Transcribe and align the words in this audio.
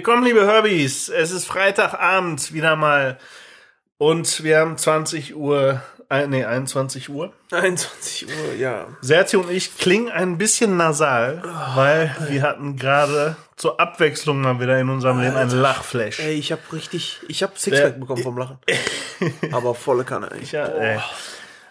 Willkommen, 0.00 0.24
liebe 0.24 0.46
Herbies. 0.46 1.10
Es 1.10 1.30
ist 1.30 1.44
Freitagabend 1.44 2.54
wieder 2.54 2.74
mal. 2.74 3.18
Und 3.98 4.42
wir 4.42 4.60
haben 4.60 4.78
20 4.78 5.36
Uhr, 5.36 5.82
äh, 6.08 6.26
nee, 6.26 6.42
21 6.42 7.10
Uhr. 7.10 7.34
21 7.50 8.26
Uhr, 8.28 8.54
ja. 8.58 8.86
Serti 9.02 9.36
und 9.36 9.50
ich 9.50 9.76
klingen 9.76 10.08
ein 10.08 10.38
bisschen 10.38 10.78
nasal, 10.78 11.42
weil 11.74 12.16
wir 12.30 12.40
hatten 12.40 12.76
gerade 12.76 13.36
zur 13.56 13.78
Abwechslung 13.78 14.40
mal 14.40 14.58
wieder 14.58 14.80
in 14.80 14.88
unserem 14.88 15.20
Leben 15.20 15.36
ein 15.36 15.50
Lachflash. 15.50 16.18
Ey, 16.20 16.32
ich 16.32 16.50
hab 16.50 16.72
richtig, 16.72 17.20
ich 17.28 17.42
hab 17.42 17.58
Sixpack 17.58 18.00
bekommen 18.00 18.22
vom 18.22 18.38
Lachen. 18.38 18.56
Aber 19.52 19.74
volle 19.74 20.04
Kanne, 20.04 20.30
ey. 20.30 20.44
Ja, 20.50 20.64
ey. 20.64 20.98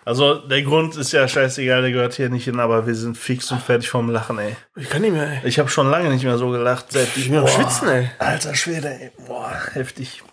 Also 0.06 0.36
der 0.36 0.64
Grund 0.64 0.96
ist 0.96 1.12
ja 1.12 1.28
scheißegal, 1.28 1.82
der 1.82 1.92
gehört 1.92 2.14
hier 2.14 2.30
nicht 2.30 2.46
hin, 2.46 2.60
aber 2.60 2.88
wir 2.88 2.96
sind 2.96 3.18
fix 3.18 3.52
und 3.52 3.62
fertig 3.62 3.90
vom 3.90 4.10
Lachen, 4.10 4.40
ey. 4.40 4.56
Ich 4.76 4.90
kann 4.90 5.02
nicht 5.02 5.12
mehr, 5.14 5.28
ey. 5.28 5.40
Ich 5.44 5.60
habe 5.60 5.70
schon 5.70 5.90
lange 5.92 6.10
nicht 6.10 6.24
mehr 6.24 6.38
so 6.38 6.50
gelacht, 6.50 6.92
seit 6.92 7.16
Ich 7.16 7.30
bin 7.30 7.38
am 7.40 7.48
Schwitzen, 7.48 7.88
ey. 7.90 8.10
Alter 8.18 8.56
Schwede, 8.56 8.90
ey. 8.90 9.12
Boah, 9.28 9.54
heftig. 9.74 10.24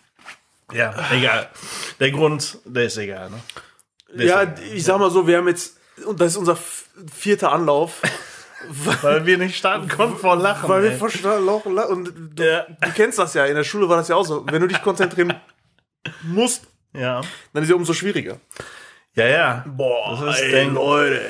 Ja, 0.73 0.95
egal. 1.13 1.49
Der 2.01 2.11
Grund, 2.11 2.59
der 2.65 2.85
ist 2.85 2.97
egal, 2.97 3.31
ne? 3.31 3.41
Der 4.15 4.27
Ja, 4.27 4.41
ist, 4.43 4.63
ich 4.73 4.85
sag 4.85 4.99
mal 4.99 5.11
so, 5.11 5.27
wir 5.27 5.37
haben 5.37 5.49
jetzt, 5.49 5.77
und 6.07 6.21
das 6.21 6.33
ist 6.33 6.37
unser 6.39 6.57
vierter 7.13 7.53
Anlauf. 7.53 8.01
weil 9.03 9.27
wir 9.27 9.39
nicht 9.39 9.57
starten 9.57 9.89
konnten 9.89 10.17
vor 10.17 10.37
Lachen. 10.37 10.69
Weil 10.69 10.85
wir 10.85 10.91
ey. 10.93 10.97
verstanden 10.97 11.45
Loch 11.45 11.67
und 11.67 12.13
du, 12.35 12.43
Ja. 12.45 12.67
du 12.81 12.91
kennst 12.95 13.19
das 13.19 13.35
ja, 13.35 13.45
in 13.47 13.55
der 13.55 13.65
Schule 13.65 13.89
war 13.89 13.97
das 13.99 14.09
ja 14.09 14.17
auch 14.17 14.25
so. 14.25 14.45
Wenn 14.51 14.63
du 14.63 14.67
dich 14.69 14.81
konzentrieren 14.83 15.35
musst, 16.23 16.65
ja. 16.93 17.21
dann 17.53 17.63
ist 17.63 17.69
es 17.69 17.71
ja 17.71 17.77
umso 17.77 17.93
schwieriger. 17.93 18.39
Ja, 19.17 19.27
ja. 19.27 19.65
Boah, 19.67 20.19
das 20.25 20.37
ist 20.37 20.43
ey, 20.45 20.51
denk- 20.53 20.75
Leute. 20.75 21.21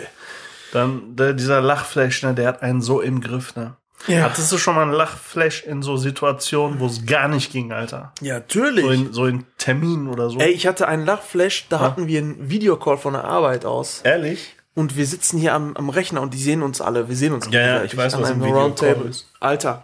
Dann 0.73 1.17
der, 1.17 1.33
dieser 1.33 1.61
Lachflash, 1.61 2.23
ne, 2.25 2.35
der 2.35 2.49
hat 2.49 2.63
einen 2.63 2.83
so 2.83 3.01
im 3.01 3.21
Griff, 3.21 3.55
ne? 3.57 3.77
Ja. 4.09 4.23
Hattest 4.23 4.53
du 4.53 4.59
schon 4.59 4.75
mal 4.75 4.83
einen 4.83 4.93
Lachflash 4.93 5.65
in 5.65 5.83
so 5.83 5.97
Situationen, 5.97 6.79
wo 6.81 6.87
es 6.87 7.07
gar 7.07 7.29
nicht 7.29 7.51
ging, 7.51 7.73
Alter? 7.73 8.13
Ja, 8.21 8.35
natürlich. 8.35 8.85
So 8.85 8.91
in, 8.91 9.13
so 9.13 9.27
in 9.27 9.47
Terminen 9.59 10.09
oder 10.09 10.29
so? 10.31 10.39
Ey, 10.39 10.51
ich 10.51 10.67
hatte 10.67 10.87
einen 10.87 11.07
Lachflash, 11.07 11.67
da 11.71 11.81
hatten 11.81 12.07
wir 12.07 12.19
einen 12.21 12.51
Videocall 12.51 12.99
von 12.99 13.15
der 13.15 13.25
Arbeit 13.25 13.65
aus. 13.65 14.03
Ehrlich? 14.05 14.55
Und 14.75 14.97
wir 14.97 15.07
sitzen 15.07 15.39
hier 15.39 15.55
am, 15.55 15.75
am 15.77 15.89
Rechner 15.89 16.21
und 16.21 16.35
die 16.35 16.39
sehen 16.43 16.63
uns 16.63 16.81
alle. 16.83 17.09
Wir 17.09 17.17
sehen 17.17 17.33
uns 17.33 17.47
Ja, 17.51 17.53
ja, 17.53 17.67
gegenseitig 17.67 17.93
ich 17.93 17.99
weiß, 17.99 18.15
an 18.15 18.23
was 18.23 18.31
ein 18.31 18.43
Roundtable. 18.43 19.09
ist. 19.09 19.27
Alter. 19.41 19.83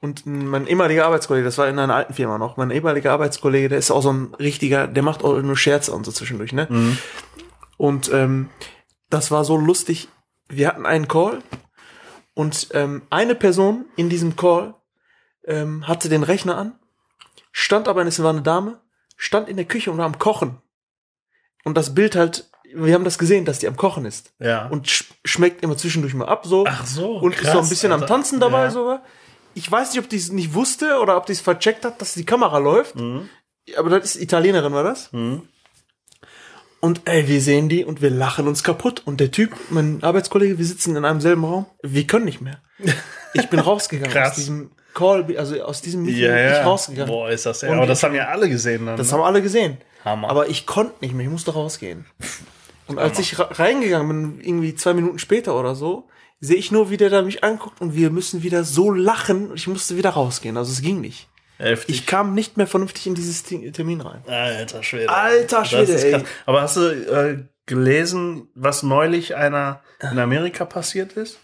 Und 0.00 0.26
mein 0.26 0.66
ehemaliger 0.68 1.06
Arbeitskollege, 1.06 1.44
das 1.44 1.58
war 1.58 1.68
in 1.68 1.78
einer 1.78 1.94
alten 1.94 2.14
Firma 2.14 2.38
noch, 2.38 2.56
mein 2.56 2.70
ehemaliger 2.70 3.12
Arbeitskollege, 3.12 3.68
der 3.68 3.78
ist 3.78 3.90
auch 3.90 4.02
so 4.02 4.12
ein 4.12 4.34
richtiger, 4.34 4.86
der 4.86 5.02
macht 5.02 5.24
auch 5.24 5.40
nur 5.42 5.56
Scherze 5.56 5.92
und 5.92 6.04
so 6.06 6.12
zwischendurch, 6.12 6.52
ne? 6.52 6.68
Mhm. 6.70 6.98
Und 7.76 8.12
ähm, 8.12 8.48
das 9.10 9.30
war 9.30 9.44
so 9.44 9.56
lustig. 9.56 10.08
Wir 10.48 10.68
hatten 10.68 10.86
einen 10.86 11.08
Call 11.08 11.42
und 12.34 12.68
ähm, 12.72 13.02
eine 13.10 13.34
Person 13.34 13.86
in 13.96 14.08
diesem 14.08 14.36
Call 14.36 14.74
ähm, 15.46 15.88
hatte 15.88 16.08
den 16.08 16.22
Rechner 16.22 16.56
an, 16.56 16.78
stand 17.50 17.88
aber, 17.88 18.06
es 18.06 18.22
war 18.22 18.30
eine 18.30 18.42
Dame, 18.42 18.80
stand 19.16 19.48
in 19.48 19.56
der 19.56 19.66
Küche 19.66 19.90
und 19.90 19.98
war 19.98 20.06
am 20.06 20.18
Kochen. 20.18 20.58
Und 21.64 21.76
das 21.76 21.94
Bild 21.94 22.14
halt, 22.14 22.48
wir 22.72 22.94
haben 22.94 23.04
das 23.04 23.18
gesehen, 23.18 23.44
dass 23.44 23.58
die 23.58 23.66
am 23.66 23.76
Kochen 23.76 24.04
ist. 24.04 24.32
Ja. 24.38 24.68
Und 24.68 24.88
sch 24.88 25.04
schmeckt 25.24 25.62
immer 25.64 25.76
zwischendurch 25.76 26.14
mal 26.14 26.28
ab 26.28 26.46
so. 26.46 26.64
Ach 26.66 26.86
so, 26.86 27.16
Und 27.18 27.34
ist 27.34 27.40
so 27.40 27.50
krass, 27.50 27.66
ein 27.66 27.68
bisschen 27.68 27.92
am 27.92 28.02
Alter. 28.02 28.14
Tanzen 28.14 28.38
dabei 28.40 28.64
Ja. 28.64 28.70
so. 28.70 28.98
Ich 29.58 29.70
weiß 29.70 29.92
nicht, 29.92 30.02
ob 30.02 30.08
die 30.08 30.16
es 30.16 30.30
nicht 30.32 30.54
wusste 30.54 30.98
oder 31.00 31.16
ob 31.16 31.26
die 31.26 31.32
es 31.32 31.40
vercheckt 31.40 31.84
hat, 31.84 32.00
dass 32.00 32.14
die 32.14 32.24
Kamera 32.24 32.58
läuft. 32.58 32.96
Mhm. 32.96 33.28
Aber 33.76 33.90
das 33.90 34.14
ist 34.14 34.22
Italienerin, 34.22 34.72
war 34.72 34.84
das? 34.84 35.10
Und 36.80 37.00
ey, 37.06 37.26
wir 37.26 37.40
sehen 37.40 37.68
die 37.68 37.84
und 37.84 38.00
wir 38.02 38.10
lachen 38.10 38.46
uns 38.46 38.62
kaputt. 38.62 39.02
Und 39.04 39.18
der 39.20 39.30
Typ, 39.32 39.50
mein 39.70 40.02
Arbeitskollege, 40.02 40.58
wir 40.58 40.64
sitzen 40.64 40.94
in 40.96 41.04
einem 41.04 41.20
selben 41.20 41.44
Raum. 41.44 41.66
Wir 41.82 42.06
können 42.06 42.24
nicht 42.24 42.40
mehr. 42.40 42.62
Ich 43.34 43.48
bin 43.50 43.58
rausgegangen 43.70 44.16
aus 44.16 44.34
diesem 44.36 44.70
Call, 44.94 45.26
also 45.36 45.60
aus 45.62 45.82
diesem 45.82 46.02
Meeting 46.02 46.22
ja, 46.22 46.34
bin 46.34 46.52
ich 46.60 46.64
rausgegangen. 46.66 47.12
Boah, 47.12 47.28
ist 47.30 47.46
das 47.46 47.62
ja. 47.62 47.72
Aber 47.72 47.86
das 47.86 47.98
ich- 47.98 48.04
haben 48.04 48.14
ja 48.14 48.28
alle 48.28 48.48
gesehen 48.48 48.86
dann. 48.86 48.96
Das 48.96 49.08
ne? 49.08 49.14
haben 49.18 49.24
alle 49.24 49.42
gesehen. 49.42 49.78
Hammer. 50.04 50.30
Aber 50.30 50.48
ich 50.48 50.66
konnte 50.66 50.94
nicht 51.00 51.14
mehr, 51.14 51.26
ich 51.26 51.32
musste 51.32 51.52
rausgehen. 51.52 52.06
Und 52.86 52.98
als 53.00 53.18
ich 53.18 53.38
ra- 53.38 53.50
reingegangen 53.50 54.08
bin, 54.36 54.40
irgendwie 54.40 54.74
zwei 54.76 54.94
Minuten 54.94 55.18
später 55.18 55.58
oder 55.58 55.74
so, 55.74 56.08
sehe 56.40 56.56
ich 56.56 56.70
nur, 56.70 56.90
wie 56.90 56.96
der 56.96 57.10
da 57.10 57.22
mich 57.22 57.42
anguckt 57.44 57.80
und 57.80 57.94
wir 57.94 58.10
müssen 58.10 58.42
wieder 58.42 58.64
so 58.64 58.90
lachen. 58.90 59.50
Ich 59.54 59.66
musste 59.66 59.96
wieder 59.96 60.10
rausgehen. 60.10 60.56
Also 60.56 60.72
es 60.72 60.82
ging 60.82 61.00
nicht. 61.00 61.28
Heftig. 61.58 61.94
Ich 61.96 62.06
kam 62.06 62.34
nicht 62.34 62.56
mehr 62.56 62.66
vernünftig 62.68 63.06
in 63.08 63.14
dieses 63.16 63.42
Te- 63.42 63.72
Termin 63.72 64.00
rein. 64.00 64.22
Alter 64.28 64.82
Schwede. 64.84 65.08
Alter 65.08 65.64
Schwede, 65.64 66.00
ey. 66.12 66.22
Aber 66.46 66.62
hast 66.62 66.76
du 66.76 66.82
äh, 66.90 67.44
gelesen, 67.66 68.48
was 68.54 68.82
neulich 68.84 69.34
einer 69.34 69.80
in 70.12 70.18
Amerika 70.20 70.64
passiert 70.64 71.14
ist? 71.14 71.38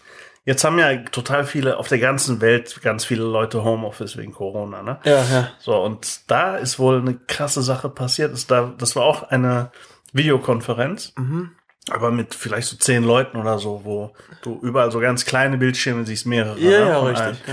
Jetzt 0.45 0.63
haben 0.63 0.77
ja 0.79 0.95
total 1.05 1.43
viele 1.45 1.77
auf 1.77 1.87
der 1.87 1.97
ganzen 1.97 2.39
Welt 2.39 2.79
ganz 2.83 3.03
viele 3.03 3.23
Leute 3.23 3.63
Homeoffice 3.63 4.15
wegen 4.15 4.31
Corona, 4.31 4.83
ne? 4.83 4.99
Ja, 5.03 5.23
ja. 5.25 5.51
So, 5.59 5.75
und 5.81 6.21
da 6.31 6.55
ist 6.55 6.77
wohl 6.79 6.99
eine 6.99 7.15
krasse 7.15 7.63
Sache 7.63 7.89
passiert. 7.89 8.31
Ist 8.31 8.51
da, 8.51 8.73
das 8.77 8.95
war 8.95 9.03
auch 9.03 9.23
eine 9.23 9.71
Videokonferenz, 10.13 11.13
Mhm. 11.17 11.51
Aber 11.91 12.11
mit 12.11 12.33
vielleicht 12.33 12.67
so 12.67 12.77
zehn 12.77 13.03
Leuten 13.03 13.37
oder 13.37 13.59
so, 13.59 13.81
wo 13.83 14.13
du 14.41 14.59
überall 14.61 14.91
so 14.91 14.99
ganz 14.99 15.25
kleine 15.25 15.57
Bildschirme 15.57 16.05
siehst, 16.05 16.25
mehrere. 16.25 16.59
Ja, 16.59 16.69
ne, 16.69 16.89
ja, 16.89 16.99
richtig. 17.03 17.43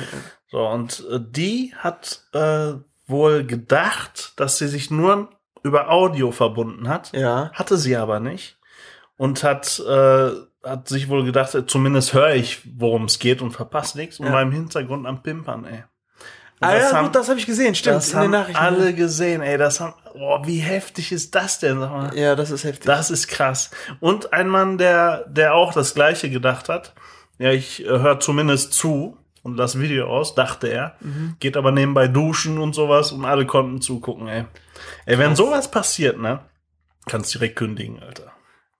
So, 0.50 0.66
und 0.68 1.04
äh, 1.10 1.18
die 1.20 1.74
hat 1.78 2.22
äh, 2.32 2.72
wohl 3.06 3.44
gedacht, 3.44 4.32
dass 4.36 4.58
sie 4.58 4.68
sich 4.68 4.90
nur 4.90 5.28
über 5.62 5.90
Audio 5.90 6.32
verbunden 6.32 6.88
hat. 6.88 7.12
Ja. 7.12 7.50
Hatte 7.52 7.76
sie 7.76 7.96
aber 7.96 8.20
nicht. 8.20 8.58
Und 9.16 9.44
hat, 9.44 9.78
äh, 9.86 10.30
hat 10.64 10.88
sich 10.88 11.08
wohl 11.08 11.24
gedacht, 11.24 11.54
äh, 11.54 11.66
zumindest 11.66 12.12
höre 12.14 12.34
ich, 12.34 12.60
worum 12.78 13.04
es 13.04 13.18
geht 13.18 13.40
und 13.42 13.52
verpasse 13.52 13.96
nichts. 13.98 14.18
Und 14.18 14.26
Ja. 14.26 14.32
war 14.32 14.42
im 14.42 14.50
Hintergrund 14.52 15.06
am 15.06 15.22
Pimpern, 15.22 15.64
ey. 15.64 15.84
Ah, 16.62 16.76
ja, 16.76 16.92
haben- 16.92 17.04
gut, 17.06 17.14
das 17.14 17.28
habe 17.28 17.38
ich 17.38 17.46
gesehen, 17.46 17.74
stimmt. 17.74 17.96
das 17.96 18.14
haben 18.14 18.34
alle 18.34 18.94
gesehen, 18.94 19.42
ey. 19.42 19.58
Das 19.58 19.80
haben, 19.80 19.94
boah, 20.14 20.46
wie 20.46 20.58
heftig 20.58 21.12
ist 21.12 21.34
das 21.34 21.58
denn? 21.58 21.80
Sag 21.80 21.90
mal. 21.90 22.16
Ja, 22.16 22.34
das 22.36 22.50
ist 22.50 22.64
heftig. 22.64 22.86
Das 22.86 23.10
ist 23.10 23.28
krass. 23.28 23.70
Und 24.00 24.32
ein 24.32 24.48
Mann, 24.48 24.78
der, 24.78 25.24
der 25.28 25.54
auch 25.54 25.72
das 25.72 25.94
Gleiche 25.94 26.30
gedacht 26.30 26.68
hat. 26.68 26.94
Ja, 27.38 27.50
ich 27.50 27.84
äh, 27.84 27.88
höre 27.88 28.20
zumindest 28.20 28.72
zu 28.72 29.16
und 29.42 29.56
das 29.56 29.78
Video 29.78 30.06
aus, 30.06 30.34
dachte 30.34 30.68
er. 30.68 30.94
Mhm. 31.00 31.36
Geht 31.40 31.56
aber 31.56 31.72
nebenbei 31.72 32.06
duschen 32.08 32.58
und 32.58 32.74
sowas 32.74 33.10
und 33.12 33.24
alle 33.24 33.46
konnten 33.46 33.80
zugucken, 33.80 34.28
ey. 34.28 34.44
Ey, 35.06 35.18
wenn 35.18 35.34
sowas 35.36 35.70
passiert, 35.70 36.18
ne? 36.18 36.40
Kannst 37.06 37.34
direkt 37.34 37.56
kündigen, 37.56 38.00
Alter. 38.00 38.32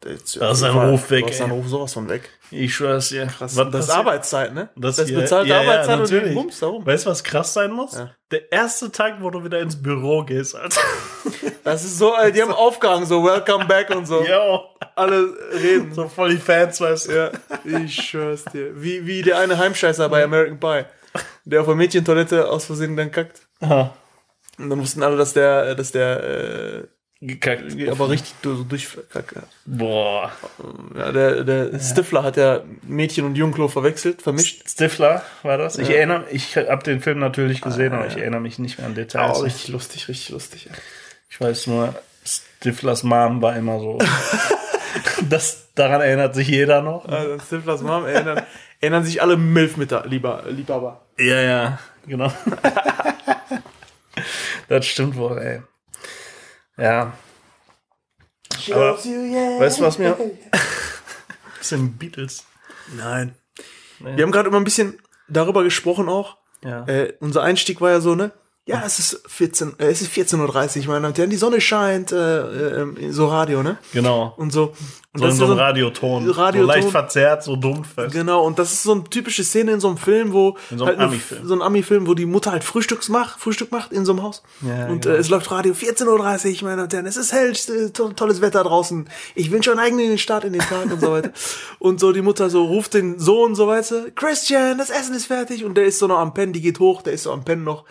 Da 0.03 0.51
ist 0.51 0.63
ein 0.63 0.77
Ruf 0.77 1.11
weg, 1.11 1.25
Da 1.27 1.31
ist 1.31 1.41
ein 1.41 1.51
ey. 1.51 1.57
Ruf 1.57 1.69
sowas 1.69 1.93
von 1.93 2.09
weg. 2.09 2.29
Ich 2.51 2.75
schwör's 2.75 3.09
dir. 3.09 3.27
Krass. 3.27 3.57
Was 3.57 3.71
das 3.71 3.85
ist? 3.87 3.91
Arbeitszeit, 3.91 4.53
ne? 4.53 4.69
Das 4.77 4.97
Das, 4.97 5.09
ist 5.09 5.15
bezahlte 5.15 5.49
ja, 5.49 5.63
ja, 5.63 5.71
Arbeitszeit 5.71 5.95
und 5.97 6.03
natürlich. 6.03 6.35
du 6.35 6.35
bummst 6.35 6.63
da 6.63 6.67
rum. 6.67 6.85
Weißt 6.87 7.07
du, 7.07 7.11
was 7.11 7.25
krass 7.25 7.55
sein 7.55 7.71
muss? 7.73 7.95
Ja. 7.95 8.11
Der 8.31 8.51
erste 8.53 8.91
Tag, 8.91 9.15
wo 9.21 9.31
du 9.31 9.45
wieder 9.45 9.61
ins 9.61 9.81
Büro 9.81 10.25
gehst, 10.25 10.55
Alter. 10.55 10.81
Das 11.65 11.85
ist 11.85 11.97
so, 11.97 12.17
ey, 12.17 12.33
die 12.33 12.43
haben 12.43 12.51
aufgehangen, 12.53 13.07
so 13.07 13.23
Welcome 13.23 13.67
back 13.67 13.95
und 13.95 14.05
so. 14.05 14.25
Jo. 14.25 14.63
Alle 14.97 15.33
reden. 15.53 15.95
So 15.95 16.09
voll 16.09 16.31
die 16.31 16.37
Fans, 16.39 16.81
weißt 16.81 17.09
du. 17.09 17.13
Ja, 17.13 17.31
ich 17.85 17.95
schwör's 17.95 18.45
dir. 18.47 18.83
Wie, 18.83 19.07
wie 19.07 19.23
der 19.23 19.39
eine 19.39 19.57
Heimscheißer 19.57 20.09
bei 20.09 20.25
American 20.25 20.59
Pie, 20.59 20.85
der 21.45 21.61
auf 21.61 21.67
der 21.67 21.77
Mädchentoilette 21.77 22.51
aus 22.51 22.65
Versehen 22.65 22.97
dann 22.97 23.13
kackt. 23.13 23.43
Aha. 23.61 23.95
Und 24.59 24.71
dann 24.71 24.81
wussten 24.81 25.05
alle, 25.05 25.17
dass 25.17 25.35
der, 25.35 25.77
dass 25.77 25.93
der, 25.93 26.25
äh, 26.25 26.83
Gekackt. 27.25 27.63
aber 27.89 28.11
richtig 28.11 28.35
hat. 29.15 29.47
Boah. 29.65 30.33
Ja, 30.97 31.13
der, 31.13 31.45
der 31.45 31.79
Stifler 31.79 32.25
hat 32.25 32.37
ja 32.37 32.63
Mädchen 32.83 33.25
und 33.25 33.37
Jungklo 33.37 33.69
verwechselt, 33.69 34.23
vermischt. 34.23 34.69
Stifler 34.69 35.23
war 35.45 35.57
das? 35.57 35.79
Ich 35.79 35.89
Ja. 35.89 35.95
erinnere, 35.95 36.25
ich 36.33 36.57
habe 36.57 36.83
den 36.83 37.01
Film 37.01 37.21
natürlich 37.21 37.61
gesehen, 37.61 37.93
Ah, 37.93 37.99
aber 37.99 38.07
ja. 38.07 38.11
ich 38.11 38.19
erinnere 38.19 38.41
mich 38.41 38.59
nicht 38.59 38.79
mehr 38.79 38.89
an 38.89 38.97
Details. 38.97 39.39
Oh, 39.39 39.43
richtig 39.43 39.69
lustig, 39.69 40.09
richtig 40.09 40.31
lustig. 40.31 40.65
Ja. 40.65 40.73
Ich 41.31 41.41
weiß 41.41 41.69
nur, 41.69 41.95
Stiflers 42.25 43.05
Mom 43.05 43.41
war 43.41 43.55
immer 43.55 43.79
so. 43.79 43.99
das, 45.31 45.69
daran 45.77 46.01
erinnert 46.01 46.35
sich 46.35 46.49
jeder 46.49 46.83
noch. 46.83 47.05
Also 47.07 47.39
Stiflers 47.39 47.83
Mom 47.83 48.05
erinnern, 48.05 48.43
erinnern 48.81 49.05
sich 49.05 49.23
alle 49.23 49.37
Milfmütter, 49.37 50.05
lieber, 50.09 50.43
Liebhaber. 50.49 51.03
Ja, 51.19 51.41
ja, 51.41 51.79
genau. 52.05 52.33
das 54.69 54.87
stimmt 54.87 55.17
wohl, 55.17 55.39
ey. 55.39 55.63
Ja. 56.77 57.13
Aber 58.73 58.99
weißt 59.61 59.79
du, 59.79 59.83
was 59.83 59.99
mir- 59.99 60.17
Das 61.59 61.69
sind 61.69 61.99
Beatles. 61.99 62.45
Nein. 62.97 63.35
Nee. 64.01 64.17
Wir 64.17 64.25
haben 64.25 64.33
gerade 64.33 64.49
immer 64.49 64.59
ein 64.59 64.65
bisschen 64.65 64.99
darüber 65.29 65.63
gesprochen 65.63 66.09
auch. 66.09 66.37
Ja. 66.65 66.85
Äh, 66.87 67.15
unser 67.21 67.43
Einstieg 67.43 67.81
war 67.81 67.91
ja 67.91 68.01
so, 68.01 68.15
ne? 68.15 68.33
Ja, 68.65 68.85
es 68.87 69.01
ist 69.01 69.21
14, 69.27 69.75
äh, 69.81 69.87
es 69.87 70.03
ist 70.03 70.13
14.30 70.13 70.37
Uhr, 70.83 70.87
meine 70.87 71.01
Damen 71.01 71.05
und 71.07 71.19
Herren. 71.19 71.31
Die 71.31 71.37
Sonne 71.37 71.61
scheint, 71.61 72.13
äh, 72.13 72.83
äh, 72.83 73.11
so 73.11 73.27
Radio, 73.27 73.61
ne? 73.65 73.79
Genau. 73.93 74.35
Und 74.37 74.53
so. 74.53 74.73
Und 75.15 75.21
So 75.21 75.27
in 75.27 75.33
so 75.33 75.45
einem 75.47 75.55
ein- 75.55 75.59
Radioton. 75.59 76.31
Radioton. 76.31 76.69
So 76.71 76.73
leicht 76.73 76.89
verzerrt, 76.91 77.43
so 77.43 77.57
dumpf. 77.57 77.89
Genau, 78.13 78.47
und 78.47 78.61
das 78.61 78.73
ist 78.73 78.85
so 78.85 78.93
eine 78.93 79.05
typische 79.05 79.43
Szene 79.43 79.73
in 79.73 79.81
so 79.81 79.89
einem 79.89 79.97
Film, 79.99 80.33
wo 80.33 80.57
In 80.71 80.79
so 80.79 80.85
einem 80.85 80.97
halt 81.01 81.09
Ami-Film. 81.09 81.45
so 81.47 81.55
ein 81.55 81.61
Ami-Film, 81.61 82.07
wo 82.07 82.15
die 82.15 82.25
Mutter 82.25 82.53
halt 82.53 82.63
Frühstücks 82.63 83.09
macht, 83.09 83.41
Frühstück 83.41 83.73
macht 83.73 83.93
in 83.93 84.05
so 84.07 84.13
einem 84.13 84.23
Haus. 84.23 84.45
Ja, 84.63 84.87
und 84.87 85.03
genau. 85.03 85.17
äh, 85.17 85.19
es 85.19 85.29
läuft 85.29 85.51
Radio 85.51 85.75
14.30 85.75 86.07
Uhr, 86.63 86.69
meine 86.69 86.77
Damen 86.77 86.83
und 86.85 86.93
Herren. 86.95 87.07
Es 87.07 87.17
ist 87.17 87.33
hell, 87.33 87.53
to 87.93 88.11
tolles 88.11 88.41
Wetter 88.41 88.63
draußen. 88.63 89.09
Ich 89.35 89.51
wünsche 89.51 89.73
einen 89.73 89.81
eigenen 89.81 90.19
Start 90.19 90.45
in 90.45 90.53
den 90.53 90.63
Tag 90.63 90.85
und 90.91 91.01
so 91.01 91.11
weiter. 91.11 91.33
und 91.81 91.99
so 91.99 92.13
die 92.13 92.23
Mutter 92.23 92.49
so 92.49 92.65
ruft 92.65 92.95
den 92.95 93.19
Sohn 93.19 93.57
so 93.57 93.67
weiter, 93.67 94.07
Christian, 94.15 94.79
das 94.79 94.89
Essen 94.91 95.15
ist 95.17 95.27
fertig. 95.27 95.65
Und 95.65 95.75
der 95.75 95.85
ist 95.85 95.99
so 95.99 96.07
noch 96.07 96.21
am 96.21 96.33
Pennen, 96.33 96.53
die 96.53 96.61
geht 96.63 96.79
hoch, 96.79 97.03
der 97.03 97.13
ist 97.15 97.25
so 97.25 97.33
am 97.33 97.45
Pennen 97.45 97.65
noch. 97.65 97.85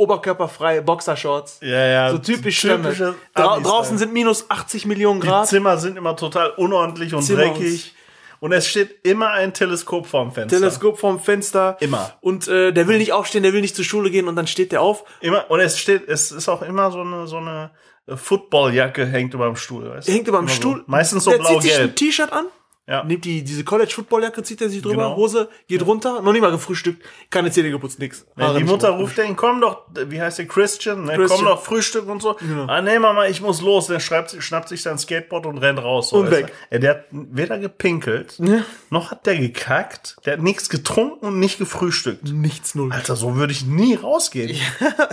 Oberkörperfrei, 0.00 0.80
Boxershorts. 0.80 1.58
Ja, 1.60 1.86
ja. 1.86 2.10
So 2.10 2.18
typisch 2.18 2.60
typische 2.60 3.14
Dra 3.34 3.60
draußen 3.60 3.98
sind 3.98 4.12
minus 4.12 4.50
80 4.50 4.86
Millionen 4.86 5.20
Die 5.20 5.26
Grad. 5.26 5.46
Zimmer 5.46 5.76
sind 5.76 5.96
immer 5.96 6.16
total 6.16 6.50
unordentlich 6.50 7.14
und 7.14 7.22
Zimmer 7.22 7.42
dreckig. 7.42 7.94
Und 8.40 8.52
es 8.52 8.66
steht 8.66 9.06
immer 9.06 9.30
ein 9.32 9.52
Teleskop 9.52 10.06
vorm 10.06 10.32
Fenster. 10.32 10.58
Teleskop 10.58 10.98
vorm 10.98 11.20
Fenster. 11.20 11.76
Immer. 11.80 12.14
Und 12.22 12.48
äh, 12.48 12.72
der 12.72 12.88
will 12.88 12.96
nicht 12.96 13.12
aufstehen, 13.12 13.42
der 13.42 13.52
will 13.52 13.60
nicht 13.60 13.76
zur 13.76 13.84
Schule 13.84 14.10
gehen 14.10 14.28
und 14.28 14.36
dann 14.36 14.46
steht 14.46 14.72
der 14.72 14.80
auf. 14.80 15.04
Immer, 15.20 15.50
und 15.50 15.60
es 15.60 15.78
steht, 15.78 16.08
es 16.08 16.32
ist 16.32 16.48
auch 16.48 16.62
immer 16.62 16.90
so 16.90 17.02
eine, 17.02 17.26
so 17.26 17.36
eine 17.36 17.70
Footballjacke 18.08 19.04
hängt 19.04 19.34
über 19.34 19.46
dem 19.46 19.56
Stuhl. 19.56 19.90
Weißt 19.90 20.08
hängt 20.08 20.26
über 20.26 20.38
dem 20.38 20.48
Stuhl. 20.48 20.78
So. 20.78 20.84
Meistens 20.86 21.24
so 21.24 21.30
der 21.30 21.40
zieht 21.44 21.62
sich 21.62 21.72
ein 21.72 21.76
blau-gelb. 21.78 21.96
T-Shirt 21.96 22.32
an, 22.32 22.46
Ja. 22.90 23.04
nimmt 23.04 23.24
die, 23.24 23.42
diese 23.44 23.62
College-Football-Jacke, 23.64 24.42
zieht 24.42 24.60
er 24.60 24.68
sich 24.68 24.82
drüber, 24.82 25.04
Genau. 25.04 25.16
Hose, 25.16 25.48
geht 25.68 25.86
runter, 25.86 26.20
noch 26.22 26.32
nicht 26.32 26.42
mal 26.42 26.50
gefrühstückt, 26.50 27.02
keine 27.30 27.50
Zähne 27.52 27.70
geputzt, 27.70 27.98
nix. 28.00 28.26
Ja, 28.36 28.52
die 28.52 28.64
Mutter 28.64 28.90
ruft 28.90 29.16
den, 29.16 29.36
komm 29.36 29.60
doch, 29.60 29.82
wie 30.08 30.20
heißt 30.20 30.38
der, 30.38 30.46
Christian, 30.46 31.04
ne? 31.04 31.14
Christian. 31.14 31.38
komm 31.44 31.46
doch, 31.46 31.62
Frühstück 31.62 32.08
und 32.08 32.20
so. 32.20 32.36
Ah, 32.66 32.82
nee, 32.82 32.98
Mama, 32.98 33.26
ich 33.26 33.40
muss 33.40 33.60
los. 33.62 33.86
Der 33.86 34.00
schreibt, 34.00 34.36
schnappt 34.42 34.68
sich 34.68 34.82
sein 34.82 34.98
Skateboard 34.98 35.46
und 35.46 35.58
rennt 35.58 35.78
raus. 35.82 36.10
So, 36.10 36.16
Und 36.16 36.30
weg. 36.32 36.52
Ja, 36.70 36.78
der 36.78 36.90
hat 36.90 37.04
weder 37.12 37.58
gepinkelt, 37.58 38.34
Ja. 38.38 38.64
noch 38.90 39.12
hat 39.12 39.24
der 39.26 39.36
gekackt, 39.38 40.16
der 40.26 40.32
hat 40.34 40.42
nichts 40.42 40.68
getrunken 40.68 41.26
und 41.26 41.38
nicht 41.38 41.58
gefrühstückt. 41.58 42.24
Nichts, 42.32 42.74
null. 42.74 42.92
Alter, 42.92 43.14
so 43.14 43.36
würde 43.36 43.52
ich 43.52 43.64
nie 43.64 43.94
rausgehen. 43.94 44.56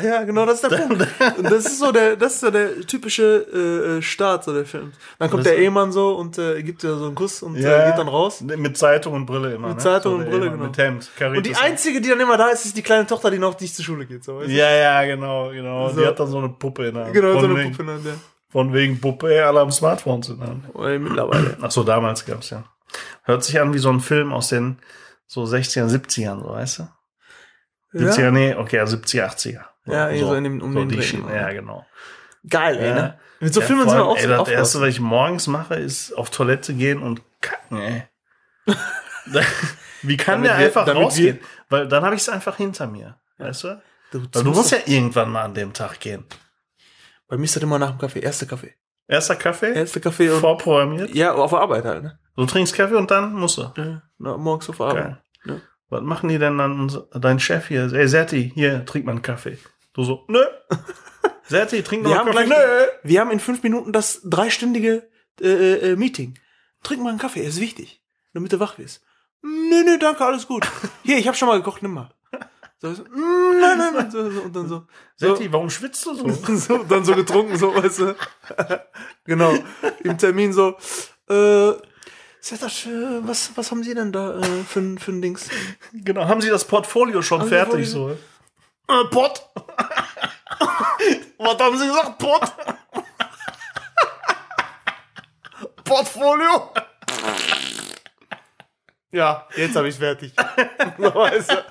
ja, 0.03 0.23
genau, 0.25 0.45
das 0.47 0.63
ist 0.63 0.71
der 0.71 0.77
Punkt. 0.87 1.07
Das 1.43 1.65
ist 1.65 1.79
so 1.79 1.91
der, 1.91 2.15
das 2.15 2.33
ist 2.35 2.39
so 2.41 2.49
der 2.49 2.81
typische 2.87 3.45
äh, 3.53 3.97
äh, 3.97 4.01
Start, 4.01 4.43
so 4.45 4.53
der 4.53 4.65
Film. 4.65 4.93
Dann 5.19 5.29
kommt 5.29 5.45
der 5.45 5.57
Ehemann 5.57 5.91
so 5.91 6.15
und 6.15 6.37
äh, 6.39 6.63
gibt 6.63 6.81
dir 6.83 6.95
so 6.97 7.05
einen 7.05 7.15
Kuss 7.15 7.43
und 7.43 7.55
Ja. 7.71 7.89
geht 7.89 7.97
dann 7.99 8.07
raus. 8.07 8.41
Mit 8.41 8.77
Zeitung 8.77 9.13
und 9.13 9.25
Brille 9.25 9.53
immer. 9.55 9.67
Mit 9.69 9.77
ne? 9.77 9.83
Zeitung 9.83 10.13
So 10.13 10.17
und 10.19 10.29
Brille, 10.29 10.51
genau. 10.51 10.63
Mit 10.65 10.77
Hemd. 10.77 10.95
Und 11.03 11.11
die 11.17 11.19
Caritas. 11.51 11.61
einzige, 11.61 12.01
die 12.01 12.09
dann 12.09 12.19
immer 12.19 12.37
da 12.37 12.47
ist, 12.49 12.65
ist 12.65 12.75
die 12.77 12.81
kleine 12.81 13.05
Tochter, 13.07 13.31
die 13.31 13.39
noch 13.39 13.59
nicht 13.59 13.75
zur 13.75 13.83
Schule 13.85 14.05
geht. 14.05 14.23
So? 14.23 14.41
Ja, 14.43 14.69
ja, 14.69 15.03
genau, 15.05 15.49
genau. 15.49 15.89
So. 15.89 16.01
Die 16.01 16.07
hat 16.07 16.19
dann 16.19 16.27
so 16.27 16.37
eine 16.39 16.49
Puppe 16.49 16.87
in 16.87 16.95
der 16.95 17.05
Hand. 17.05 17.13
Genau, 17.13 17.33
so 17.33 17.39
von 17.41 17.51
eine 17.51 17.59
wegen, 17.59 17.71
Puppe. 17.71 17.83
Ne? 17.83 17.99
der- 18.03 18.13
Von 18.49 18.73
wegen 18.73 18.99
Puppe, 19.01 19.45
alle 19.45 19.59
am 19.59 19.71
Smartphone 19.71 20.21
in 20.27 20.39
der 20.39 20.47
Hand. 20.47 20.63
Ey, 20.79 20.99
mittlerweile. 20.99 21.57
Ach 21.61 21.71
so, 21.71 21.83
damals 21.83 22.25
gab's 22.25 22.49
ja. 22.49 22.63
Hört 23.23 23.43
sich 23.43 23.59
an 23.59 23.73
wie 23.73 23.79
so 23.79 23.89
ein 23.89 23.99
Film 23.99 24.31
aus 24.33 24.49
den 24.49 24.77
so 25.25 25.43
60er, 25.43 25.87
70ern, 25.89 26.41
so, 26.41 26.49
weißt 26.49 26.79
du? 26.79 26.87
70er, 27.93 28.31
nee, 28.31 28.53
okay, 28.55 28.77
ja, 28.77 28.83
70er, 28.85 29.25
80er. 29.27 29.61
Ja, 29.85 30.09
eh 30.09 30.19
so 30.19 30.33
in 30.33 30.43
dem- 30.43 30.61
um 30.61 30.73
so 30.73 30.79
den 30.85 30.89
Dreh. 30.89 31.35
Ja, 31.35 31.51
genau. 31.51 31.85
Geil, 32.49 32.77
ey, 32.77 32.87
Ja. 32.89 32.95
ne? 32.95 33.19
Mit 33.39 33.53
so 33.53 33.59
ja, 33.61 33.67
Filmen 33.67 33.87
sind 33.87 33.97
wir 33.97 34.05
auch 34.05 34.17
so 34.17 34.27
Das 34.27 34.47
erste, 34.49 34.81
was 34.81 34.87
ich 34.89 34.99
morgens 34.99 35.47
mache, 35.47 35.75
ist 35.75 36.11
auf 36.13 36.29
Toilette 36.29 36.73
gehen 36.73 37.01
und 37.01 37.21
kacken, 37.41 37.77
ey. 37.79 38.03
Wie 40.03 40.17
kann 40.17 40.43
Damit 40.43 40.51
der 40.51 40.59
wir- 40.59 40.65
einfach 40.67 40.87
rausgehen? 40.95 41.39
Weil 41.69 41.87
dann 41.87 42.03
habe 42.03 42.15
ich 42.15 42.21
es 42.21 42.29
einfach 42.29 42.55
hinter 42.57 42.87
mir, 42.87 43.19
weißt 43.37 43.63
du? 43.65 43.81
Du, 44.11 44.19
du 44.19 44.43
musst 44.51 44.71
ja 44.71 44.77
irgendwann 44.85 45.29
mal 45.29 45.43
an 45.43 45.53
dem 45.53 45.73
Tag 45.73 45.99
gehen. 45.99 46.23
Bei 47.27 47.35
mir 47.37 47.43
ist 47.43 47.55
das 47.57 47.63
immer 47.63 47.77
nach 47.77 47.89
dem 47.91 47.97
Kaffee. 47.99 48.19
Erster 48.21 48.45
Kaffee. 48.45 48.73
Erster 49.05 49.35
Kaffee, 49.35 49.73
Erster 49.73 49.99
Kaffee 49.99 50.29
und. 50.29 50.39
vorprogrammiert. 50.39 51.13
Ja, 51.13 51.33
auf 51.33 51.49
der 51.51 51.59
Arbeit 51.59 51.83
halt, 51.85 52.03
ne? 52.03 52.19
Du 52.35 52.45
trinkst 52.45 52.73
Kaffee 52.73 52.95
und 52.95 53.09
dann 53.11 53.33
musst 53.33 53.57
du. 53.57 53.63
Ja, 53.75 54.03
na, 54.17 54.37
morgens 54.37 54.69
auf 54.69 54.77
der 54.77 54.85
Arbeit. 54.85 55.03
Geil. 55.03 55.21
Ja. 55.45 55.61
Was 55.89 56.01
machen 56.03 56.29
die 56.29 56.37
denn 56.37 56.57
dann? 56.57 56.91
Dein 57.13 57.39
Chef 57.39 57.67
hier, 57.67 57.91
ey 57.91 58.07
Serti, 58.07 58.51
hier, 58.53 58.85
trink 58.85 59.05
mal 59.05 59.11
einen 59.13 59.21
Kaffee. 59.21 59.57
Du 59.93 60.03
so, 60.03 60.25
nö. 60.29 60.43
Serti, 61.47 61.81
trink 61.83 62.03
noch 62.03 62.11
Wir 62.11 62.19
einen 62.21 62.27
haben, 62.29 62.35
Kaffee. 62.35 62.45
gleich, 62.47 62.59
Nö. 62.59 62.87
wir 63.09 63.19
haben 63.21 63.31
in 63.31 63.39
fünf 63.39 63.63
Minuten 63.63 63.91
das 63.93 64.21
dreistündige 64.23 65.09
äh, 65.41 65.91
äh, 65.91 65.95
Meeting. 65.95 66.37
Trink 66.87 67.03
mal 67.03 67.09
einen 67.09 67.19
Kaffee, 67.19 67.41
ist 67.45 67.59
wichtig, 67.59 68.01
damit 68.33 68.53
du 68.53 68.59
wach 68.61 68.77
wirst. 68.77 69.01
Nö, 69.41 69.83
nö, 69.83 69.97
danke, 69.99 70.23
alles 70.25 70.47
gut. 70.47 70.65
Hier, 71.03 71.17
ich 71.17 71.27
habe 71.27 71.35
schon 71.35 71.49
mal 71.49 71.57
gekocht, 71.57 71.81
nimm 71.83 71.93
mal. 71.93 72.09
So, 72.79 72.93
so, 72.93 73.03
mm, 73.03 73.59
nein, 73.59 73.77
nein, 73.77 73.93
nein. 73.93 74.09
So, 74.11 74.31
so, 74.31 74.41
und 74.41 74.55
dann 74.55 74.67
so. 74.69 74.75
so 75.17 75.27
Serti, 75.27 75.51
warum 75.51 75.69
schwitzt 75.69 76.05
du 76.05 76.13
so? 76.15 76.29
so, 76.55 76.77
dann 76.83 77.03
so 77.03 77.13
getrunken, 77.13 77.57
so, 77.57 77.75
weißt 77.75 77.99
du. 77.99 78.15
genau. 79.25 79.53
Im 80.03 80.17
Termin 80.17 80.53
so, 80.53 80.77
äh, 81.29 81.73
Setasch, 82.39 82.85
äh, 82.85 83.27
was, 83.27 83.51
was 83.55 83.69
haben 83.71 83.83
Sie 83.83 83.93
denn 83.93 84.13
da 84.13 84.39
äh, 84.39 84.63
für, 84.63 84.79
ein- 84.79 84.97
für 84.97 85.11
ein 85.11 85.21
Dings? 85.21 85.49
genau, 85.91 86.25
haben 86.25 86.39
sie 86.39 86.49
das 86.49 86.63
Portfolio 86.65 87.21
schon 87.21 87.41
Haben 87.41 87.49
fertig 87.49 87.89
so? 87.89 88.11
Äh, 88.11 89.03
Pott. 89.11 89.43
Was 91.37 91.57
haben 91.59 91.77
sie 91.77 91.87
gesagt? 91.87 92.17
Pott. 92.19 92.53
Portfolio? 95.87 96.71
ja, 99.11 99.47
jetzt 99.55 99.75
habe 99.75 99.87
ich 99.87 99.95
fertig. 99.95 100.33
so, 100.97 101.15
weißt 101.15 101.51
du. 101.51 101.65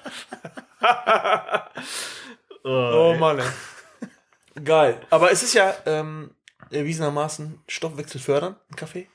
Oh 2.65 3.13
ey. 3.13 3.19
Mann, 3.19 3.39
ey. 3.39 4.63
Geil. 4.65 5.01
Aber 5.11 5.31
es 5.31 5.43
ist 5.43 5.55
ja 5.55 5.75
ähm, 5.85 6.31
erwiesenermaßen 6.71 7.63
Stoffwechsel 7.69 8.21
fördern, 8.21 8.57
ein 8.71 8.77
Kaffee. 8.77 9.09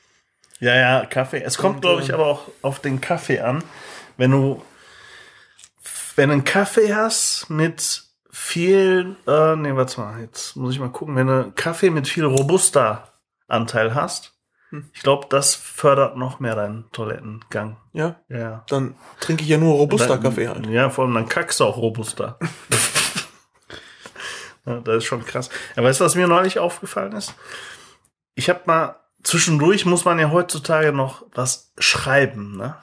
Ja, 0.60 0.76
ja, 0.76 1.06
Kaffee. 1.06 1.42
Es 1.42 1.58
kommt, 1.58 1.82
glaube 1.82 2.04
ich, 2.04 2.10
ähm, 2.10 2.16
aber 2.16 2.28
auch 2.28 2.48
auf 2.62 2.80
den 2.80 3.02
Kaffee 3.02 3.40
an. 3.40 3.64
Wenn 4.18 4.32
du, 4.32 4.64
wenn 6.16 6.30
du 6.30 6.34
einen 6.34 6.44
Kaffee 6.44 6.94
hast 6.94 7.50
mit 7.50 8.04
viel, 8.30 9.16
äh, 9.28 9.56
nee, 9.56 9.76
warte 9.76 10.00
mal, 10.00 10.22
jetzt 10.22 10.56
muss 10.56 10.74
ich 10.74 10.80
mal 10.80 10.92
gucken, 10.92 11.16
wenn 11.16 11.28
du 11.28 11.34
einen 11.34 11.56
Kaffee 11.56 11.90
mit 11.90 12.08
viel 12.08 12.26
Robusta-Anteil 12.26 13.96
hast, 13.96 14.28
Hm. 14.28 14.31
Ich 14.94 15.02
glaube, 15.04 15.28
das 15.30 15.54
fördert 15.56 16.18
noch 16.18 16.40
mehr 16.40 16.56
deinen 16.56 16.90
Toilettengang. 16.92 17.78
Ja, 17.94 18.16
Ja. 18.30 18.64
dann 18.70 18.96
trinke 19.20 19.44
ich 19.44 19.50
ja 19.50 19.58
nur 19.58 19.76
robuster 19.76 20.08
Dann- 20.08 20.24
Kaffee 20.24 20.48
halt. 20.48 20.66
Ja, 20.68 20.90
vor 20.90 21.06
allem 21.06 21.14
dann 21.14 21.28
kackst 21.28 21.60
du 21.60 21.66
auch 21.66 21.78
Robusta. 21.78 22.38
ja, 24.66 24.80
das 24.80 24.98
ist 24.98 25.06
schon 25.06 25.26
krass. 25.26 25.50
Ja, 25.76 25.84
weißt 25.84 26.00
du, 26.00 26.06
was 26.06 26.16
mir 26.16 26.28
neulich 26.28 26.60
aufgefallen 26.60 27.14
ist? 27.14 27.34
Ich 28.36 28.50
habe 28.50 28.62
mal, 28.66 28.96
zwischendurch 29.24 29.86
muss 29.86 30.06
man 30.06 30.20
ja 30.20 30.32
heutzutage 30.32 30.94
noch 30.94 31.26
was 31.34 31.74
schreiben, 31.78 32.58
ne? 32.58 32.76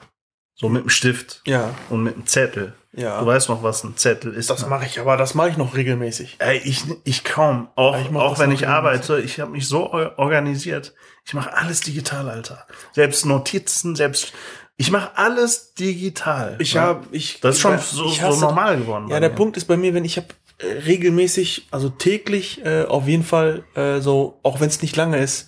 So 0.59 0.67
mit 0.69 0.83
dem 0.83 0.89
Stift 0.89 1.41
Ja, 1.45 1.73
und 1.89 2.03
mit 2.03 2.15
dem 2.15 2.25
Zettel. 2.27 2.73
ja. 2.91 3.19
Du 3.21 3.25
weißt 3.25 3.47
noch, 3.49 3.63
was 3.63 3.83
ein 3.83 3.95
Zettel 3.95 4.33
ist. 4.33 4.49
das 4.49 4.63
ne? 4.63 4.67
mache 4.69 4.85
ich, 4.85 4.99
aber 4.99 5.15
das 5.15 5.33
mache 5.33 5.49
ich 5.49 5.57
noch 5.57 5.75
regelmäßig. 5.75 6.35
Ey, 6.39 6.57
ich, 6.63 6.83
ich 7.05 7.23
kaum. 7.23 7.69
Auch, 7.75 7.97
Ich 7.99 8.13
auch 8.15 8.39
wenn 8.39 8.51
ich 8.51 8.67
arbeite, 8.67 9.19
ich 9.21 9.39
habe 9.39 9.51
mich 9.51 9.67
so 9.67 9.89
or- 9.91 10.13
organisiert. 10.17 10.93
Ich 11.25 11.33
mache 11.33 11.53
alles 11.53 11.79
digital, 11.81 12.29
Alter. 12.29 12.65
Selbst 12.93 13.25
Notizen, 13.25 13.95
selbst 13.95 14.33
ich 14.75 14.91
mache 14.91 15.17
alles 15.17 15.73
digital. 15.75 16.55
Ich 16.59 16.75
ne? 16.75 16.81
habe, 16.81 17.05
ich. 17.11 17.39
Das 17.41 17.55
ist 17.55 17.61
schon 17.61 17.75
ich 17.75 17.81
so, 17.81 18.07
so 18.09 18.21
hasse- 18.21 18.41
normal 18.41 18.77
geworden. 18.77 19.07
Ja, 19.09 19.19
der 19.19 19.29
mir. 19.29 19.35
Punkt 19.35 19.55
ist 19.57 19.65
bei 19.65 19.77
mir, 19.77 19.93
wenn 19.93 20.03
ich 20.05 20.17
habe 20.17 20.27
äh, 20.57 20.65
regelmäßig, 20.85 21.67
also 21.71 21.89
täglich, 21.89 22.65
äh, 22.65 22.83
auf 22.83 23.07
jeden 23.07 23.23
Fall 23.23 23.63
äh, 23.75 23.99
so, 24.01 24.39
auch 24.43 24.59
wenn 24.59 24.67
es 24.67 24.81
nicht 24.81 24.95
lange 24.97 25.17
ist, 25.19 25.47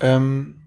ähm, 0.00 0.59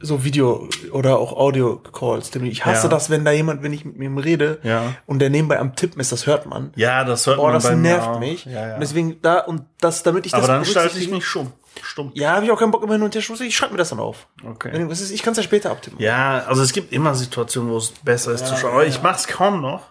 so 0.00 0.24
Video 0.24 0.68
oder 0.92 1.18
auch 1.18 1.32
Audio-Calls. 1.32 2.34
Ich 2.36 2.66
hasse 2.66 2.84
Ja. 2.84 2.88
das, 2.88 3.08
wenn 3.10 3.24
da 3.24 3.30
jemand, 3.30 3.62
wenn 3.62 3.72
ich 3.72 3.84
mit 3.84 3.96
ihm 4.00 4.18
rede 4.18 4.58
Ja. 4.62 4.94
und 5.06 5.20
der 5.20 5.30
nebenbei 5.30 5.58
am 5.58 5.74
Tippen 5.74 6.00
ist, 6.00 6.12
das 6.12 6.26
hört 6.26 6.46
man. 6.46 6.72
Ja, 6.76 7.04
das 7.04 7.26
hört 7.26 7.38
Boah, 7.38 7.44
man 7.46 7.54
das 7.54 7.64
mir 7.64 7.76
nervt 7.76 8.08
auch. 8.08 8.20
mich. 8.20 8.44
Ja, 8.44 8.68
ja. 8.68 8.74
Und 8.74 8.80
deswegen 8.80 9.20
da 9.22 9.38
und 9.40 9.62
das, 9.80 10.02
damit 10.02 10.26
ich 10.26 10.34
Aber 10.34 10.46
das 10.46 10.48
dann 10.48 10.64
schalte 10.66 10.98
ich 10.98 11.10
mich 11.10 11.24
stumm. 11.26 11.52
stumm. 11.82 12.10
Ja, 12.14 12.34
habe 12.36 12.44
ich 12.44 12.50
auch 12.50 12.58
keinen 12.58 12.70
Bock 12.72 12.82
immer 12.82 12.92
hin 12.94 13.02
und 13.02 13.14
her. 13.14 13.22
Ich 13.40 13.56
schreibe 13.56 13.72
mir 13.72 13.78
das 13.78 13.88
dann 13.90 14.00
auf. 14.00 14.26
Okay. 14.44 14.86
ist, 14.90 15.10
ich 15.10 15.22
kann 15.22 15.32
es 15.32 15.38
ja 15.38 15.42
später 15.42 15.70
abtippen. 15.70 15.98
Ja, 16.00 16.44
also 16.46 16.62
es 16.62 16.72
gibt 16.72 16.92
immer 16.92 17.14
Situationen, 17.14 17.70
wo 17.70 17.78
es 17.78 17.90
besser 17.90 18.32
ist 18.32 18.46
zu 18.46 18.56
schauen. 18.56 18.72
Aber 18.72 18.86
ich 18.86 19.02
mache 19.02 19.16
es 19.16 19.26
kaum 19.28 19.62
noch, 19.62 19.82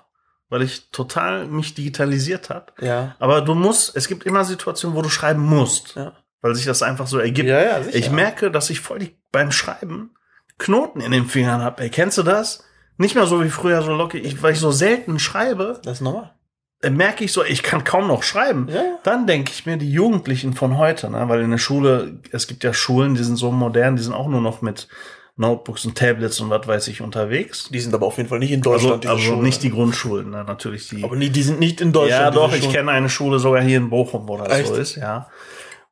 weil 0.50 0.62
ich 0.62 0.92
total 0.92 1.48
mich 1.48 1.74
digitalisiert 1.74 2.52
habe. 2.52 2.68
Ja. 2.80 3.16
Aber 3.20 3.42
du 3.42 3.56
musst, 3.56 3.96
es 3.96 4.08
gibt 4.08 4.24
immer 4.26 4.44
Situationen, 4.46 4.96
wo 4.96 5.02
du 5.02 5.10
schreiben 5.10 5.42
musst, 5.42 5.96
Ja. 5.96 6.14
Weil 6.42 6.56
sich 6.56 6.66
das 6.66 6.84
einfach 6.84 7.08
so 7.08 7.18
ergibt. 7.20 7.48
Ja, 7.50 7.62
ja, 7.62 7.84
sicher. 7.84 7.98
Ich 7.98 8.12
merke, 8.12 8.52
dass 8.52 8.70
ich 8.70 8.80
voll 8.80 9.00
die, 9.00 9.16
beim 9.32 9.52
Schreiben 9.52 10.12
Knoten 10.58 11.02
in 11.02 11.12
den 11.12 11.26
Fingern 11.26 11.62
habe. 11.62 11.84
Ey, 11.84 11.90
kennst 11.90 12.18
du 12.18 12.24
das? 12.24 12.64
Nicht 12.98 13.16
mehr 13.16 13.26
so 13.26 13.44
wie 13.44 13.50
früher 13.50 13.82
so 13.82 13.94
lockig, 13.94 14.24
ich, 14.24 14.42
weil 14.42 14.54
ich 14.54 14.60
so 14.60 14.72
selten 14.72 15.20
schreibe, 15.20 15.82
Das 15.84 15.98
ist 15.98 16.02
normal. 16.02 16.34
äh, 16.82 16.90
merke 16.90 17.26
ich 17.26 17.34
so, 17.34 17.44
ich 17.44 17.62
kann 17.62 17.84
kaum 17.84 18.08
noch 18.08 18.24
schreiben. 18.24 18.68
Ja, 18.70 18.76
ja. 18.76 19.00
Dann 19.04 19.28
denke 19.28 19.52
ich 19.54 19.66
mir, 19.66 19.76
die 19.76 19.92
Jugendlichen 19.92 20.54
von 20.54 20.78
heute, 20.78 21.10
ne, 21.10 21.28
weil 21.28 21.42
in 21.42 21.52
der 21.52 21.58
Schule, 21.58 22.20
es 22.32 22.48
gibt 22.48 22.64
ja 22.64 22.74
Schulen, 22.74 23.16
die 23.16 23.24
sind 23.24 23.36
so 23.36 23.52
modern, 23.52 23.98
die 23.98 24.04
sind 24.04 24.14
auch 24.14 24.30
nur 24.30 24.40
noch 24.40 24.62
mit 24.62 24.88
Notebooks 25.36 25.84
und 25.84 25.98
Tablets 25.98 26.40
und 26.40 26.50
was 26.50 26.66
weiß 26.66 26.88
ich 26.88 27.02
unterwegs. 27.02 27.68
Die 27.70 27.82
sind 27.82 27.94
aber 27.94 28.06
auf 28.06 28.16
jeden 28.16 28.30
Fall 28.30 28.40
nicht 28.40 28.52
in 28.54 28.60
Also, 28.66 28.72
Deutschland. 28.92 29.08
also 29.08 29.22
Schulen. 29.22 29.42
nicht 29.42 29.62
die 29.64 29.72
Grundschulen, 29.72 30.30
ne? 30.30 30.46
natürlich 30.46 30.88
die. 30.88 31.04
aber 31.04 31.18
nie, 31.18 31.30
die 31.30 31.44
sind 31.44 31.60
nicht 31.60 31.82
in 31.82 31.92
Deutschland. 31.92 32.22
ja, 32.24 32.32
doch, 32.32 32.54
ich 32.54 32.72
kenne 32.72 32.92
eine 32.92 33.10
Schule 33.10 33.40
sogar 33.40 33.62
hier 33.62 33.76
in 33.78 33.90
Bochum, 33.90 34.30
wo 34.30 34.38
das 34.38 34.48
Echt? 34.58 34.68
so 34.70 34.76
ist, 34.76 34.96
ja. 34.96 35.30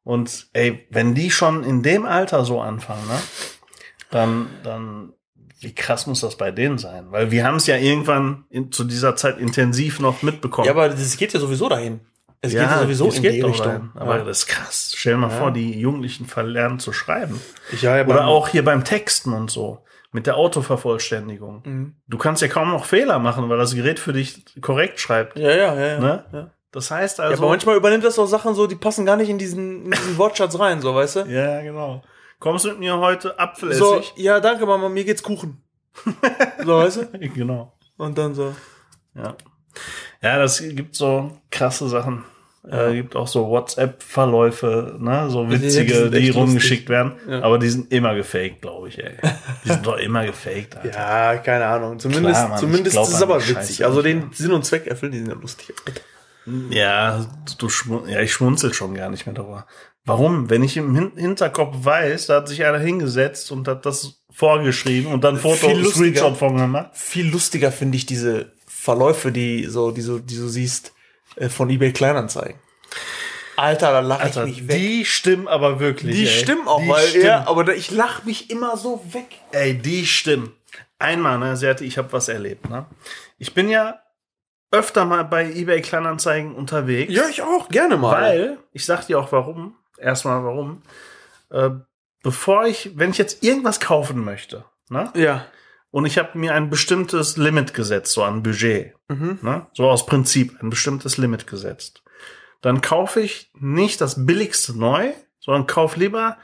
Und 0.03 0.47
ey, 0.53 0.85
wenn 0.89 1.15
die 1.15 1.31
schon 1.31 1.63
in 1.63 1.81
dem 1.81 2.05
Alter 2.05 2.43
so 2.45 2.59
anfangen, 2.61 3.07
ne, 3.07 3.19
dann, 4.11 4.47
dann, 4.63 5.13
wie 5.61 5.73
krass 5.73 6.07
muss 6.07 6.19
das 6.21 6.35
bei 6.37 6.51
denen 6.51 6.77
sein? 6.77 7.07
Weil 7.11 7.31
wir 7.31 7.45
haben 7.45 7.55
es 7.55 7.67
ja 7.67 7.77
irgendwann 7.77 8.43
in, 8.49 8.71
zu 8.71 8.83
dieser 8.83 9.15
Zeit 9.15 9.37
intensiv 9.37 9.99
noch 9.99 10.21
mitbekommen. 10.21 10.65
Ja, 10.65 10.73
aber 10.73 10.89
das 10.89 11.17
geht 11.17 11.33
ja 11.33 11.39
sowieso 11.39 11.69
dahin. 11.69 12.01
Es 12.41 12.51
geht 12.51 12.59
ja 12.61 12.79
sowieso 12.79 13.07
es 13.07 13.15
in 13.15 13.21
geht 13.21 13.33
die 13.35 13.39
doch 13.39 13.49
Richtung. 13.49 13.65
dahin. 13.67 13.89
Aber 13.95 14.17
ja. 14.17 14.23
das 14.25 14.39
ist 14.39 14.47
krass. 14.47 14.93
Stell 14.97 15.13
dir 15.13 15.19
mal 15.19 15.29
Ja. 15.29 15.37
vor, 15.37 15.51
die 15.51 15.79
Jugendlichen 15.79 16.25
verlernen 16.25 16.79
zu 16.79 16.91
schreiben. 16.91 17.39
ja, 17.79 17.95
ja, 17.95 18.05
Oder 18.05 18.27
auch 18.27 18.49
hier 18.49 18.65
beim 18.65 18.83
Texten 18.83 19.31
und 19.31 19.49
so. 19.49 19.79
Mit 20.11 20.27
der 20.27 20.35
Autovervollständigung. 20.35 21.63
Mhm. 21.65 21.95
Du 22.07 22.17
kannst 22.17 22.41
ja 22.41 22.47
kaum 22.49 22.69
noch 22.69 22.85
Fehler 22.85 23.17
machen, 23.19 23.49
weil 23.49 23.57
das 23.57 23.73
Gerät 23.73 23.97
für 23.99 24.13
dich 24.13 24.43
korrekt 24.61 24.99
schreibt. 24.99 25.39
Ja, 25.39 25.49
ja, 25.55 25.73
ja. 25.73 25.87
ja. 25.87 25.99
Ne? 25.99 26.51
Ja. 26.73 26.79
Das 26.79 26.91
heißt 26.91 27.19
ja, 27.19 27.25
also. 27.25 27.43
aber 27.43 27.51
manchmal 27.51 27.77
übernimmt 27.77 28.03
das 28.03 28.17
auch 28.19 28.25
Sachen 28.25 28.55
so, 28.55 28.67
die 28.67 28.75
passen 28.75 29.05
gar 29.05 29.15
nicht 29.15 29.29
in 29.29 29.37
diesen, 29.37 29.85
in 29.85 29.91
diesen 29.91 30.17
Wortschatz 30.17 30.57
rein, 30.59 30.81
so, 30.81 30.93
weißt 30.93 31.17
du? 31.17 31.19
ja, 31.29 31.61
genau. 31.61 32.01
Kommst 32.39 32.65
du 32.65 32.69
mit 32.69 32.79
mir 32.79 32.97
heute 32.97 33.39
Apfelessig? 33.39 33.79
So, 33.79 34.01
ja, 34.15 34.39
danke, 34.39 34.65
Mama, 34.65 34.89
mir 34.89 35.05
geht's 35.05 35.23
Kuchen. 35.23 35.63
so, 36.65 36.77
weißt 36.77 36.97
du? 36.97 37.29
Genau. 37.29 37.73
Und 37.97 38.17
dann 38.17 38.33
so. 38.33 38.53
Ja. 39.15 39.35
Ja, 40.21 40.39
das 40.39 40.59
gibt 40.59 40.95
so 40.95 41.37
krasse 41.51 41.87
Sachen. 41.87 42.23
Ja. 42.65 42.87
Äh, 42.87 42.95
gibt 42.95 43.15
auch 43.15 43.27
so 43.27 43.49
WhatsApp-Verläufe, 43.49 44.95
ne, 44.97 45.29
so 45.29 45.45
die 45.45 45.61
witzige, 45.61 46.09
die, 46.09 46.29
echt 46.29 46.35
rumgeschickt 46.35 46.87
werden. 46.87 47.13
Ja. 47.27 47.41
Aber 47.41 47.59
die 47.59 47.69
sind 47.69 47.91
immer 47.91 48.15
gefaked, 48.15 48.61
glaube 48.61 48.87
ich, 48.87 49.03
ey. 49.03 49.17
Die 49.65 49.69
sind 49.69 49.85
doch 49.85 49.97
immer 49.97 50.25
gefaked, 50.25 50.77
Alter. 50.77 50.97
Ja, 50.97 51.37
keine 51.37 51.65
Ahnung. 51.65 51.99
Zumindest, 51.99 52.35
Klar, 52.35 52.49
Mann, 52.49 52.59
zumindest 52.59 52.97
ist 52.97 53.09
es 53.09 53.21
aber 53.21 53.39
die 53.39 53.49
witzig. 53.49 53.77
Scheiße 53.77 53.85
also 53.85 54.01
den 54.01 54.21
ja. 54.21 54.27
Sinn 54.31 54.53
und 54.53 54.65
Zweck 54.65 54.87
erfüllen, 54.87 55.11
die 55.11 55.17
sind 55.19 55.27
ja 55.27 55.35
lustig. 55.35 55.75
Ja, 56.69 57.25
du 57.57 57.67
ja, 58.07 58.19
ich 58.21 58.33
schmunzel 58.33 58.73
schon 58.73 58.95
gar 58.95 59.09
nicht 59.09 59.25
mehr 59.25 59.35
darüber. 59.35 59.65
Warum? 60.05 60.49
Wenn 60.49 60.63
ich 60.63 60.75
im 60.75 60.93
Hin 60.95 61.11
Hinterkopf 61.15 61.77
weiß, 61.85 62.27
da 62.27 62.35
hat 62.37 62.49
sich 62.49 62.65
einer 62.65 62.79
hingesetzt 62.79 63.51
und 63.51 63.67
hat 63.67 63.85
das 63.85 64.21
vorgeschrieben 64.31 65.11
und 65.13 65.23
dann 65.23 65.37
Foto, 65.37 65.69
Viel 65.69 65.77
lustiger. 65.79 65.93
Screenshot 66.19 66.37
von 66.37 66.57
gemacht. 66.57 66.89
Viel 66.93 67.29
lustiger 67.29 67.71
finde 67.71 67.95
ich 67.97 68.05
diese 68.05 68.51
Verläufe, 68.67 69.31
die 69.31 69.65
so, 69.65 69.91
die 69.91 70.01
so, 70.01 70.19
die 70.19 70.35
du 70.35 70.47
siehst, 70.49 70.91
äh, 71.37 71.47
von 71.47 71.69
eBay 71.69 71.93
Kleinanzeigen. 71.93 72.59
Alter, 73.55 73.91
da 73.91 73.99
lache 73.99 74.27
ich 74.29 74.35
mich 74.45 74.67
weg. 74.67 74.77
die 74.77 75.05
stimmen 75.05 75.47
aber 75.47 75.79
wirklich. 75.79 76.15
Die 76.15 76.23
ey. 76.27 76.39
stimmen 76.41 76.67
auch, 76.67 76.81
Die 76.81 76.89
weil 76.89 77.07
stimmen. 77.07 77.25
er, 77.25 77.47
aber 77.47 77.63
da- 77.63 77.73
ich 77.73 77.91
lache 77.91 78.25
mich 78.25 78.49
immer 78.49 78.75
so 78.77 79.01
weg. 79.11 79.27
Ey, 79.51 79.77
die 79.77 80.05
stimmen. 80.07 80.51
Einmal, 80.99 81.37
ne, 81.37 81.55
Serti, 81.55 81.85
ich 81.85 81.97
habe 81.97 82.11
was 82.13 82.27
erlebt, 82.29 82.69
ne? 82.69 82.85
Ich 83.37 83.53
bin 83.53 83.69
ja 83.69 83.99
öfter 84.73 85.05
mal 85.05 85.23
bei 85.23 85.51
eBay 85.51 85.81
Kleinanzeigen 85.81 86.55
unterwegs. 86.55 87.13
Ja, 87.13 87.23
ich 87.29 87.41
auch, 87.41 87.69
gerne 87.69 87.95
mal. 87.95 88.21
Weil, 88.21 88.57
ich 88.71 88.85
sag 88.85 89.05
dir 89.05 89.19
auch 89.19 89.31
warum. 89.31 89.75
Erstmal 89.97 90.43
warum. 90.43 90.81
Äh, 91.51 91.69
bevor 92.23 92.65
ich, 92.65 92.91
wenn 92.95 93.11
ich 93.11 93.17
jetzt 93.17 93.43
irgendwas 93.43 93.79
kaufen 93.79 94.23
möchte, 94.23 94.65
ne? 94.89 95.11
Ja. 95.15 95.45
Und 95.91 96.07
ich 96.07 96.17
habe 96.17 96.39
mir 96.39 96.55
ein 96.55 96.71
bestimmtes 96.71 97.37
Limit 97.37 97.75
gesetzt, 97.75 98.13
so 98.13 98.23
ein 98.23 98.41
Budget. 98.41 98.95
Mhm. 99.09 99.37
Ne? 99.43 99.67
So 99.73 99.87
aus 99.87 100.07
Prinzip 100.07 100.59
ein 100.59 100.71
bestimmtes 100.71 101.17
Limit 101.17 101.45
gesetzt. 101.45 102.03
Dann 102.61 102.81
kaufe 102.81 103.21
ich 103.21 103.51
nicht 103.53 104.01
das 104.01 104.25
billigste 104.25 104.75
neu, 104.75 105.11
sondern 105.39 105.67
kauf 105.67 105.95
lieber 105.95 106.37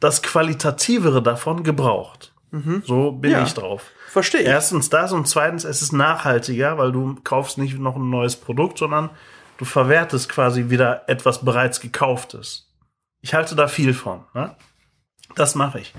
das 0.00 0.22
qualitativere 0.22 1.22
davon 1.22 1.62
gebraucht. 1.62 2.33
Mhm. 2.54 2.82
So 2.86 3.10
bin 3.12 3.32
Ja. 3.32 3.42
ich 3.42 3.52
drauf. 3.54 3.90
Verstehe. 4.08 4.42
Erstens 4.42 4.90
das 4.90 5.10
und 5.12 5.26
zweitens, 5.26 5.64
es 5.64 5.82
ist 5.82 5.92
nachhaltiger, 5.92 6.78
weil 6.78 6.92
du 6.92 7.16
kaufst 7.24 7.58
nicht 7.58 7.76
noch 7.78 7.96
ein 7.96 8.10
neues 8.10 8.36
Produkt, 8.36 8.78
sondern 8.78 9.10
du 9.58 9.64
verwertest 9.64 10.28
quasi 10.28 10.70
wieder 10.70 11.08
etwas 11.08 11.44
bereits 11.44 11.80
gekauftes. 11.80 12.70
Ich 13.22 13.34
halte 13.34 13.56
da 13.56 13.66
viel 13.66 13.92
von. 13.92 14.24
Ne? 14.34 14.54
Das 15.34 15.56
mache 15.56 15.80
ich. 15.80 15.92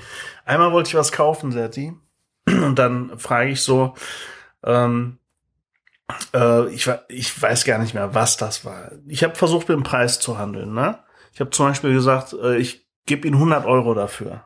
Einmal 0.46 0.72
wollte 0.72 0.88
ich 0.90 0.96
was 0.96 1.12
kaufen, 1.12 1.52
Serti. 1.52 1.94
Und 2.48 2.76
dann 2.80 3.18
frage 3.20 3.50
ich 3.50 3.62
so, 3.62 3.96
ähm, 4.64 5.18
äh, 6.34 6.70
ich, 6.70 6.90
ich 7.10 7.42
weiß 7.42 7.66
gar 7.66 7.80
nicht 7.80 7.94
mehr, 7.96 8.14
was 8.14 8.38
das 8.38 8.64
war. 8.64 8.92
Ich 9.08 9.24
habe 9.26 9.36
versucht, 9.36 9.68
mit 9.68 9.76
dem 9.78 9.84
Preis 9.84 10.20
zu 10.20 10.38
handeln. 10.38 10.74
Ne? 10.74 11.00
Ich 11.34 11.42
habe 11.42 11.50
zum 11.50 11.66
Beispiel 11.68 11.92
gesagt, 11.94 12.32
äh, 12.34 12.56
ich 12.58 12.88
gebe 13.06 13.28
Ihnen 13.28 13.36
100 13.38 13.66
Euro 13.66 13.94
dafür. 13.94 14.46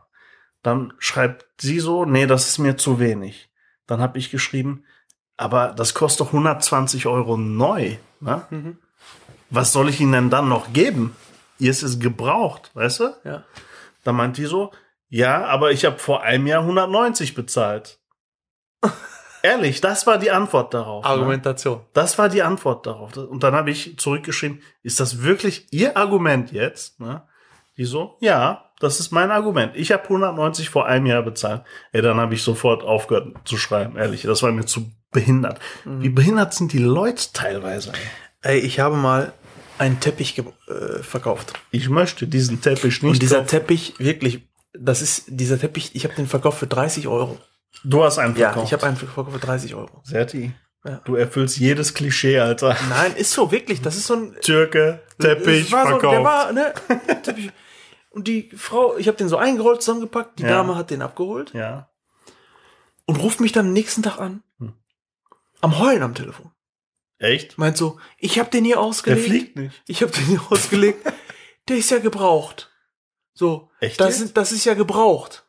Dann 0.62 0.94
schreibt 1.00 1.46
sie 1.62 1.80
so, 1.80 2.06
nee, 2.06 2.28
das 2.28 2.48
ist 2.48 2.58
mir 2.58 2.78
zu 2.78 3.00
wenig. 3.00 3.50
Dann 3.88 4.02
habe 4.02 4.18
ich 4.18 4.30
geschrieben, 4.30 4.84
aber 5.38 5.70
das 5.70 5.94
kostet 5.94 6.22
doch 6.22 6.28
120 6.28 7.08
Euro 7.08 7.38
neu. 7.38 7.96
Ne? 8.20 8.46
Mhm. 8.50 8.78
Was 9.50 9.72
soll 9.72 9.90
ich 9.90 10.00
Ihnen 10.00 10.12
denn 10.12 10.30
dann 10.30 10.50
noch 10.50 10.74
geben? 10.74 11.16
Ihr 11.58 11.72
ist 11.72 11.82
es 11.82 12.00
gebraucht, 12.00 12.72
weißt 12.74 13.00
du? 13.00 13.16
Ja. 13.24 13.44
Dann 14.04 14.16
meint 14.16 14.38
die 14.38 14.46
so, 14.46 14.72
ja, 15.10 15.46
aber 15.46 15.72
ich 15.72 15.86
habe 15.86 15.98
vor 15.98 16.24
einem 16.24 16.46
Jahr 16.46 16.62
190 16.62 17.34
bezahlt. 17.34 18.00
Ehrlich, 19.42 19.82
das 19.82 20.06
war 20.06 20.18
die 20.18 20.32
Antwort 20.32 20.74
darauf. 20.74 21.04
Ne? 21.04 21.10
Argumentation. 21.10 21.82
Das 21.94 22.18
war 22.18 22.30
die 22.30 22.44
Antwort 22.44 22.86
darauf. 22.86 23.16
Und 23.16 23.44
dann 23.44 23.56
habe 23.56 23.72
ich 23.72 23.98
zurückgeschrieben, 23.98 24.62
ist 24.84 25.00
das 25.00 25.24
wirklich 25.24 25.68
Ihr 25.72 25.98
Argument 25.98 26.52
jetzt? 26.52 27.00
Ne? 27.00 27.24
Die 27.78 27.86
so, 27.86 28.18
ja, 28.20 28.69
das 28.80 29.00
ist 29.00 29.12
mein 29.12 29.32
Argument. 29.32 29.74
Ich 29.76 29.92
habe 29.92 30.04
190 30.04 30.70
vor 30.70 30.86
einem 30.88 31.06
Jahr 31.06 31.22
bezahlt. 31.24 31.64
Ey, 31.92 32.02
dann 32.02 32.18
habe 32.18 32.34
ich 32.34 32.44
sofort 32.44 32.84
aufgehört 32.84 33.28
zu 33.46 33.58
schreiben, 33.58 33.98
ehrlich. 33.98 34.24
Das 34.24 34.42
war 34.44 34.52
mir 34.52 34.66
zu 34.66 34.90
behindert. 35.12 35.60
Mhm. 35.86 36.02
Wie 36.04 36.10
behindert 36.10 36.54
sind 36.54 36.72
die 36.74 36.78
Leute 36.80 37.26
teilweise? 37.34 37.92
Ey? 38.42 38.60
Ich 38.60 38.80
habe 38.80 38.96
mal 38.96 39.34
einen 39.78 40.00
Teppich 40.00 40.38
äh, 40.38 41.02
verkauft. 41.04 41.54
Ich 41.72 41.90
möchte 41.90 42.28
diesen 42.28 42.62
Teppich 42.62 43.02
nicht. 43.02 43.12
Und 43.14 43.22
dieser 43.22 43.38
kaufen. 43.38 43.48
Teppich, 43.48 43.94
wirklich, 43.98 44.48
das 44.74 45.02
ist 45.02 45.24
dieser 45.28 45.58
Teppich, 45.60 45.92
ich 45.96 46.04
habe 46.04 46.16
den 46.16 46.28
verkauft 46.28 46.60
für 46.60 46.68
30 46.68 47.08
Euro. 47.08 47.38
du 47.84 48.04
hast 48.04 48.18
einen 48.20 48.36
Ja, 48.36 48.48
verkauft. 48.50 48.68
ich 48.68 48.74
habe 48.74 48.86
einen 48.88 48.98
verkauft 48.98 49.32
für 49.32 49.40
30 49.40 49.76
Euro. 49.76 50.02
Serti, 50.04 50.52
Ja. 50.86 51.02
du 51.06 51.16
erfüllst 51.16 51.58
jedes 51.58 51.94
Klischee, 51.94 52.40
Alter. 52.40 52.76
Nein, 52.90 53.14
ist 53.16 53.32
so, 53.32 53.52
wirklich, 53.52 53.82
das 53.82 53.96
ist 53.96 54.08
so 54.08 54.16
ein 54.16 54.36
Türke, 54.42 55.02
Teppich, 55.20 55.70
so, 55.70 55.78
verkauft. 55.78 56.04
der 56.14 56.24
war, 56.24 56.52
ne, 56.52 56.74
Teppich. 57.24 57.50
Und 58.10 58.28
die 58.28 58.50
Frau, 58.56 58.98
ich 58.98 59.08
habe 59.08 59.18
den 59.18 59.30
so 59.30 59.38
eingerollt, 59.38 59.82
zusammengepackt, 59.82 60.40
die 60.40 60.44
Ja. 60.44 60.50
Dame 60.50 60.76
hat 60.76 60.90
den 60.90 61.02
abgeholt 61.02 61.54
ja. 61.54 61.90
und 63.06 63.18
ruft 63.18 63.40
mich 63.40 63.52
dann 63.52 63.68
am 63.68 63.74
nächsten 63.74 64.02
Tag 64.04 64.20
an. 64.20 64.44
Hm. 64.60 64.74
Am 65.62 65.78
Heulen 65.80 66.02
am 66.04 66.16
Telefon. 66.16 66.52
Echt? 67.20 67.58
Meint 67.58 67.78
so, 67.78 68.00
ich 68.18 68.40
habe 68.40 68.50
den 68.50 68.64
hier 68.66 68.76
Der 68.76 68.82
ausgelegt. 68.84 69.26
fliegt 69.28 69.56
nicht. 69.58 69.84
Ich 69.88 70.02
habe 70.02 70.12
den 70.12 70.26
hier 70.26 70.42
ausgelegt. 70.50 71.06
Der 71.68 71.78
ist 71.78 71.92
ja 71.92 72.00
gebraucht. 72.00 72.72
So, 73.34 73.70
Echt 73.80 74.00
das, 74.00 74.18
sind, 74.18 74.36
das 74.38 74.52
ist 74.52 74.66
ja 74.66 74.74
gebraucht. 74.74 75.46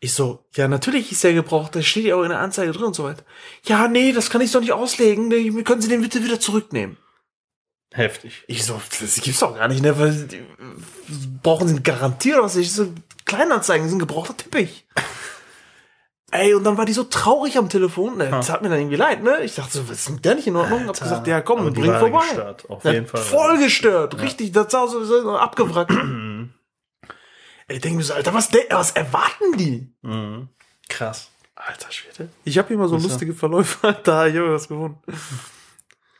Ich 0.00 0.12
so, 0.12 0.44
ja, 0.54 0.66
natürlich 0.68 1.12
ist 1.12 1.22
der 1.24 1.32
gebraucht. 1.32 1.74
Das 1.76 1.86
steht 1.86 2.04
ja 2.04 2.16
auch 2.16 2.22
in 2.24 2.28
der 2.30 2.40
Anzeige 2.40 2.72
drin 2.72 2.84
und 2.84 2.94
so 2.96 3.04
weiter. 3.04 3.24
Ja, 3.64 3.88
nee, 3.88 4.12
das 4.12 4.28
kann 4.28 4.40
ich 4.42 4.50
doch 4.52 4.60
nicht 4.60 4.72
auslegen. 4.72 5.30
Können 5.64 5.80
Sie 5.80 5.88
den 5.88 6.02
bitte 6.02 6.22
wieder 6.24 6.40
zurücknehmen? 6.40 6.98
Heftig. 7.92 8.42
Ich 8.48 8.64
so, 8.64 8.80
das 9.00 9.16
gibt's 9.20 9.40
doch 9.40 9.54
gar 9.56 9.68
nicht, 9.68 9.82
ne? 9.82 9.96
Weil, 9.98 10.12
die- 10.26 10.42
brauchen 11.42 11.68
Sie 11.68 11.82
garantiert 11.82 12.40
was? 12.42 12.56
Ich 12.56 12.72
so, 12.72 12.92
Kleinanzeigen 13.24 13.88
sind 13.88 13.98
gebrauchter 14.00 14.36
Teppich. 14.36 14.86
Ey, 16.32 16.52
und 16.54 16.64
dann 16.64 16.76
war 16.76 16.84
die 16.84 16.92
so 16.92 17.04
traurig 17.04 17.56
am 17.58 17.68
Telefon. 17.68 18.16
Ne, 18.18 18.28
Das 18.28 18.50
hat 18.50 18.60
mir 18.62 18.68
dann 18.68 18.78
irgendwie 18.80 18.96
leid, 18.96 19.22
ne? 19.22 19.44
Ich 19.44 19.54
dachte 19.54 19.78
so, 19.78 19.88
was 19.88 20.00
ist 20.00 20.10
mit 20.10 20.24
der 20.24 20.34
nicht 20.34 20.48
in 20.48 20.56
Ordnung? 20.56 20.80
Hab 20.80 20.88
Alter. 20.88 21.04
gesagt, 21.04 21.26
ja, 21.28 21.40
komm, 21.42 21.72
bring 21.72 21.84
vorbei. 21.96 22.18
gestört, 22.26 22.68
auf 22.68 22.84
Ja, 22.84 22.92
jeden 22.92 23.06
Fall. 23.06 23.20
Voll 23.22 23.58
gestört, 23.58 24.20
richtig. 24.20 24.50
Das 24.50 24.72
sah 24.72 24.88
so, 24.88 25.04
so 25.04 25.36
abgewrackt. 25.36 25.92
Ey, 27.68 27.76
ich 27.76 27.80
denke 27.82 27.98
mir 27.98 28.02
so, 28.02 28.14
Alter, 28.14 28.34
was, 28.34 28.48
de- 28.48 28.66
was 28.70 28.90
erwarten 28.90 29.56
die? 29.56 29.94
Mhm. 30.02 30.48
Krass. 30.88 31.30
Alter 31.54 31.92
Schwede. 31.92 32.28
Ich 32.42 32.58
habe 32.58 32.66
hier 32.68 32.78
mal 32.78 32.88
so 32.88 32.96
Was 32.96 33.04
lustige 33.04 33.32
Verläufe. 33.32 33.86
Alter, 33.86 34.26
ich 34.26 34.34
habe 34.36 34.52
was 34.54 34.66
gefunden. 34.66 34.98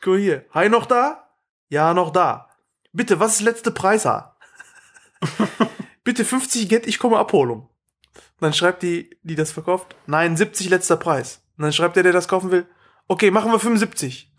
Guck 0.01 0.15
hier. 0.17 0.45
Hi, 0.53 0.69
noch 0.69 0.85
da? 0.85 1.24
Ja, 1.69 1.93
noch 1.93 2.11
da. 2.11 2.49
Bitte, 2.93 3.19
was 3.19 3.35
ist 3.35 3.41
letzte 3.41 3.71
Preis? 3.71 4.07
Bitte 6.03 6.23
50 6.23 6.69
Get, 6.69 6.87
ich 6.87 6.99
komme 6.99 7.17
abholen. 7.17 7.67
Dann 8.39 8.53
schreibt 8.53 8.83
die, 8.83 9.17
die 9.23 9.35
das 9.35 9.51
verkauft, 9.51 9.95
nein, 10.07 10.37
70 10.37 10.69
letzter 10.69 10.97
Preis. 10.97 11.41
Und 11.57 11.63
dann 11.63 11.73
schreibt 11.73 11.95
der, 11.95 12.03
der 12.03 12.13
das 12.13 12.27
kaufen 12.27 12.51
will, 12.51 12.67
okay, 13.07 13.31
machen 13.31 13.51
wir 13.51 13.59
75. 13.59 14.31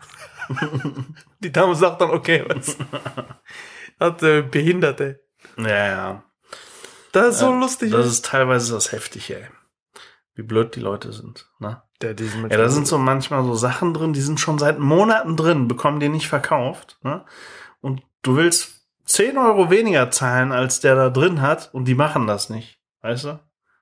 die 1.39 1.51
Dame 1.51 1.75
sagt 1.75 2.01
dann, 2.01 2.11
okay, 2.11 2.45
was? 2.47 2.77
Hat 3.99 4.23
äh, 4.23 4.43
Behinderte. 4.43 5.23
Ja, 5.57 5.87
ja. 5.87 6.23
Das 7.11 7.35
ist 7.35 7.39
so 7.39 7.51
lustig. 7.51 7.91
Das 7.91 8.05
ist 8.05 8.25
teilweise 8.25 8.73
das 8.73 8.91
Heftige, 8.91 9.41
ey. 9.41 9.47
Wie 10.37 10.43
blöd 10.43 10.75
die 10.75 10.81
Leute 10.81 11.11
sind. 11.13 11.49
Ne? 11.57 11.81
Ja, 12.03 12.13
da 12.13 12.69
sind 12.69 12.85
so 12.85 12.99
manchmal 12.99 13.43
so 13.43 13.55
Sachen 13.55 13.95
drin, 13.95 14.13
die 14.13 14.21
sind 14.21 14.39
schon 14.39 14.59
seit 14.59 14.77
Monaten 14.77 15.35
drin, 15.35 15.67
bekommen 15.67 15.99
die 15.99 16.09
nicht 16.09 16.27
verkauft. 16.27 16.99
Ne? 17.01 17.25
Und 17.81 18.03
du 18.21 18.35
willst 18.35 18.87
10 19.05 19.39
Euro 19.39 19.71
weniger 19.71 20.11
zahlen, 20.11 20.51
als 20.51 20.79
der 20.79 20.95
da 20.95 21.09
drin 21.09 21.41
hat, 21.41 21.73
und 21.73 21.85
die 21.85 21.95
machen 21.95 22.27
das 22.27 22.51
nicht. 22.51 22.79
Weißt 23.01 23.25
du? 23.25 23.39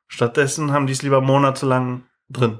Stattdessen 0.07 0.71
haben 0.71 0.87
die 0.87 0.93
es 0.93 1.01
lieber 1.01 1.19
monatelang 1.19 2.03
drin. 2.29 2.59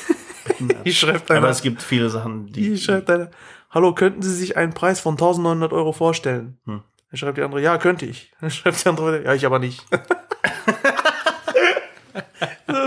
Hier 0.84 0.94
schreibt 0.94 1.30
Aber 1.30 1.50
es 1.50 1.60
gibt 1.60 1.82
viele 1.82 2.08
Sachen, 2.08 2.46
die. 2.46 2.62
hier 2.62 2.78
schreibt 2.78 3.10
einer, 3.10 3.30
hallo, 3.68 3.94
könnten 3.94 4.22
Sie 4.22 4.34
sich 4.34 4.56
einen 4.56 4.72
Preis 4.72 5.00
von 5.00 5.14
1900 5.14 5.74
Euro 5.74 5.92
vorstellen? 5.92 6.58
Hm. 6.64 6.82
Dann 7.10 7.18
schreibt 7.18 7.36
die 7.36 7.42
andere, 7.42 7.60
ja, 7.60 7.76
könnte 7.76 8.06
ich. 8.06 8.32
Dann 8.40 8.50
schreibt 8.50 8.82
die 8.82 8.88
andere, 8.88 9.22
ja, 9.22 9.34
ich 9.34 9.44
aber 9.44 9.58
nicht. 9.58 9.84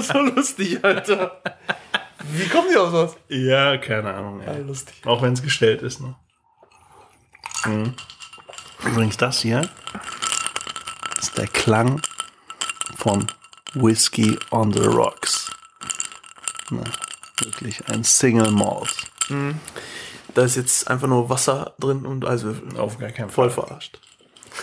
ist 0.02 0.12
so 0.12 0.20
lustig, 0.20 0.84
Alter. 0.84 1.42
Wie 2.24 2.48
kommen 2.48 2.68
die 2.72 2.78
auf 2.78 2.92
sowas? 2.92 3.16
Ja, 3.30 3.78
keine 3.78 4.14
Ahnung. 4.14 4.42
Ja. 4.46 4.54
lustig. 4.58 4.96
Auch 5.06 5.22
wenn 5.22 5.34
es 5.34 5.42
gestellt 5.42 5.82
ist. 5.82 6.02
Ne? 6.02 6.16
Mhm. 7.66 7.94
Übrigens, 8.86 9.18
das 9.18 9.40
hier 9.40 9.70
ist 11.20 11.38
der 11.38 11.48
Klang 11.48 12.02
von 12.98 13.28
Whiskey 13.74 14.38
on 14.52 14.74
the 14.74 14.80
Rocks. 14.80 15.52
Ne, 16.70 16.84
wirklich 17.40 17.86
ein 17.88 18.04
Single 18.04 18.52
Malt. 18.52 18.96
Da 20.34 20.44
ist 20.44 20.56
jetzt 20.56 20.90
einfach 20.90 21.08
nur 21.08 21.30
Wasser 21.30 21.74
drin 21.80 22.06
und 22.06 22.26
Eiswürfel. 22.26 22.78
Auf 22.80 22.98
gar 22.98 23.12
keinen 23.12 23.30
Fall. 23.30 23.50
Voll 23.50 23.66
verarscht. 23.66 24.00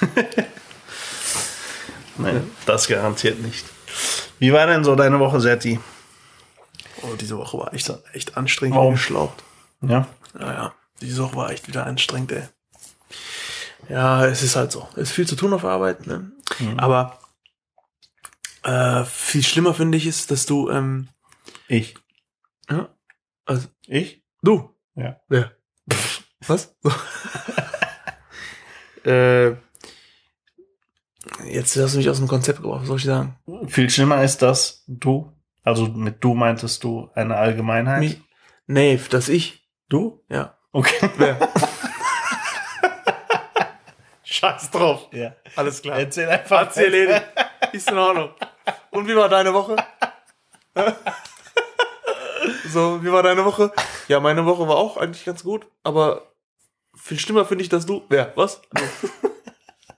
Nein, 2.18 2.50
das 2.66 2.88
garantiert 2.88 3.40
nicht. 3.40 3.64
Wie 4.38 4.52
war 4.52 4.66
denn 4.66 4.85
so 4.85 4.95
deine 4.97 5.18
Woche, 5.18 5.40
Setti? 5.40 5.78
Oh, 7.02 7.14
diese 7.14 7.38
Woche 7.38 7.59
war 7.59 7.75
echt, 7.75 7.92
echt 8.12 8.37
anstrengend 8.37 8.76
Warum? 8.76 8.95
wie 8.95 8.97
geschlaucht. 8.97 9.42
Ja. 9.83 10.09
Naja, 10.35 10.75
diese 11.00 11.23
Woche 11.23 11.37
war 11.37 11.50
echt 11.50 11.68
wieder 11.68 11.87
anstrengend, 11.87 12.33
ey. 12.33 12.42
Ja, 13.88 14.26
es 14.26 14.42
ist 14.42 14.57
halt 14.57 14.73
so. 14.73 14.87
Es 14.92 15.11
ist 15.11 15.12
viel 15.12 15.26
zu 15.26 15.37
tun 15.37 15.52
auf 15.54 15.64
Arbeit, 15.64 16.07
ne? 16.07 16.30
Aber 16.76 17.18
äh, 18.64 19.04
viel 19.04 19.42
schlimmer 19.45 19.75
finde 19.75 19.97
ich 19.97 20.07
ist, 20.07 20.30
dass 20.30 20.45
du, 20.47 20.71
ähm, 20.71 21.09
Ich. 21.68 21.95
ja, 22.71 22.88
also 23.47 23.68
Ich? 23.87 24.23
du. 24.42 24.75
Ja. 24.95 25.21
Wer? 25.28 25.52
Was? 26.47 26.75
äh, 29.04 29.54
jetzt 31.58 31.76
hast 31.76 31.94
du 31.94 31.98
mich 31.98 32.08
aus 32.08 32.18
dem 32.18 32.28
Konzept 32.28 32.62
gebracht, 32.62 32.82
was 32.82 32.88
soll 32.88 32.98
ich 32.98 33.04
sagen? 33.04 33.36
Viel 33.66 33.90
schlimmer 33.90 34.22
ist, 34.22 34.42
dass 34.42 34.84
du, 34.86 35.32
also 35.64 35.86
mit 35.86 36.22
du 36.22 36.34
meintest 36.34 36.84
du 36.84 37.10
eine 37.14 37.36
Allgemeinheit. 37.36 38.00
Mich? 38.00 38.20
Nee, 38.66 39.00
dass 39.10 39.28
ich. 39.28 39.68
Du? 39.88 40.24
Ja. 40.28 40.56
Okay. 40.72 41.10
Wer? 41.16 41.36
Scheiß 44.22 44.70
drauf. 44.70 45.08
Ja. 45.12 45.34
Alles 45.56 45.82
klar. 45.82 45.98
Erzähl 45.98 46.28
einfach. 46.28 46.60
Hat 46.60 46.74
sie 46.74 46.84
erledigt. 46.84 47.24
Ist 47.72 47.90
in 47.90 47.98
Ordnung. 47.98 48.30
Und 48.90 49.08
wie 49.08 49.16
war 49.16 49.28
deine 49.28 49.52
Woche? 49.54 49.76
so, 52.68 53.02
wie 53.02 53.10
war 53.10 53.22
deine 53.22 53.44
Woche? 53.44 53.72
Ja, 54.06 54.20
meine 54.20 54.44
Woche 54.44 54.68
war 54.68 54.76
auch 54.76 54.96
eigentlich 54.98 55.24
ganz 55.24 55.42
gut, 55.42 55.66
aber 55.82 56.22
viel 56.94 57.18
schlimmer 57.18 57.46
finde 57.46 57.64
ich, 57.64 57.70
dass 57.70 57.86
du. 57.86 58.04
Wer? 58.08 58.32
Was? 58.36 58.60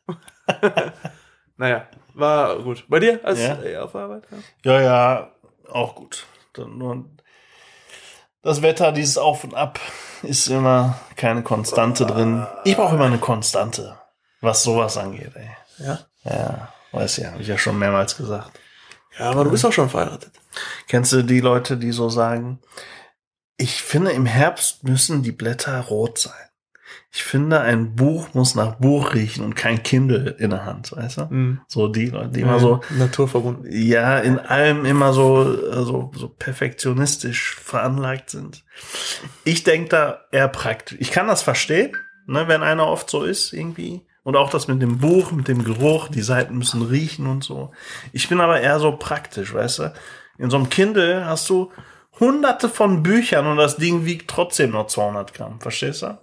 Du. 0.07 0.17
naja, 1.61 1.87
war 2.14 2.59
gut. 2.62 2.85
Bei 2.88 2.99
dir? 2.99 3.21
Als 3.23 3.38
Ja. 3.38 3.62
äh, 3.62 3.76
auf 3.76 3.95
Arbeit? 3.95 4.25
Ja. 4.64 4.73
Ja, 4.73 4.81
ja, 4.81 5.31
auch 5.71 5.95
gut. 5.95 6.26
Dann 6.55 6.79
Nur 6.79 7.05
das 8.43 8.62
Wetter, 8.62 8.93
dieses 8.93 9.19
Auf 9.19 9.45
und 9.45 9.55
Ab, 9.55 9.79
ist 10.23 10.49
immer 10.49 10.99
keine 11.17 11.43
Konstante 11.43 12.07
drin. 12.07 12.47
Ich 12.64 12.76
brauche 12.76 12.95
immer 12.97 13.05
eine 13.05 13.19
Konstante, 13.19 13.99
was 14.40 14.62
sowas 14.62 14.97
angeht, 14.97 15.33
ey. 15.35 15.50
ja. 15.79 15.99
Ja, 16.25 16.73
weiß 16.93 17.19
ja, 17.19 17.33
habe 17.33 17.43
ich 17.43 17.49
ja 17.49 17.57
schon 17.59 17.79
mehrmals 17.79 18.17
gesagt. 18.17 18.59
Ja, 19.19 19.31
aber 19.31 19.45
du 19.45 19.50
bist 19.50 19.64
auch 19.67 19.73
schon 19.73 19.88
verheiratet. 19.90 20.33
Kennst 20.88 21.12
du 21.12 21.23
die 21.23 21.40
Leute, 21.40 21.76
die 21.76 21.93
so 21.93 22.09
sagen, 22.09 22.61
ich 23.59 23.83
finde, 23.83 24.12
im 24.12 24.25
Herbst 24.26 24.85
müssen 24.85 25.23
die 25.23 25.33
Blätter 25.33 25.79
rot 25.81 26.19
sein. 26.19 26.50
Ich 27.12 27.25
finde, 27.25 27.61
ein 27.61 27.97
Buch 27.97 28.35
muss 28.35 28.55
nach 28.55 28.76
Buch 28.76 29.14
riechen 29.14 29.45
und 29.45 29.57
kein 29.57 29.83
Kindle 29.83 30.37
in 30.38 30.50
der 30.50 30.64
Hand, 30.64 30.93
weißt 30.93 31.19
du? 31.19 31.26
Mhm. 31.29 31.61
So 31.67 31.88
die 31.88 32.07
Leute, 32.07 32.29
die 32.29 32.43
immer 32.43 32.61
so, 32.61 32.81
naturverbunden. 32.90 33.67
ja, 33.71 34.19
in 34.19 34.38
allem 34.38 34.85
immer 34.85 35.12
so, 35.12 35.43
äh, 35.43 35.83
so, 35.83 36.12
so 36.14 36.29
perfektionistisch 36.29 37.57
veranlagt 37.57 38.31
sind. 38.31 38.64
Ich 39.45 39.64
denke 39.64 39.88
da 39.88 40.21
eher 40.31 40.47
praktisch. 40.47 40.99
Ich 41.00 41.11
kann 41.11 41.26
das 41.26 41.43
verstehen, 41.43 41.97
ne, 42.26 42.47
wenn 42.47 42.62
einer 42.62 42.87
oft 42.87 43.11
so 43.11 43.25
ist, 43.25 43.52
irgendwie. 43.52 44.02
Und 44.23 44.37
auch 44.37 44.50
das 44.50 44.69
mit 44.69 44.81
dem 44.81 44.99
Buch, 44.99 45.33
mit 45.33 45.49
dem 45.49 45.64
Geruch, 45.64 46.09
die 46.09 46.23
Seiten 46.23 46.59
müssen 46.59 46.83
riechen 46.83 47.26
und 47.26 47.43
so. 47.43 47.73
Ich 48.12 48.28
bin 48.28 48.41
aber 48.41 48.61
eher 48.61 48.78
so 48.78 48.93
praktisch, 48.93 49.52
weißt 49.52 49.78
du? 49.80 49.93
In 50.39 50.49
so 50.49 50.58
einem 50.58 50.71
Kindle 50.71 51.26
hast 51.26 51.50
du 51.50 51.73
hunderte 52.21 52.69
von 52.69 53.02
Büchern 53.02 53.47
und 53.47 53.56
das 53.56 53.76
Ding 53.76 54.04
wiegt 54.04 54.30
trotzdem 54.30 54.71
nur 54.71 54.87
200 54.87 55.35
Gramm, 55.35 55.61
verstehst 55.61 56.02
du? 56.02 56.19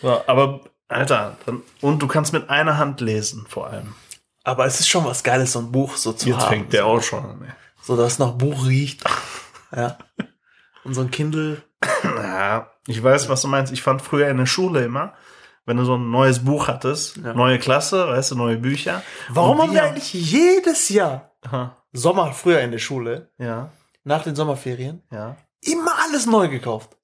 So, 0.00 0.20
aber, 0.26 0.60
Alter, 0.88 1.36
dann, 1.46 1.62
und 1.80 2.00
du 2.02 2.06
kannst 2.08 2.32
mit 2.32 2.48
einer 2.50 2.78
Hand 2.78 3.00
lesen, 3.00 3.46
vor 3.48 3.68
allem. 3.68 3.94
Aber 4.42 4.66
es 4.66 4.80
ist 4.80 4.88
schon 4.88 5.04
was 5.04 5.22
Geiles, 5.24 5.52
so 5.52 5.60
ein 5.60 5.72
Buch 5.72 5.96
so 5.96 6.12
zu 6.12 6.28
Jetzt 6.28 6.40
haben. 6.40 6.48
fängt 6.48 6.72
der 6.72 6.86
auch 6.86 7.02
schon 7.02 7.24
an, 7.24 7.42
ey. 7.44 7.52
So, 7.82 7.96
dass 7.96 8.14
es 8.14 8.18
nach 8.18 8.32
Buch 8.32 8.66
riecht. 8.66 9.02
ja. 9.76 9.98
Und 10.84 10.94
so 10.94 11.00
ein 11.02 11.10
Kindle. 11.10 11.62
Ja, 12.04 12.70
ich 12.86 13.02
weiß, 13.02 13.28
was 13.28 13.42
du 13.42 13.48
meinst. 13.48 13.72
Ich 13.72 13.82
fand 13.82 14.02
früher 14.02 14.28
in 14.28 14.36
der 14.38 14.46
Schule 14.46 14.84
immer, 14.84 15.14
wenn 15.66 15.76
du 15.78 15.84
so 15.84 15.94
ein 15.96 16.10
neues 16.10 16.44
Buch 16.44 16.68
hattest, 16.68 17.16
Ja. 17.18 17.32
neue 17.34 17.58
Klasse, 17.58 18.06
weißt 18.08 18.32
du, 18.32 18.36
neue 18.36 18.58
Bücher. 18.58 19.02
Warum 19.30 19.60
haben 19.62 19.72
wir 19.72 19.82
eigentlich 19.82 20.12
jedes 20.12 20.88
Jahr 20.90 21.30
Aha, 21.42 21.76
Sommer 21.92 22.32
früher 22.32 22.60
in 22.60 22.70
der 22.70 22.78
Schule, 22.78 23.30
Ja, 23.38 23.70
nach 24.04 24.22
den 24.22 24.34
Sommerferien, 24.36 25.02
ja. 25.10 25.36
immer 25.62 25.92
alles 26.06 26.26
neu 26.26 26.48
gekauft? 26.48 26.96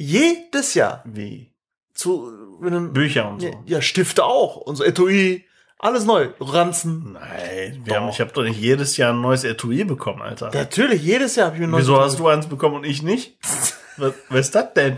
Jedes 0.00 0.72
Jahr. 0.72 1.02
Wie? 1.04 1.52
Zu 1.92 2.56
einem, 2.62 2.94
Bücher 2.94 3.28
und 3.28 3.42
so. 3.42 3.50
ja, 3.66 3.82
Stifte 3.82 4.24
auch. 4.24 4.56
Und 4.56 4.76
so 4.76 4.84
Etui. 4.84 5.44
Alles 5.78 6.06
neu. 6.06 6.30
Ranzen. 6.40 7.12
Nein, 7.12 7.82
wir 7.84 7.94
Doch. 7.94 8.00
haben, 8.00 8.08
ich 8.08 8.18
habe 8.18 8.32
doch 8.32 8.42
nicht 8.42 8.58
jedes 8.58 8.96
Jahr 8.96 9.12
ein 9.12 9.20
neues 9.20 9.44
Etui 9.44 9.84
bekommen, 9.84 10.22
Alter. 10.22 10.50
Natürlich, 10.54 11.02
jedes 11.02 11.36
Jahr 11.36 11.48
habe 11.48 11.58
ich 11.58 11.62
ein 11.62 11.70
neues 11.70 11.84
Wieso 11.84 11.96
Etui 11.96 12.04
hast 12.04 12.18
du 12.18 12.28
eins 12.28 12.46
bekommen 12.46 12.76
und 12.76 12.84
ich 12.84 13.02
nicht? 13.02 13.36
was, 13.98 14.14
was 14.30 14.40
ist 14.40 14.54
das 14.54 14.72
denn? 14.72 14.96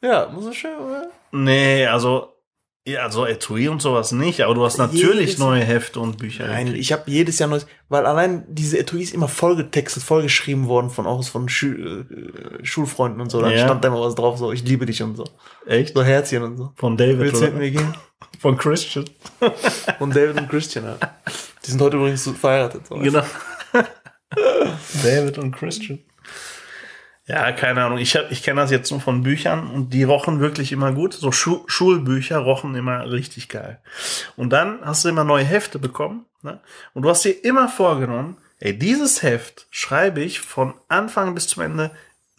Ja, 0.00 0.26
muss 0.30 0.46
ich 0.46 0.58
schön, 0.58 0.78
oder? 0.78 1.10
Nee, 1.30 1.86
also, 1.86 2.31
ja, 2.84 3.08
so 3.10 3.24
Etui 3.26 3.68
und 3.68 3.80
sowas 3.80 4.10
nicht, 4.12 4.40
aber 4.40 4.54
du 4.54 4.64
hast 4.64 4.78
natürlich 4.78 5.02
Jedes- 5.30 5.38
neue 5.38 5.62
Hefte 5.62 6.00
und 6.00 6.18
Bücher. 6.18 6.48
Nein, 6.48 6.66
gekriegt. 6.66 6.82
ich 6.82 6.92
habe 6.92 7.02
jedes 7.06 7.38
Jahr 7.38 7.48
neues, 7.48 7.66
weil 7.88 8.06
allein 8.06 8.44
diese 8.48 8.78
Etuis 8.78 9.12
immer 9.12 9.28
vollgetextet, 9.28 10.02
vollgeschrieben 10.02 10.66
worden 10.66 10.90
von 10.90 11.06
auch 11.06 11.22
von 11.24 11.48
Schul, 11.48 12.06
äh, 12.60 12.64
Schulfreunden 12.64 13.20
und 13.20 13.30
so. 13.30 13.40
Dann 13.40 13.52
Ja. 13.52 13.64
stand 13.64 13.84
da 13.84 13.88
immer 13.88 14.00
was 14.00 14.14
drauf, 14.16 14.36
so 14.38 14.50
ich 14.52 14.64
liebe 14.64 14.84
dich 14.86 15.00
und 15.02 15.16
so. 15.16 15.24
Echt? 15.66 15.94
So 15.94 16.02
Herzchen 16.02 16.42
und 16.42 16.56
so. 16.56 16.72
Von 16.76 16.96
David 16.96 17.18
Willst 17.20 17.40
du 17.40 17.44
mit 17.46 17.56
mir 17.56 17.70
gehen? 17.70 17.94
Von 18.40 18.56
Christian. 18.56 19.04
Und 20.00 20.16
David 20.16 20.36
und 20.38 20.48
Christian 20.48 20.84
halt. 20.86 20.98
Die 21.64 21.70
sind 21.70 21.80
heute 21.80 21.96
übrigens 21.96 22.24
so 22.24 22.32
verheiratet. 22.32 22.86
So. 22.88 22.96
Genau. 22.96 23.22
David 25.04 25.38
und 25.38 25.52
Christian. 25.52 26.00
Ja, 27.32 27.50
keine 27.52 27.82
Ahnung. 27.82 27.96
Ich, 27.96 28.14
ich 28.28 28.42
kenne 28.42 28.60
das 28.60 28.70
jetzt 28.70 28.90
nur 28.90 29.00
von 29.00 29.22
Büchern 29.22 29.70
und 29.70 29.94
die 29.94 30.02
rochen 30.02 30.38
wirklich 30.38 30.70
immer 30.70 30.92
gut. 30.92 31.14
So 31.14 31.32
Schu 31.32 31.64
Schulbücher 31.66 32.36
rochen 32.36 32.74
immer 32.74 33.10
richtig 33.10 33.48
geil. 33.48 33.80
Und 34.36 34.50
dann 34.50 34.80
hast 34.84 35.02
du 35.02 35.08
immer 35.08 35.24
neue 35.24 35.42
Hefte 35.42 35.78
bekommen. 35.78 36.26
Ne? 36.42 36.60
Und 36.92 37.04
du 37.04 37.08
hast 37.08 37.24
dir 37.24 37.42
immer 37.42 37.70
vorgenommen, 37.70 38.36
ey, 38.58 38.78
dieses 38.78 39.22
Heft 39.22 39.66
schreibe 39.70 40.20
ich 40.20 40.40
von 40.40 40.74
Anfang 40.88 41.32
bis 41.34 41.46
zum 41.48 41.62
Ende 41.62 41.90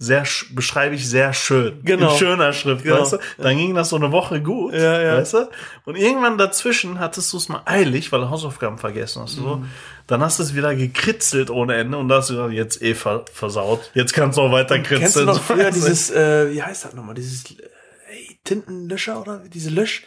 sehr, 0.03 0.25
sch- 0.25 0.53
beschreibe 0.53 0.95
ich 0.95 1.07
sehr 1.07 1.33
schön. 1.33 1.79
Genau. 1.83 2.11
In 2.11 2.17
schöner 2.17 2.51
Schrift, 2.53 2.83
Genau. 2.83 3.01
weißt 3.01 3.13
du? 3.13 3.17
Dann 3.37 3.57
ging 3.57 3.73
das 3.73 3.89
so 3.89 3.95
eine 3.95 4.11
Woche 4.11 4.41
gut, 4.41 4.73
Ja, 4.73 5.01
ja. 5.01 5.17
weißt 5.17 5.33
du? 5.33 5.49
Und 5.85 5.95
irgendwann 5.97 6.37
dazwischen 6.37 6.99
hattest 6.99 7.31
du 7.31 7.37
es 7.37 7.47
mal 7.49 7.61
eilig, 7.65 8.11
weil 8.11 8.19
du 8.21 8.29
Hausaufgaben 8.29 8.77
vergessen 8.77 9.21
hast. 9.23 9.35
So. 9.35 9.57
Mhm. 9.57 9.69
Dann 10.07 10.21
hast 10.21 10.39
du 10.39 10.43
es 10.43 10.53
wieder 10.55 10.75
gekritzelt 10.75 11.49
ohne 11.49 11.75
Ende 11.75 11.97
und 11.97 12.09
da 12.09 12.17
hast 12.17 12.29
du 12.29 12.33
gesagt, 12.33 12.53
jetzt 12.53 12.81
eh 12.81 12.93
ver 12.95 13.23
versaut. 13.31 13.89
Jetzt 13.93 14.13
kannst 14.13 14.37
du 14.37 14.41
auch 14.41 14.51
weiter 14.51 14.77
kritzeln. 14.79 14.99
Kennst 14.99 15.15
du 15.15 15.23
noch 15.25 15.35
So, 15.35 15.41
früher 15.53 15.71
dieses, 15.71 16.11
äh, 16.11 16.51
wie 16.53 16.61
heißt 16.61 16.83
das 16.85 16.93
nochmal, 16.93 17.15
dieses 17.15 17.45
äh, 17.51 17.55
Tintenlöscher 18.43 19.21
oder 19.21 19.37
diese 19.47 19.69
Lösch, 19.69 20.03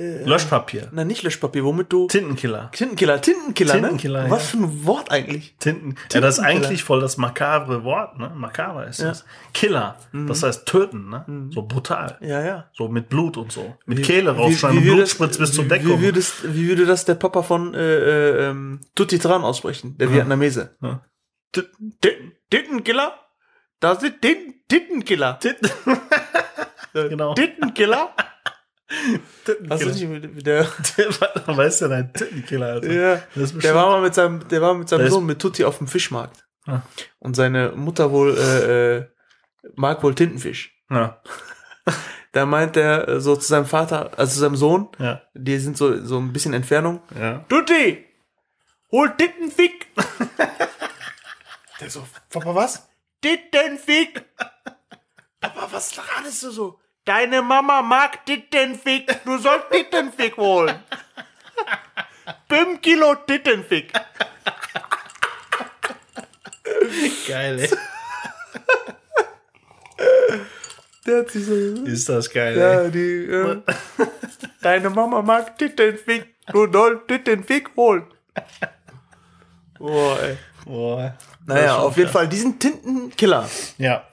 äh, 0.00 0.24
Löschpapier. 0.24 0.88
nein, 0.92 1.06
nicht 1.06 1.22
Löschpapier, 1.22 1.64
womit 1.64 1.92
du 1.92 2.06
Tintenkiller. 2.06 2.70
Tintenkiller, 2.72 3.20
Tintenkiller, 3.20 3.74
Tintenkiller, 3.74 4.24
ne? 4.24 4.30
Was 4.30 4.48
für 4.50 4.56
ein 4.58 4.84
Wort 4.86 5.10
eigentlich? 5.10 5.54
Tinten. 5.58 5.96
Ja, 6.12 6.20
das 6.20 6.34
ist 6.34 6.36
Tintenkiller. 6.40 6.66
eigentlich 6.68 6.84
voll 6.84 7.00
das 7.00 7.16
makabre 7.16 7.84
Wort, 7.84 8.18
ne? 8.18 8.32
Makaber 8.34 8.86
ist 8.86 9.00
Ja. 9.00 9.08
das. 9.08 9.24
Killer. 9.54 9.96
Das 10.12 10.42
heißt 10.42 10.66
töten, 10.66 11.08
ne? 11.10 11.50
So 11.52 11.62
brutal. 11.62 12.16
Ja, 12.20 12.42
ja. 12.42 12.70
So 12.72 12.88
mit 12.88 13.08
Blut 13.08 13.36
und 13.36 13.52
so. 13.52 13.76
Mit 13.86 13.98
Wie- 13.98 14.02
Kehle 14.02 14.30
rausschneiden, 14.36 14.78
wie- 14.78 14.82
wie 14.82 14.84
Blut 14.86 14.92
würde 14.96 15.02
das- 15.02 15.10
spritzt 15.10 15.38
bis 15.38 15.52
zur 15.52 15.64
Deckung. 15.64 15.98
Wie 15.98 16.02
würde, 16.06 16.18
das, 16.18 16.34
wie 16.44 16.68
würde 16.68 16.86
das 16.86 17.04
der 17.04 17.14
Papa 17.16 17.42
von 17.42 17.74
äh, 17.74 17.78
äh, 17.80 18.48
ähm, 18.50 18.80
Tutti 18.94 19.18
Tran 19.18 19.42
aussprechen, 19.42 19.96
der 19.98 20.12
Vietnamese? 20.12 20.76
Ja. 20.82 21.02
Titten- 21.52 22.32
Tittenkiller? 22.50 23.12
Da 23.80 23.94
sind 23.96 24.20
Titten- 24.22 24.54
Tittenkiller. 24.68 25.38
Genau. 26.92 27.34
Tittenkiller? 27.34 28.10
Hast 29.70 29.82
du 29.84 29.88
nicht 29.88 30.34
mit 30.34 30.46
der, 30.46 30.66
Der 30.98 31.08
war, 31.20 31.56
weißt 31.56 31.82
du, 31.82 31.88
dein 31.88 32.12
Tittenkiller, 32.12 32.66
Alter. 32.66 32.92
ja, 32.92 33.22
ist 33.36 33.62
der 33.62 33.74
war 33.74 33.86
mal 33.88 34.02
mit 34.02 34.14
seinem, 34.14 34.46
der 34.48 34.60
war 34.62 34.74
mit 34.74 34.88
seinem 34.88 34.98
Der 35.00 35.06
ist- 35.08 35.12
Sohn 35.14 35.26
mit 35.26 35.38
Tutti 35.40 35.64
auf 35.64 35.78
dem 35.78 35.86
Fischmarkt. 35.88 36.44
Ah. 36.66 36.82
Und 37.20 37.34
seine 37.36 37.72
Mutter 37.72 38.10
wohl, 38.12 38.36
äh, 38.36 38.96
äh, 38.98 39.06
mag 39.76 40.02
wohl 40.02 40.14
Tintenfisch. 40.14 40.74
Ja, 40.90 41.20
Da 42.32 42.46
meint 42.46 42.76
er 42.76 43.08
äh, 43.08 43.20
so 43.20 43.34
zu 43.36 43.48
seinem 43.48 43.66
Vater, 43.66 44.10
also 44.16 44.32
zu 44.34 44.38
seinem 44.40 44.56
Sohn, 44.56 44.88
ja, 44.98 45.22
die 45.34 45.58
sind 45.58 45.76
so, 45.76 46.04
so 46.04 46.18
ein 46.18 46.32
bisschen 46.32 46.52
Entfernung. 46.54 47.00
ja. 47.18 47.44
Tutti, 47.48 48.04
hol 48.92 49.12
Tittenfick. 49.16 49.86
Der 51.80 51.90
so, 51.90 52.06
Papa, 52.28 52.54
was? 52.54 52.88
Tittenfick. 53.22 54.24
Papa, 55.40 55.68
was 55.70 55.92
radest 55.98 56.42
du 56.42 56.50
so? 56.50 56.78
Deine 57.04 57.42
Mama 57.42 57.82
mag 57.82 58.24
Tittenfick. 58.26 59.24
Du 59.24 59.38
sollst 59.38 59.70
Tittenfick 59.70 60.36
holen. 60.36 60.76
Fünf 62.48 62.80
Kilo 62.80 63.14
Tittenfick. 63.26 63.92
Geil, 67.26 67.60
ey. 67.60 67.70
Der 71.06 71.18
hat 71.20 71.30
sich 71.30 71.44
so, 71.46 71.52
Ist 71.84 72.08
das 72.08 72.30
geil, 72.30 72.56
ja, 72.58 72.82
ey. 72.82 72.90
die, 72.90 73.24
äh, 73.24 73.62
deine 74.62 74.90
Mama 74.90 75.22
mag 75.22 75.56
Tittenfick. 75.58 76.34
Du 76.52 76.70
sollst 76.70 77.08
Tittenfick 77.08 77.70
holen. 77.76 78.04
Boah, 79.78 80.18
ey. 80.22 80.36
Boah. 80.66 81.16
Naja, 81.46 81.76
auf 81.78 81.96
jeden 81.96 82.10
Fall 82.10 82.28
diesen 82.28 82.58
Tintenkiller. 82.58 83.48
Ja. 83.78 84.04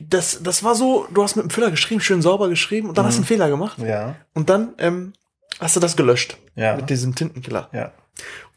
Das, 0.00 0.42
das 0.42 0.62
war 0.62 0.74
so, 0.74 1.06
du 1.12 1.22
hast 1.22 1.36
mit 1.36 1.44
dem 1.44 1.50
Füller 1.50 1.70
geschrieben, 1.70 2.00
schön 2.00 2.22
sauber 2.22 2.48
geschrieben 2.48 2.88
und 2.88 2.98
dann 2.98 3.06
hast 3.06 3.14
du 3.14 3.20
einen 3.20 3.26
Fehler 3.26 3.48
gemacht. 3.48 3.78
Ja. 3.78 4.16
Und 4.34 4.50
dann 4.50 4.74
ähm, 4.78 5.12
hast 5.58 5.76
du 5.76 5.80
das 5.80 5.96
gelöscht. 5.96 6.38
Ja. 6.54 6.76
Mit 6.76 6.90
diesem 6.90 7.14
Tintenkiller. 7.14 7.68
Ja. 7.72 7.92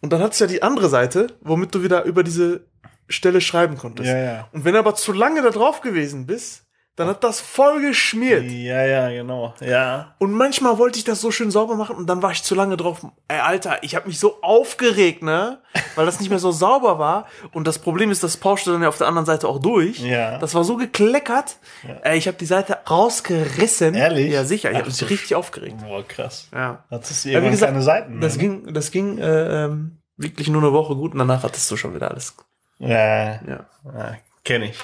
Und 0.01 0.13
dann 0.13 0.21
hattest 0.21 0.41
du 0.41 0.45
ja 0.45 0.49
die 0.49 0.63
andere 0.63 0.89
Seite, 0.89 1.27
womit 1.41 1.73
du 1.75 1.83
wieder 1.83 2.03
über 2.03 2.23
diese 2.23 2.65
Stelle 3.07 3.41
schreiben 3.41 3.77
konntest. 3.77 4.07
Ja, 4.07 4.17
ja. 4.17 4.49
Und 4.51 4.65
wenn 4.65 4.73
du 4.73 4.79
aber 4.79 4.95
zu 4.95 5.11
lange 5.11 5.41
da 5.41 5.49
drauf 5.49 5.81
gewesen 5.81 6.25
bist, 6.25 6.65
dann 6.99 7.07
hat 7.07 7.23
das 7.23 7.39
voll 7.39 7.79
geschmiert. 7.79 8.43
Ja, 8.43 8.83
ja, 8.83 9.09
genau. 9.09 9.53
Ja. 9.61 10.15
Und 10.17 10.33
manchmal 10.33 10.77
wollte 10.77 10.99
ich 10.99 11.05
das 11.05 11.21
so 11.21 11.31
schön 11.31 11.49
sauber 11.49 11.75
machen 11.75 11.95
und 11.95 12.07
dann 12.07 12.21
war 12.21 12.31
ich 12.31 12.43
zu 12.43 12.55
lange 12.55 12.75
drauf. 12.75 13.05
Ey, 13.29 13.39
Alter, 13.39 13.81
ich 13.83 13.95
habe 13.95 14.09
mich 14.09 14.19
so 14.19 14.41
aufgeregt, 14.41 15.23
ne? 15.23 15.59
Weil 15.95 16.05
das 16.05 16.19
nicht 16.19 16.29
mehr 16.29 16.39
so 16.39 16.51
sauber 16.51 16.99
war. 16.99 17.27
Und 17.53 17.67
das 17.67 17.79
Problem 17.79 18.11
ist, 18.11 18.21
das 18.21 18.35
pauschte 18.35 18.73
dann 18.73 18.81
ja 18.81 18.89
auf 18.89 18.97
der 18.97 19.07
anderen 19.07 19.25
Seite 19.25 19.47
auch 19.47 19.59
durch. 19.59 19.99
Ja. 19.99 20.39
Das 20.39 20.53
war 20.55 20.65
so 20.65 20.75
gekleckert. 20.75 21.55
Ey, 22.01 22.17
ich 22.17 22.27
habe 22.27 22.35
die 22.35 22.45
Seite 22.45 22.79
rausgerissen. 22.89 23.95
Ehrlich? 23.95 24.33
Ja, 24.33 24.43
sicher. 24.43 24.69
Ich 24.69 24.77
habe 24.77 24.87
mich 24.87 25.09
richtig 25.09 25.35
aufgeregt. 25.35 25.77
Boah, 25.81 26.05
krass. 26.05 26.49
Ja. 26.51 26.83
Hattest 26.91 27.23
du 27.23 27.29
Ja, 27.29 27.35
wie 27.35 27.45
irgendwann 27.45 27.51
gesagt, 27.51 27.71
keine 27.71 27.83
Seiten 27.83 28.19
Das 28.19 28.35
mehr, 28.35 28.45
ging, 28.45 28.73
das 28.73 28.91
ging 28.91 29.19
äh, 29.19 29.63
ähm, 29.63 30.01
wirklich 30.17 30.49
nur 30.49 30.61
eine 30.61 30.73
Woche 30.73 30.95
gut 30.95 31.13
und 31.13 31.19
danach 31.19 31.43
hattest 31.43 31.71
du 31.71 31.77
schon 31.77 31.95
wieder 31.95 32.11
alles. 32.11 32.35
Ja. 32.77 33.39
Ja. 33.47 33.65
ja 33.85 34.17
Kenne 34.43 34.65
ich. 34.65 34.77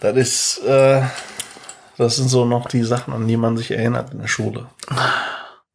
Das 0.00 0.16
ist, 0.16 0.58
äh, 0.64 1.02
das 1.96 2.16
sind 2.16 2.28
so 2.28 2.44
noch 2.44 2.68
die 2.68 2.82
Sachen, 2.82 3.14
an 3.14 3.26
die 3.26 3.36
man 3.36 3.56
sich 3.56 3.70
erinnert 3.70 4.12
in 4.12 4.20
der 4.20 4.28
Schule. 4.28 4.66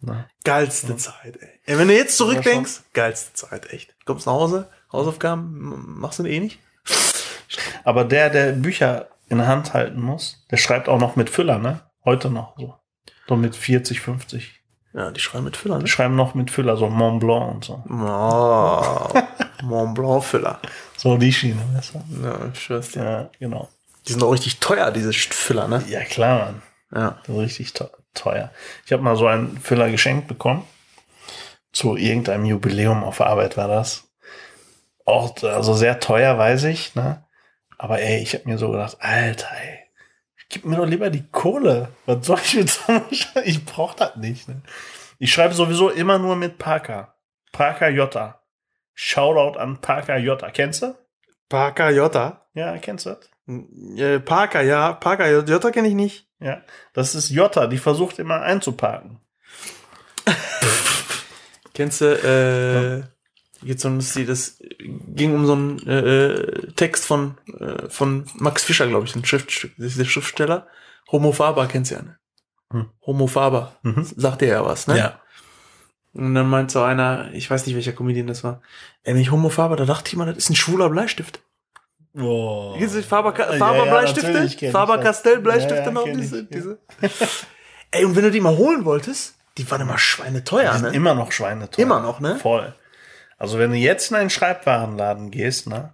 Ne? 0.01 0.25
Geilste 0.43 0.95
Zeit, 0.97 1.38
ey. 1.41 1.49
ey. 1.65 1.77
Wenn 1.77 1.88
du 1.88 1.95
jetzt 1.95 2.17
zurückdenkst, 2.17 2.82
geilste 2.93 3.34
Zeit, 3.34 3.71
echt. 3.73 3.93
Kommst 4.05 4.27
nach 4.27 4.34
Hause, 4.34 4.69
Hausaufgaben, 4.91 5.99
machst 5.99 6.19
du 6.19 6.25
eh 6.25 6.39
nicht? 6.39 6.60
Aber 7.84 8.03
der, 8.05 8.29
der 8.29 8.51
Bücher 8.53 9.10
in 9.29 9.38
der 9.38 9.47
Hand 9.47 9.73
halten 9.73 10.01
muss, 10.01 10.45
der 10.51 10.58
schreibt 10.58 10.89
auch 10.89 10.99
noch 10.99 11.15
mit 11.15 11.29
Füller, 11.29 11.60
ne? 11.60 11.82
Heute 12.05 12.29
noch 12.29 12.58
so. 12.58 12.75
So 13.27 13.36
mit 13.36 13.55
40, 13.55 13.99
50. 14.01 14.60
Ja, 14.93 15.12
die 15.12 15.19
schreiben 15.19 15.43
mit 15.45 15.55
Füller, 15.55 15.77
Die 15.77 15.84
ne? 15.84 15.88
schreiben 15.88 16.15
noch 16.15 16.34
mit 16.34 16.49
Füller, 16.49 16.75
so 16.75 16.89
Mont 16.89 17.19
Blanc 17.19 17.53
und 17.55 17.65
so. 17.65 17.84
Oh, 17.89 19.21
Mont 19.63 19.95
Blanc 19.95 20.23
Füller. 20.23 20.60
So 20.97 21.15
die 21.15 21.32
Schiene, 21.32 21.62
weißt 21.75 21.93
du? 21.93 22.03
Ja, 22.25 22.49
ich 22.51 22.60
schwör's 22.60 22.91
dir. 22.91 23.03
Ja, 23.05 23.29
genau. 23.39 23.69
Die 24.10 24.13
sind 24.13 24.24
auch 24.24 24.32
richtig 24.32 24.60
teuer, 24.60 24.91
diese 24.91 25.13
Füller, 25.13 25.67
ne? 25.67 25.84
Ja, 25.88 26.02
klar, 26.04 26.39
Mann. 26.39 26.62
Ja. 26.91 27.22
Richtig 27.32 27.74
te- 27.74 27.91
teuer. 28.15 28.52
Ich 28.86 28.91
habe 28.91 29.04
mal 29.04 29.15
so 29.15 29.28
einen 29.28 29.60
Füller 29.60 29.89
geschenkt 29.89 30.28
bekommen. 30.28 30.67
Zu 31.72 31.95
irgendeinem 31.95 32.45
Jubiläum 32.45 33.04
auf 33.04 33.22
Arbeit 33.22 33.56
war 33.56 33.67
das. 33.67 34.06
Auch 35.06 35.36
also 35.43 35.74
sehr 35.76 36.00
teuer, 36.00 36.38
weiß 36.38 36.63
ich, 36.65 36.95
ne? 36.95 37.24
Aber 37.78 38.00
ey, 38.02 38.22
ich 38.22 38.34
habe 38.34 38.50
mir 38.50 38.58
so 38.58 38.72
gedacht, 38.72 38.98
Alter, 39.00 39.48
ey, 39.62 39.80
gib 40.50 40.65
mir 40.65 40.78
doch 40.78 40.86
lieber 40.88 41.10
die 41.12 41.28
Kohle. 41.32 41.89
Was 42.08 42.26
soll 42.26 42.39
ich 42.43 42.56
mit 42.56 42.69
so? 42.69 42.82
Ich 43.45 43.63
brauch 43.65 43.93
das 43.93 44.15
nicht, 44.15 44.48
ne? 44.50 44.62
Ich 45.19 45.32
schreibe 45.32 45.54
sowieso 45.54 45.89
immer 45.89 46.17
nur 46.17 46.36
mit 46.36 46.58
Parker. 46.58 47.15
Parker 47.52 47.89
Jota. 47.89 48.41
Shoutout 48.95 49.60
an 49.60 49.80
Parker 49.80 50.17
Jota. 50.17 50.50
Kennst 50.50 50.82
du? 50.82 50.95
Parker 51.50 51.89
Jota. 51.91 52.48
Ja, 52.54 52.78
kennst 52.80 53.06
du 53.06 53.12
das? 53.12 53.30
Äh, 53.49 54.19
Parker, 54.19 54.62
ja. 54.62 54.93
Parker 54.93 55.41
Jota 55.41 55.71
kenne 55.71 55.88
ich 55.88 55.95
nicht. 55.95 56.27
Ja. 56.39 56.62
Das 56.93 57.15
ist 57.15 57.29
Jota, 57.29 57.67
die 57.67 57.77
versucht 57.77 58.19
immer 58.19 58.41
einzuparken. 58.41 59.19
Kennst 61.73 62.01
du, 62.01 62.05
äh, 62.05 63.03
jetzt 63.65 63.81
so 63.81 63.89
ein 63.89 63.95
lustig, 63.95 64.27
das 64.27 64.59
ging 64.79 65.33
um 65.33 65.45
so 65.45 65.53
einen 65.53 65.88
äh, 65.88 65.99
äh, 65.99 66.71
Text 66.73 67.05
von, 67.05 67.38
äh, 67.59 67.89
von 67.89 68.25
Max 68.35 68.63
Fischer, 68.63 68.88
glaube 68.88 69.05
ich, 69.05 69.15
ein 69.15 69.25
Schriftstück, 69.25 69.73
das 69.77 69.88
ist 69.88 69.99
der 69.99 70.05
Schriftsteller. 70.05 70.67
Homo 71.12 71.31
Faber 71.31 71.67
kennst 71.67 71.91
du 71.91 71.95
ja, 71.95 72.01
ne? 72.03 72.19
Hm. 72.71 72.89
Homo 73.05 73.25
Faber. 73.25 73.77
Mhm. 73.81 74.05
Sagt 74.15 74.41
dir 74.41 74.47
ja 74.47 74.65
was, 74.65 74.88
ne? 74.88 74.97
Ja. 74.97 75.21
Und 76.13 76.35
dann 76.35 76.49
meint 76.49 76.69
so 76.71 76.81
einer, 76.81 77.33
ich 77.33 77.49
weiß 77.49 77.65
nicht, 77.65 77.75
welcher 77.75 77.93
Comedian 77.93 78.27
das 78.27 78.43
war, 78.43 78.62
ey, 79.03 79.19
ich 79.19 79.31
Homo 79.31 79.49
Faber, 79.49 79.75
da 79.75 79.85
dachte 79.85 80.09
ich 80.09 80.17
mal, 80.17 80.25
das 80.25 80.38
ist 80.38 80.49
ein 80.49 80.55
schwuler 80.55 80.89
Bleistift. 80.89 81.41
Oh. 82.17 82.76
Du 82.80 82.88
Faber, 83.04 83.34
Ja, 83.38 83.58
Faber 83.58 83.86
ja, 83.86 84.00
Bleistifte? 84.00 84.43
ich 84.65 84.72
Faber. 84.72 84.98
Castell 84.98 85.39
Bleistifte 85.39 85.76
Ja, 85.78 85.86
ja, 85.86 85.91
noch? 85.91 86.04
Diese, 86.06 86.39
ich, 86.41 86.50
diese. 86.50 86.80
Ey, 87.91 88.06
und 88.06 88.15
wenn 88.15 88.24
du 88.24 88.32
die 88.32 88.41
mal 88.41 88.58
holen 88.58 88.86
wolltest, 88.86 89.36
die 89.58 89.69
waren 89.69 89.82
immer 89.82 89.98
schweineteuer, 89.98 90.72
Die 90.74 90.78
sind 90.80 90.89
ne? 90.91 90.95
immer 90.95 91.13
noch 91.15 91.32
schweineteuer. 91.32 91.84
Immer 91.86 92.00
noch, 92.02 92.19
ne? 92.19 92.36
Voll. 92.38 92.74
Also 93.38 93.58
wenn 93.58 93.72
du 93.72 93.78
jetzt 93.78 94.12
in 94.12 94.17
einen 94.17 94.30
Schreibwarenladen 94.30 95.32
gehst, 95.32 95.67
ne? 95.67 95.93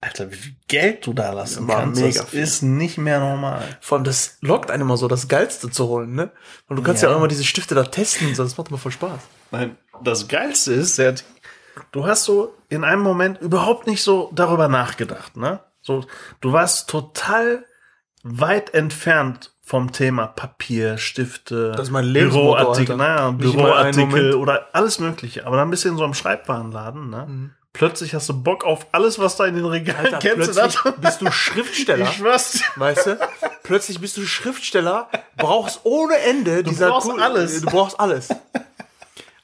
Alter, 0.00 0.30
wie 0.30 0.36
viel 0.36 0.54
Geld 0.68 1.06
du 1.06 1.12
da 1.12 1.32
lassen 1.32 1.66
War 1.68 1.80
kannst, 1.80 2.00
mega 2.00 2.20
das 2.22 2.30
viel. 2.30 2.40
ist 2.40 2.62
nicht 2.62 2.98
mehr 2.98 3.18
normal. 3.18 3.62
Vor 3.80 3.96
allem, 3.98 4.04
das 4.04 4.38
lockt 4.40 4.70
einen 4.70 4.82
immer 4.82 4.96
so, 4.96 5.08
das 5.08 5.28
Geilste 5.28 5.70
zu 5.70 5.88
holen, 5.88 6.14
ne? 6.14 6.30
Und 6.68 6.76
du 6.76 6.82
kannst 6.82 7.02
ja, 7.02 7.08
Ja. 7.08 7.14
auch 7.14 7.18
immer 7.18 7.28
diese 7.28 7.44
Stifte 7.44 7.74
da 7.74 7.82
testen 7.84 8.28
und 8.28 8.36
so, 8.36 8.44
das 8.44 8.56
macht 8.56 8.68
immer 8.68 8.78
voll 8.78 8.92
Spaß. 8.92 9.20
Nein, 9.50 9.76
das 10.02 10.28
Geilste 10.28 10.72
ist, 10.72 10.98
der, 10.98 11.14
du 11.92 12.06
hast 12.06 12.24
so 12.24 12.54
in 12.68 12.84
einem 12.84 13.02
Moment 13.02 13.40
überhaupt 13.40 13.86
nicht 13.86 14.02
so 14.02 14.30
darüber 14.34 14.68
nachgedacht, 14.68 15.36
ne? 15.36 15.60
So, 15.80 16.04
du 16.40 16.52
warst 16.52 16.90
total 16.90 17.64
weit 18.22 18.74
entfernt 18.74 19.52
vom 19.62 19.92
Thema 19.92 20.26
Papier, 20.26 20.98
Stifte, 20.98 21.72
Büroartikel, 21.76 22.96
naja, 22.96 23.30
Büroartikel 23.30 24.34
oder 24.34 24.68
alles 24.72 24.98
Mögliche. 24.98 25.46
Aber 25.46 25.56
dann 25.56 25.70
bist 25.70 25.84
du 25.84 25.88
in 25.90 25.96
so 25.96 26.04
einem 26.04 26.14
Schreibwarenladen, 26.14 27.10
ne? 27.10 27.26
Mhm. 27.28 27.50
Plötzlich 27.74 28.14
hast 28.14 28.28
du 28.28 28.42
Bock 28.42 28.64
auf 28.64 28.86
alles, 28.92 29.18
was 29.18 29.36
da 29.36 29.44
in 29.46 29.54
den 29.54 29.66
Regalen 29.66 30.06
Alter, 30.06 30.18
kennst 30.18 30.48
du 30.48 30.52
plötzlich 30.54 30.82
das? 30.82 30.94
bist 31.00 31.20
du 31.20 31.30
Schriftsteller, 31.30 32.04
Ich 32.06 32.16
schwör's 32.16 32.52
dir. 32.52 32.64
weißt 32.76 33.06
du? 33.06 33.18
Plötzlich 33.62 34.00
bist 34.00 34.16
du 34.16 34.22
Schriftsteller, 34.22 35.08
brauchst 35.36 35.80
ohne 35.84 36.16
Ende 36.16 36.62
du 36.64 36.74
brauchst 36.74 37.10
alles. 37.20 37.60
Du 37.60 37.66
brauchst 37.66 38.00
alles. 38.00 38.28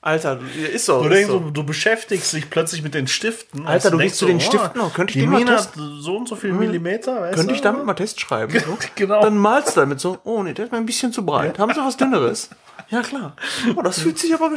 Alter, 0.07 0.37
du- 0.37 0.45
ist 0.67 0.85
so. 0.85 0.99
Du 1.03 1.09
ist 1.09 1.15
denkst, 1.15 1.31
so. 1.31 1.39
du, 1.51 1.65
beschäftigst 1.65 2.31
dich 2.35 2.51
plötzlich 2.51 2.83
mit 2.83 2.93
den 2.93 3.07
Stiften. 3.09 3.67
Alter, 3.67 3.91
du 3.91 3.97
denkst 3.97 4.13
gehst 4.13 4.19
zu 4.19 4.27
den 4.27 4.39
Stiften, 4.39 4.79
oh, 4.83 4.91
könnte 4.91 5.15
ich 5.17 5.25
die 5.25 5.27
mal 5.27 5.39
Mine 5.39 5.53
hat 5.53 5.59
testen? 5.73 5.99
so 6.03 6.17
und 6.19 6.29
so 6.29 6.37
viel 6.37 6.53
Millimeter, 6.53 7.23
weißt 7.23 7.35
Könnte 7.37 7.49
du? 7.49 7.55
ich 7.55 7.63
damit 7.63 7.87
mal 7.87 7.95
Test 7.95 8.21
schreiben? 8.21 8.53
So? 8.67 8.77
Genau. 8.97 9.23
Dann 9.23 9.39
malst 9.39 9.77
du 9.77 9.81
damit 9.81 10.01
so, 10.01 10.19
oh 10.25 10.43
nee, 10.43 10.53
der 10.53 10.67
ist 10.67 10.73
mir 10.73 10.77
ein 10.79 10.85
bisschen 10.85 11.11
zu 11.11 11.25
breit. 11.25 11.59
Haben 11.59 11.73
Sie 11.73 11.81
was 11.81 11.97
dünneres? 11.97 12.51
Ja, 12.91 13.01
klar. 13.01 13.35
Oh, 13.77 13.81
das 13.83 14.01
fühlt 14.01 14.19
sich 14.19 14.35
aber. 14.35 14.51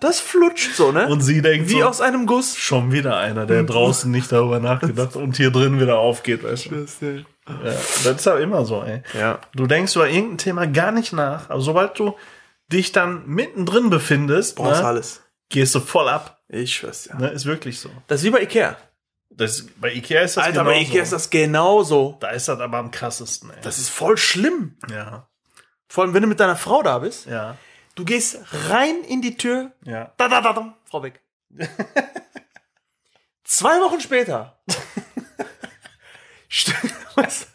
Das 0.00 0.18
flutscht 0.18 0.74
so, 0.74 0.90
ne? 0.90 1.06
Und 1.06 1.20
sie 1.20 1.40
denkt 1.42 1.68
Wie 1.70 1.78
so, 1.80 1.84
aus 1.84 2.00
einem 2.00 2.26
Guss. 2.26 2.56
schon 2.56 2.90
wieder 2.90 3.16
einer, 3.18 3.46
der 3.46 3.62
draußen 3.62 4.10
nicht 4.10 4.32
darüber 4.32 4.58
nachgedacht 4.58 5.14
und 5.14 5.36
hier 5.36 5.52
drin 5.52 5.78
wieder 5.80 5.96
aufgeht, 5.96 6.42
weißt 6.42 6.70
du? 6.72 6.74
Ja, 7.06 7.24
das 7.64 8.04
ist 8.04 8.26
ja 8.26 8.36
immer 8.38 8.64
so, 8.64 8.82
ey. 8.82 9.02
Ja. 9.18 9.38
Du 9.54 9.66
denkst 9.68 9.94
über 9.94 10.08
irgendein 10.08 10.38
Thema 10.38 10.66
gar 10.66 10.90
nicht 10.90 11.12
nach, 11.12 11.50
aber 11.50 11.60
sobald 11.60 11.96
du 12.00 12.14
dich 12.72 12.92
dann 12.92 13.26
mittendrin 13.26 13.90
befindest, 13.90 14.56
Brauchst 14.56 14.82
ne, 14.82 14.86
alles. 14.88 15.22
gehst 15.48 15.74
du 15.74 15.80
voll 15.80 16.08
ab. 16.08 16.42
Ich 16.48 16.76
schwör's 16.76 17.06
ja. 17.06 17.16
Ne? 17.16 17.28
Ist 17.28 17.44
wirklich 17.46 17.78
so. 17.80 17.90
Das 18.06 18.20
ist 18.20 18.24
wie 18.26 18.30
bei 18.30 18.42
Ikea. 18.42 18.76
Das, 19.30 19.66
bei 19.76 19.92
Ikea 19.92 20.22
ist 20.22 20.36
das 20.36 20.44
Alter, 20.44 20.64
bei 20.64 20.72
genauso. 20.74 20.88
Ikea 20.90 21.02
ist 21.02 21.12
das 21.12 21.30
genauso. 21.30 22.16
Da 22.20 22.30
ist 22.30 22.48
das 22.48 22.58
aber 22.60 22.78
am 22.78 22.90
krassesten, 22.90 23.50
ey. 23.50 23.60
Das 23.62 23.78
ist 23.78 23.88
voll 23.90 24.16
schlimm. 24.16 24.76
ja, 24.90 25.28
Vor 25.88 26.04
allem, 26.04 26.14
wenn 26.14 26.22
du 26.22 26.28
mit 26.28 26.40
deiner 26.40 26.56
Frau 26.56 26.82
da 26.82 26.98
bist. 26.98 27.26
ja, 27.26 27.56
Du 27.94 28.04
gehst 28.04 28.38
rein 28.68 29.02
in 29.08 29.20
die 29.22 29.36
Tür. 29.36 29.72
ja. 29.84 30.12
Da, 30.16 30.28
da, 30.28 30.40
da, 30.40 30.52
da. 30.52 30.74
Frau 30.84 31.02
weg. 31.02 31.20
Zwei 33.44 33.80
Wochen 33.80 34.00
später. 34.00 34.58
St- 36.50 36.74
was? 37.14 37.46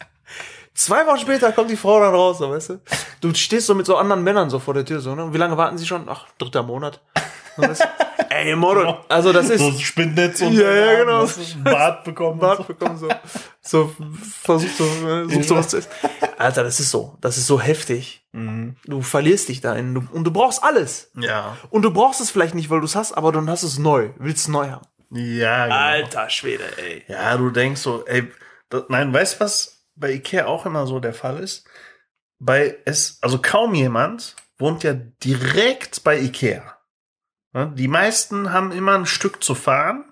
Zwei 0.74 1.06
Wochen 1.06 1.18
später 1.18 1.52
kommt 1.52 1.70
die 1.70 1.76
Frau 1.76 2.00
dann 2.00 2.14
raus, 2.14 2.38
so, 2.38 2.50
weißt 2.50 2.70
du? 2.70 2.80
du 3.20 3.34
stehst 3.34 3.66
so 3.66 3.74
mit 3.74 3.86
so 3.86 3.96
anderen 3.96 4.24
Männern 4.24 4.50
so 4.50 4.58
vor 4.58 4.74
der 4.74 4.84
Tür, 4.84 5.00
so, 5.00 5.14
ne? 5.14 5.24
Und 5.24 5.32
wie 5.32 5.38
lange 5.38 5.56
warten 5.56 5.78
sie 5.78 5.86
schon? 5.86 6.08
Ach, 6.08 6.26
dritter 6.38 6.64
Monat. 6.64 7.00
So, 7.56 7.62
weißt 7.62 7.82
du? 7.82 7.86
Ey, 8.30 8.56
Model. 8.56 8.96
Also, 9.08 9.32
das 9.32 9.48
ist. 9.50 9.60
So 9.60 9.68
ein 9.68 9.78
Spinnnetz 9.78 10.40
und 10.42 10.54
Ja, 10.54 10.72
ja, 10.72 11.04
genau. 11.04 11.28
Bart 11.62 12.02
bekommen. 12.02 12.40
Bart 12.40 12.66
bekommen, 12.66 12.98
so. 12.98 13.08
So, 13.60 13.94
versucht 14.42 14.76
so, 14.76 14.84
äh, 14.84 15.28
sucht 15.32 15.44
sowas 15.44 15.68
zu 15.68 15.78
essen. 15.78 15.90
Alter, 16.36 16.64
das 16.64 16.80
ist 16.80 16.90
so. 16.90 17.16
Das 17.20 17.38
ist 17.38 17.46
so 17.46 17.60
heftig. 17.60 18.26
Du 18.32 19.00
verlierst 19.00 19.48
dich 19.48 19.60
da 19.60 19.76
in, 19.76 19.96
und 19.96 20.24
du 20.24 20.32
brauchst 20.32 20.64
alles. 20.64 21.12
Ja. 21.14 21.56
Und 21.70 21.82
du 21.82 21.92
brauchst 21.92 22.20
es 22.20 22.32
vielleicht 22.32 22.56
nicht, 22.56 22.68
weil 22.68 22.80
du 22.80 22.86
es 22.86 22.96
hast, 22.96 23.12
aber 23.12 23.30
dann 23.30 23.48
hast 23.48 23.62
du 23.62 23.68
es 23.68 23.78
neu. 23.78 24.10
Willst 24.18 24.42
es 24.42 24.48
neu 24.48 24.70
haben. 24.70 24.86
Ja, 25.10 25.66
genau. 25.66 25.76
Alter 25.76 26.30
Schwede, 26.30 26.64
ey. 26.76 27.04
Ja, 27.06 27.36
du 27.36 27.50
denkst 27.50 27.80
so, 27.80 28.04
ey, 28.06 28.28
das, 28.70 28.84
nein, 28.88 29.12
weißt 29.12 29.36
du, 29.36 29.44
was 29.44 29.73
bei 29.96 30.12
Ikea 30.12 30.46
auch 30.46 30.66
immer 30.66 30.86
so 30.86 31.00
der 31.00 31.14
Fall 31.14 31.38
ist? 31.38 31.66
Bei 32.38 32.76
es, 32.84 33.18
also 33.22 33.40
kaum 33.40 33.74
jemand 33.74 34.36
wohnt 34.58 34.82
ja 34.82 34.92
direkt 34.94 36.04
bei 36.04 36.18
Ikea. 36.18 36.78
Ne? 37.52 37.72
Die 37.76 37.88
meisten 37.88 38.52
haben 38.52 38.72
immer 38.72 38.94
ein 38.94 39.06
Stück 39.06 39.42
zu 39.42 39.54
fahren 39.54 40.04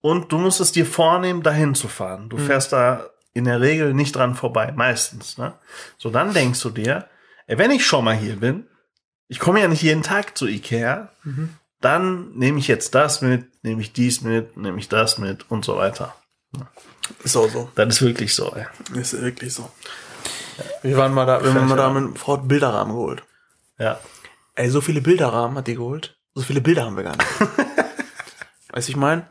und 0.00 0.32
du 0.32 0.38
musst 0.38 0.60
es 0.60 0.72
dir 0.72 0.86
vornehmen, 0.86 1.42
dahin 1.42 1.74
zu 1.74 1.88
fahren. 1.88 2.28
Du 2.28 2.38
fährst 2.38 2.72
da 2.72 3.10
in 3.34 3.44
der 3.44 3.60
Regel 3.60 3.92
nicht 3.92 4.16
dran 4.16 4.34
vorbei, 4.34 4.72
meistens. 4.72 5.36
Ne? 5.36 5.54
So, 5.98 6.10
dann 6.10 6.32
denkst 6.32 6.60
du 6.62 6.70
dir, 6.70 7.08
ey, 7.46 7.58
wenn 7.58 7.70
ich 7.70 7.84
schon 7.84 8.04
mal 8.04 8.16
hier 8.16 8.36
bin, 8.36 8.66
ich 9.28 9.40
komme 9.40 9.60
ja 9.60 9.68
nicht 9.68 9.82
jeden 9.82 10.02
Tag 10.02 10.38
zu 10.38 10.46
Ikea, 10.46 11.10
dann 11.80 12.32
nehme 12.34 12.58
ich 12.58 12.68
jetzt 12.68 12.94
das 12.94 13.20
mit, 13.20 13.62
nehme 13.64 13.80
ich 13.80 13.92
dies 13.92 14.22
mit, 14.22 14.56
nehme 14.56 14.78
ich 14.78 14.88
das 14.88 15.18
mit 15.18 15.50
und 15.50 15.64
so 15.64 15.76
weiter. 15.76 16.14
Ist 17.24 17.36
auch 17.36 17.48
so. 17.50 17.70
Das 17.74 17.88
ist 17.88 18.02
wirklich 18.02 18.34
so, 18.34 18.54
ey. 18.54 18.66
Ist 18.98 19.20
wirklich 19.20 19.54
so. 19.54 19.70
Wir 20.82 20.96
waren 20.96 21.12
mal 21.12 21.26
da, 21.26 21.42
wir 21.44 21.54
waren 21.54 21.68
mal 21.68 21.76
da 21.76 21.90
mit 21.90 22.18
Frau 22.18 22.36
Bilderrahmen 22.38 22.94
geholt. 22.94 23.22
Ja. 23.78 23.98
Ey, 24.54 24.70
so 24.70 24.80
viele 24.80 25.00
Bilderrahmen 25.02 25.58
hat 25.58 25.66
die 25.66 25.74
geholt. 25.74 26.16
So 26.34 26.42
viele 26.42 26.60
Bilder 26.60 26.84
haben 26.84 26.96
wir 26.96 27.04
gar 27.04 27.16
nicht. 27.16 27.26
weißt 28.72 28.88
du, 28.88 28.92
ich 28.92 28.96
mein? 28.96 29.26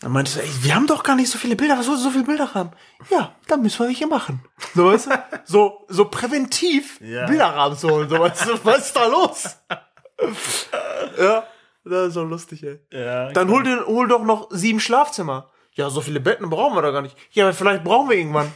Dann 0.00 0.12
meinte 0.12 0.30
ich 0.30 0.38
ey, 0.38 0.64
wir 0.64 0.74
haben 0.76 0.86
doch 0.86 1.02
gar 1.02 1.16
nicht 1.16 1.30
so 1.30 1.38
viele 1.38 1.56
Bilder, 1.56 1.76
was 1.76 1.86
soll 1.86 1.96
so 1.96 2.10
viele 2.10 2.24
Bilderrahmen? 2.24 2.72
Ja, 3.10 3.34
dann 3.48 3.62
müssen 3.62 3.80
wir 3.80 3.86
welche 3.88 4.06
machen. 4.06 4.44
So, 4.74 4.86
weißt 4.86 5.06
du? 5.06 5.10
So, 5.44 5.84
so 5.88 6.04
präventiv 6.04 7.00
Ja. 7.00 7.26
Bilderrahmen 7.26 7.76
zu 7.76 7.88
holen. 7.90 8.08
So, 8.08 8.18
weißt 8.18 8.46
du, 8.48 8.64
was 8.64 8.86
ist 8.86 8.96
da 8.96 9.06
los? 9.06 9.56
ja, 11.18 11.44
das 11.84 12.08
ist 12.08 12.14
so 12.14 12.22
lustig, 12.22 12.62
ey. 12.62 12.80
ja 12.92 13.32
Dann 13.32 13.50
hol, 13.50 13.62
dir, 13.64 13.86
hol 13.86 14.06
doch 14.08 14.22
noch 14.24 14.48
sieben 14.50 14.78
Schlafzimmer. 14.78 15.50
Ja, 15.78 15.90
so 15.90 16.00
viele 16.00 16.18
Betten 16.18 16.50
brauchen 16.50 16.74
wir 16.74 16.82
doch 16.82 16.92
gar 16.92 17.02
nicht. 17.02 17.16
Ja, 17.30 17.44
aber 17.44 17.54
vielleicht 17.54 17.84
brauchen 17.84 18.10
wir 18.10 18.16
irgendwann. 18.16 18.50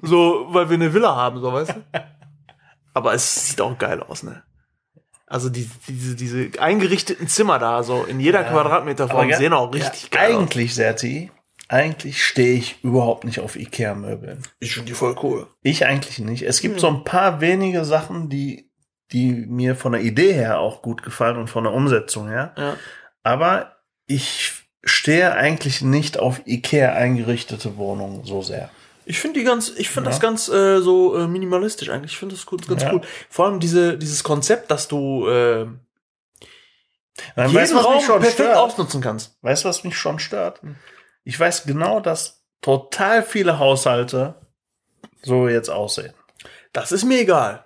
So, 0.00 0.46
weil 0.48 0.70
wir 0.70 0.74
eine 0.74 0.94
Villa 0.94 1.14
haben, 1.14 1.38
so, 1.38 1.52
weißt 1.52 1.74
du? 1.76 1.84
Aber 2.94 3.12
es 3.12 3.48
sieht 3.48 3.60
auch 3.60 3.76
geil 3.76 4.02
aus, 4.02 4.22
ne? 4.22 4.42
Also 5.26 5.50
die, 5.50 5.68
diese, 5.86 6.16
diese 6.16 6.58
eingerichteten 6.58 7.28
Zimmer 7.28 7.58
da, 7.58 7.82
so 7.82 8.04
in 8.04 8.20
jeder 8.20 8.42
Quadratmeter 8.44 9.06
Form, 9.06 9.30
sehen 9.34 9.52
auch 9.52 9.72
richtig 9.74 10.04
ja, 10.04 10.20
geil 10.20 10.34
aus. 10.34 10.40
Eigentlich, 10.40 10.74
Serti, 10.74 11.30
eigentlich 11.68 12.24
stehe 12.24 12.54
ich 12.54 12.82
überhaupt 12.82 13.24
nicht 13.24 13.40
auf 13.40 13.56
Ikea-Möbeln. 13.56 14.42
Ich 14.58 14.72
finde 14.74 14.86
die 14.86 14.94
voll 14.94 15.14
cool. 15.22 15.48
Ich 15.62 15.84
eigentlich 15.84 16.20
nicht. 16.20 16.42
Es 16.42 16.62
gibt 16.62 16.80
so 16.80 16.86
ein 16.86 17.04
paar 17.04 17.42
wenige 17.42 17.84
Sachen, 17.84 18.30
die, 18.30 18.70
die 19.12 19.32
mir 19.32 19.76
von 19.76 19.92
der 19.92 20.00
Idee 20.00 20.32
her 20.32 20.60
auch 20.60 20.80
gut 20.80 21.02
gefallen 21.02 21.36
und 21.36 21.50
von 21.50 21.64
der 21.64 21.74
Umsetzung 21.74 22.28
her. 22.28 22.54
Ja. 22.56 22.76
Aber 23.24 23.76
ich 24.06 24.55
stehe 24.86 25.34
eigentlich 25.34 25.82
nicht 25.82 26.18
auf 26.18 26.40
Ikea 26.46 26.92
eingerichtete 26.94 27.76
Wohnungen 27.76 28.24
so 28.24 28.40
sehr. 28.40 28.70
Ich 29.04 29.18
finde 29.20 29.40
die 29.40 29.44
ganz, 29.44 29.68
ich 29.76 29.90
finde 29.90 30.08
Ja. 30.08 30.12
das 30.12 30.20
ganz 30.20 30.48
äh, 30.48 30.80
so 30.80 31.16
äh, 31.16 31.26
minimalistisch 31.28 31.90
eigentlich. 31.90 32.12
Ich 32.12 32.18
finde 32.18 32.34
das 32.34 32.46
gut, 32.46 32.66
ganz 32.66 32.82
Ja. 32.82 32.92
cool. 32.92 33.02
Vor 33.28 33.46
allem 33.46 33.60
diese, 33.60 33.98
dieses 33.98 34.24
Konzept, 34.24 34.70
dass 34.70 34.88
du 34.88 35.28
äh, 35.28 35.66
Nein, 37.34 37.50
jeden 37.50 37.54
weißt 37.54 37.74
was 37.74 37.84
Raum 37.84 37.96
mich 37.96 38.04
schon 38.06 38.20
perfekt 38.20 38.40
stört? 38.40 38.56
ausnutzen 38.56 39.00
kannst. 39.00 39.36
Weißt 39.42 39.64
du, 39.64 39.68
was 39.68 39.84
mich 39.84 39.96
schon 39.98 40.18
stört? 40.18 40.60
Ich 41.24 41.38
weiß 41.38 41.64
genau, 41.64 42.00
dass 42.00 42.42
total 42.62 43.22
viele 43.22 43.58
Haushalte 43.58 44.36
so 45.22 45.48
jetzt 45.48 45.68
aussehen. 45.70 46.12
Das 46.72 46.92
ist 46.92 47.04
mir 47.04 47.20
egal. 47.20 47.65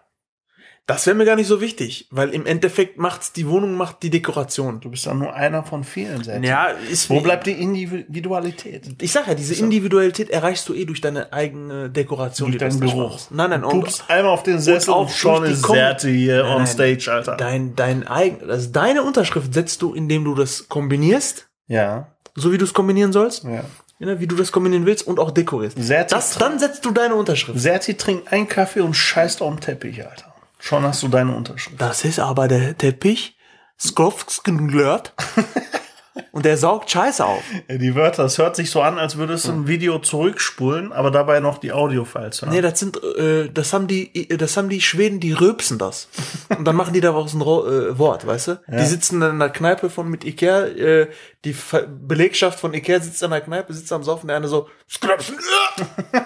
Das 0.90 1.06
wäre 1.06 1.14
mir 1.16 1.24
gar 1.24 1.36
nicht 1.36 1.46
so 1.46 1.60
wichtig, 1.60 2.08
weil 2.10 2.30
im 2.30 2.46
Endeffekt 2.46 2.98
macht's 2.98 3.32
die 3.32 3.46
Wohnung 3.48 3.74
macht 3.74 4.02
die 4.02 4.10
Dekoration. 4.10 4.80
Du 4.80 4.90
bist 4.90 5.06
dann 5.06 5.18
nur 5.20 5.32
einer 5.34 5.62
von 5.62 5.84
vielen 5.84 6.24
Sätzen. 6.24 6.42
Ja, 6.42 6.66
ist 6.90 7.08
Wo 7.08 7.20
bleibt 7.20 7.46
die 7.46 7.52
Individualität? 7.52 8.88
Ich 9.00 9.12
sag 9.12 9.28
ja, 9.28 9.34
diese 9.34 9.54
Individualität 9.54 10.30
erreichst 10.30 10.68
du 10.68 10.74
eh 10.74 10.84
durch 10.84 11.00
deine 11.00 11.32
eigene 11.32 11.90
Dekoration. 11.90 12.50
Durch 12.50 12.58
deinen 12.60 12.80
Geruch. 12.80 13.18
Nein, 13.30 13.50
nein, 13.50 13.62
Du 13.62 13.68
und 13.68 13.80
pupst 13.82 14.04
einmal 14.08 14.32
auf 14.32 14.42
den 14.42 14.58
Sessel 14.58 14.92
und 14.92 15.10
schon 15.10 15.44
ist 15.44 15.64
Serte 15.64 16.08
hier 16.08 16.42
Nein, 16.42 16.56
on 16.56 16.66
stage, 16.66 17.08
Alter. 17.12 17.36
dein, 17.36 17.76
dein 17.76 18.06
eigen, 18.08 18.50
also 18.50 18.68
deine 18.70 19.04
Unterschrift 19.04 19.54
setzt 19.54 19.82
du, 19.82 19.94
indem 19.94 20.24
du 20.24 20.34
das 20.34 20.68
kombinierst, 20.68 21.48
Ja, 21.68 22.08
so 22.34 22.50
wie 22.52 22.58
du 22.58 22.64
es 22.64 22.74
kombinieren 22.74 23.12
sollst, 23.12 23.44
ja. 23.44 23.62
wie 23.98 24.26
du 24.26 24.34
das 24.34 24.50
kombinieren 24.50 24.86
willst 24.86 25.06
und 25.06 25.20
auch 25.20 25.30
dekorierst. 25.30 25.76
Sehr 25.80 26.04
Das, 26.04 26.36
dann 26.36 26.58
setzt 26.58 26.84
du 26.84 26.90
deine 26.90 27.14
Unterschrift. 27.14 27.58
Serti 27.60 27.94
trinkt 27.94 28.32
einen 28.32 28.48
Kaffee 28.48 28.80
und 28.80 28.94
scheißt 28.94 29.40
auf 29.42 29.54
den 29.54 29.60
Teppich, 29.60 30.04
Alter. 30.04 30.29
Schon 30.60 30.84
hast 30.84 31.02
du 31.02 31.08
deine 31.08 31.34
Unterschrift. 31.34 31.80
Das 31.80 32.04
ist 32.04 32.18
aber 32.18 32.48
der 32.48 32.76
Teppich, 32.76 33.36
Skrovskenglört, 33.78 35.14
und 36.32 36.44
der 36.44 36.56
saugt 36.56 36.90
Scheiße 36.90 37.24
auf. 37.24 37.42
Ja, 37.68 37.78
die 37.78 37.94
Wörter, 37.94 38.24
es 38.24 38.38
hört 38.38 38.56
sich 38.56 38.70
so 38.70 38.82
an, 38.82 38.98
als 38.98 39.16
würdest 39.16 39.46
du 39.46 39.52
ein 39.52 39.66
Video 39.68 39.98
zurückspulen, 39.98 40.92
aber 40.92 41.10
dabei 41.10 41.40
noch 41.40 41.58
die 41.58 41.72
Audiofiles 41.72 42.42
hören. 42.42 42.52
Nee, 42.52 42.60
das 42.60 42.78
sind, 42.78 43.02
äh, 43.02 43.48
das 43.48 43.72
haben 43.72 43.86
die, 43.86 44.28
das 44.28 44.56
haben 44.56 44.68
die 44.68 44.80
Schweden, 44.80 45.20
die 45.20 45.32
rülpsen 45.32 45.78
das. 45.78 46.08
Und 46.56 46.64
dann 46.64 46.76
machen 46.76 46.92
die 46.92 47.00
daraus 47.00 47.32
ein 47.34 47.40
äh, 47.40 47.98
Wort, 47.98 48.26
weißt 48.26 48.48
du? 48.48 48.60
Die 48.68 48.84
sitzen 48.84 49.20
dann 49.20 49.32
in 49.32 49.38
der 49.38 49.50
Kneipe 49.50 49.88
von 49.88 50.08
mit 50.08 50.24
Ikea, 50.24 50.66
äh, 50.66 51.08
die 51.44 51.54
Ver 51.54 51.86
Belegschaft 51.86 52.60
von 52.60 52.74
Ikea 52.74 53.00
sitzt 53.00 53.22
in 53.22 53.30
der 53.30 53.40
Kneipe, 53.40 53.72
sitzt 53.72 53.92
am 53.92 54.02
Saufen, 54.02 54.28
der 54.28 54.36
eine 54.36 54.48
so, 54.48 54.68
"Skrapfen, 54.88 55.36
äh." 55.38 56.20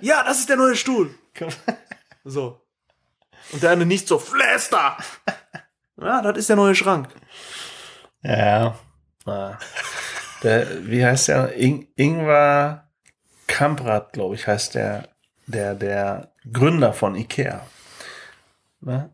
ja, 0.00 0.24
das 0.26 0.40
ist 0.40 0.48
der 0.48 0.56
neue 0.56 0.76
Stuhl. 0.76 1.10
So. 2.24 2.60
Und 3.52 3.62
der 3.62 3.70
eine 3.70 3.86
nicht 3.86 4.08
so, 4.08 4.18
Fläster. 4.18 4.96
Ja, 6.00 6.22
das 6.22 6.38
ist 6.38 6.48
der 6.48 6.54
neue 6.54 6.76
Schrank. 6.76 7.08
Ja. 8.22 8.78
ja. 9.26 9.58
Der, 10.44 10.86
wie 10.86 11.04
heißt 11.04 11.26
der? 11.26 11.54
In 11.54 11.88
Ingvar 11.96 12.88
Kamprad, 13.48 14.12
glaube 14.12 14.36
ich, 14.36 14.46
heißt 14.46 14.76
der, 14.76 15.08
der, 15.48 15.74
der 15.74 16.30
Gründer 16.52 16.92
von 16.92 17.16
Ikea. 17.16 17.66
Ne? 18.80 19.10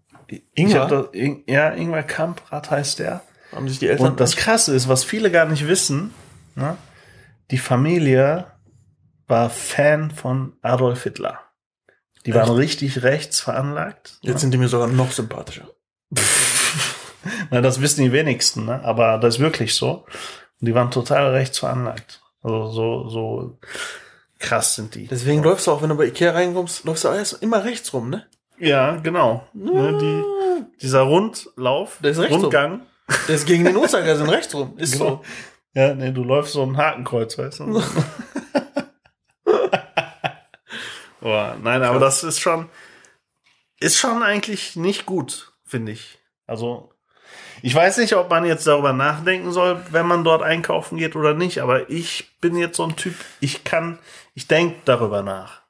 Ingvar? 0.54 0.88
das- 0.88 1.06
In, 1.12 1.42
ja, 1.46 1.70
Ingvar 1.70 2.02
Kamprad 2.02 2.70
heißt 2.70 2.98
der. 2.98 3.22
Haben 3.52 3.66
sich 3.66 3.78
die 3.78 3.88
Eltern. 3.88 4.08
Und 4.08 4.20
das 4.20 4.36
Krasse 4.36 4.74
ist, 4.74 4.86
was 4.86 5.04
viele 5.04 5.30
gar 5.30 5.46
nicht 5.46 5.66
wissen, 5.66 6.12
ne? 6.54 6.76
die 7.50 7.56
Familie 7.56 8.46
war 9.26 9.48
Fan 9.48 10.10
von 10.10 10.58
Adolf 10.60 11.04
Hitler. 11.04 11.40
Die 12.26 12.34
waren 12.34 12.50
richtig 12.50 13.02
rechts 13.02 13.40
veranlagt. 13.40 14.18
Jetzt 14.22 14.40
sind 14.40 14.52
die 14.52 14.58
mir 14.58 14.68
sogar 14.68 14.88
noch 14.88 15.12
sympathischer. 15.12 15.68
Na, 17.50 17.60
das 17.60 17.80
wissen 17.80 18.02
die 18.02 18.12
wenigsten, 18.12 18.66
ne? 18.66 18.82
aber 18.84 19.18
das 19.18 19.36
ist 19.36 19.40
wirklich 19.40 19.74
so. 19.74 20.04
Die 20.60 20.74
waren 20.74 20.90
total 20.90 21.30
rechts 21.32 21.58
veranlagt. 21.58 22.20
Also 22.42 22.70
so, 22.70 23.08
so 23.08 23.58
krass 24.38 24.74
sind 24.74 24.94
die. 24.94 25.06
Deswegen 25.06 25.42
läufst 25.42 25.66
du 25.66 25.72
auch, 25.72 25.82
wenn 25.82 25.88
du 25.88 25.96
bei 25.96 26.06
Ikea 26.06 26.32
reinkommst, 26.32 26.84
läufst 26.84 27.04
du 27.04 27.08
erst 27.08 27.42
immer 27.42 27.64
rechts 27.64 27.92
rum, 27.92 28.10
ne? 28.10 28.26
Ja, 28.58 28.96
genau. 28.96 29.46
Ne, 29.52 29.98
die, 29.98 30.22
dieser 30.80 31.00
Rundlauf, 31.00 31.98
Der 32.02 32.12
ist 32.12 32.18
rechts 32.18 32.34
rum. 32.34 32.42
Rundgang. 32.42 32.82
Der 33.28 33.34
ist 33.34 33.46
gegen 33.46 33.64
den 33.64 33.76
Uhrzeigersinn 33.76 34.28
rechts 34.28 34.54
rum. 34.54 34.74
Ist 34.76 34.92
Genau. 34.98 35.22
Ja, 35.74 35.92
nee, 35.94 36.12
du 36.12 36.22
läufst 36.22 36.52
so 36.52 36.62
ein 36.62 36.76
Hakenkreuz, 36.76 37.36
weißt 37.36 37.60
du? 37.60 37.82
Boah, 41.24 41.56
nein, 41.62 41.82
aber 41.82 42.00
das 42.00 42.22
ist 42.22 42.38
schon, 42.38 42.68
ist 43.80 43.96
schon 43.96 44.22
eigentlich 44.22 44.76
nicht 44.76 45.06
gut, 45.06 45.54
finde 45.64 45.92
ich. 45.92 46.18
Also, 46.46 46.92
ich 47.62 47.74
weiß 47.74 47.96
nicht, 47.96 48.12
ob 48.14 48.28
man 48.28 48.44
jetzt 48.44 48.66
darüber 48.66 48.92
nachdenken 48.92 49.50
soll, 49.50 49.80
wenn 49.90 50.06
man 50.06 50.22
dort 50.22 50.42
einkaufen 50.42 50.98
geht 50.98 51.16
oder 51.16 51.32
nicht, 51.32 51.62
aber 51.62 51.88
ich 51.88 52.38
bin 52.42 52.58
jetzt 52.58 52.76
so 52.76 52.84
ein 52.84 52.96
Typ, 52.96 53.14
ich 53.40 53.64
kann, 53.64 53.98
ich 54.34 54.48
denke 54.48 54.76
darüber 54.84 55.22
nach, 55.22 55.62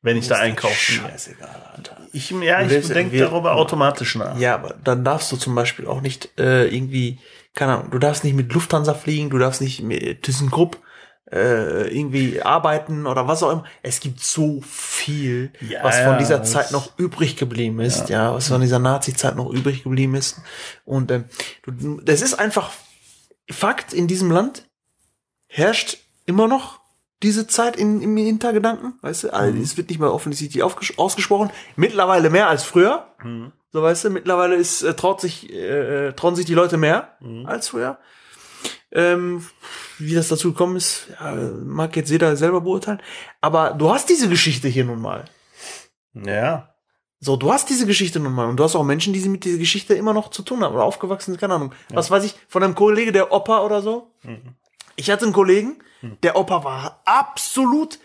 wenn 0.00 0.16
ich 0.16 0.28
da 0.28 0.36
einkaufen 0.36 1.00
gehe. 1.00 1.10
Scheißegal, 1.10 1.72
Alter. 1.76 1.96
Ich, 2.12 2.30
ja, 2.30 2.60
ich 2.60 2.86
denke 2.86 3.18
darüber 3.18 3.56
automatisch 3.56 4.14
nach. 4.14 4.38
Ja, 4.38 4.54
aber 4.54 4.76
dann 4.84 5.02
darfst 5.02 5.32
du 5.32 5.36
zum 5.36 5.56
Beispiel 5.56 5.88
auch 5.88 6.02
nicht 6.02 6.38
äh, 6.38 6.68
irgendwie, 6.68 7.18
keine 7.56 7.78
Ahnung, 7.78 7.90
du 7.90 7.98
darfst 7.98 8.22
nicht 8.22 8.34
mit 8.34 8.52
Lufthansa 8.52 8.94
fliegen, 8.94 9.28
du 9.30 9.38
darfst 9.38 9.60
nicht 9.60 9.82
mit 9.82 10.22
ThyssenKrupp 10.22 10.78
äh, 11.32 11.88
irgendwie 11.96 12.42
arbeiten 12.42 13.06
oder 13.06 13.28
was 13.28 13.42
auch 13.42 13.52
immer. 13.52 13.64
Es 13.82 14.00
gibt 14.00 14.20
so 14.20 14.60
viel, 14.62 15.52
Ja, 15.60 15.84
was 15.84 15.96
von 15.98 16.12
ja, 16.12 16.18
dieser 16.18 16.38
das- 16.38 16.50
Zeit 16.50 16.72
noch 16.72 16.98
übrig 16.98 17.36
geblieben 17.36 17.80
ist, 17.80 18.08
ja, 18.08 18.34
was 18.34 18.48
von 18.48 18.60
dieser 18.60 18.78
Nazi-Zeit 18.78 19.36
noch 19.36 19.50
übrig 19.50 19.82
geblieben 19.84 20.14
ist. 20.14 20.40
Und 20.84 21.10
ähm, 21.10 21.24
das 22.04 22.22
ist 22.22 22.34
einfach 22.34 22.70
Fakt 23.50 23.92
in 23.92 24.06
diesem 24.06 24.30
Land 24.30 24.68
herrscht 25.48 25.98
immer 26.26 26.46
noch 26.46 26.80
diese 27.22 27.46
Zeit 27.46 27.76
in, 27.76 28.00
im 28.00 28.16
Hintergedanken, 28.16 28.94
weißt 29.02 29.24
du? 29.24 29.34
Also, 29.34 29.58
es 29.58 29.76
wird 29.76 29.90
nicht 29.90 29.98
mehr 30.00 30.12
offensichtlich 30.14 30.62
ausgesprochen. 30.62 31.50
Mittlerweile 31.76 32.30
mehr 32.30 32.48
als 32.48 32.62
früher. 32.64 33.06
So 33.72 33.82
weißt 33.82 34.04
du, 34.04 34.10
mittlerweile 34.10 34.54
ist, 34.54 34.82
äh, 34.82 34.94
traut 34.94 35.20
sich, 35.20 35.52
äh, 35.52 36.12
trauen 36.12 36.34
sich 36.34 36.46
die 36.46 36.54
Leute 36.54 36.76
mehr 36.76 37.16
als 37.44 37.68
früher. 37.68 37.98
Ähm, 38.92 39.46
wie 39.98 40.14
das 40.14 40.28
dazu 40.28 40.52
gekommen 40.52 40.76
ist, 40.76 41.06
ja, 41.20 41.32
mag 41.64 41.94
jetzt 41.96 42.10
jeder 42.10 42.36
selber 42.36 42.60
beurteilen. 42.60 43.00
Aber 43.40 43.70
du 43.70 43.90
hast 43.92 44.08
diese 44.08 44.28
Geschichte 44.28 44.66
hier 44.68 44.84
nun 44.84 45.00
mal. 45.00 45.26
Ja. 46.14 46.74
So, 47.20 47.36
du 47.36 47.52
hast 47.52 47.68
diese 47.68 47.86
Geschichte 47.86 48.18
nun 48.18 48.32
mal 48.32 48.48
und 48.48 48.56
du 48.56 48.64
hast 48.64 48.74
auch 48.74 48.82
Menschen, 48.82 49.12
die 49.12 49.20
mit 49.28 49.44
dieser 49.44 49.58
Geschichte 49.58 49.94
immer 49.94 50.14
noch 50.14 50.30
zu 50.30 50.42
tun 50.42 50.64
haben 50.64 50.74
oder 50.74 50.84
aufgewachsen 50.84 51.32
sind, 51.32 51.40
keine 51.40 51.54
Ahnung. 51.54 51.72
Was 51.90 52.10
weiß 52.10 52.24
ich, 52.24 52.34
von 52.48 52.62
einem 52.62 52.74
Kollege, 52.74 53.12
der 53.12 53.30
Opa 53.30 53.60
oder 53.62 53.82
so. 53.82 54.10
Ich 54.96 55.10
hatte 55.10 55.24
einen 55.24 55.34
Kollegen, 55.34 55.76
der 56.22 56.36
Opa 56.36 56.64
war 56.64 57.02
absolut 57.04 57.98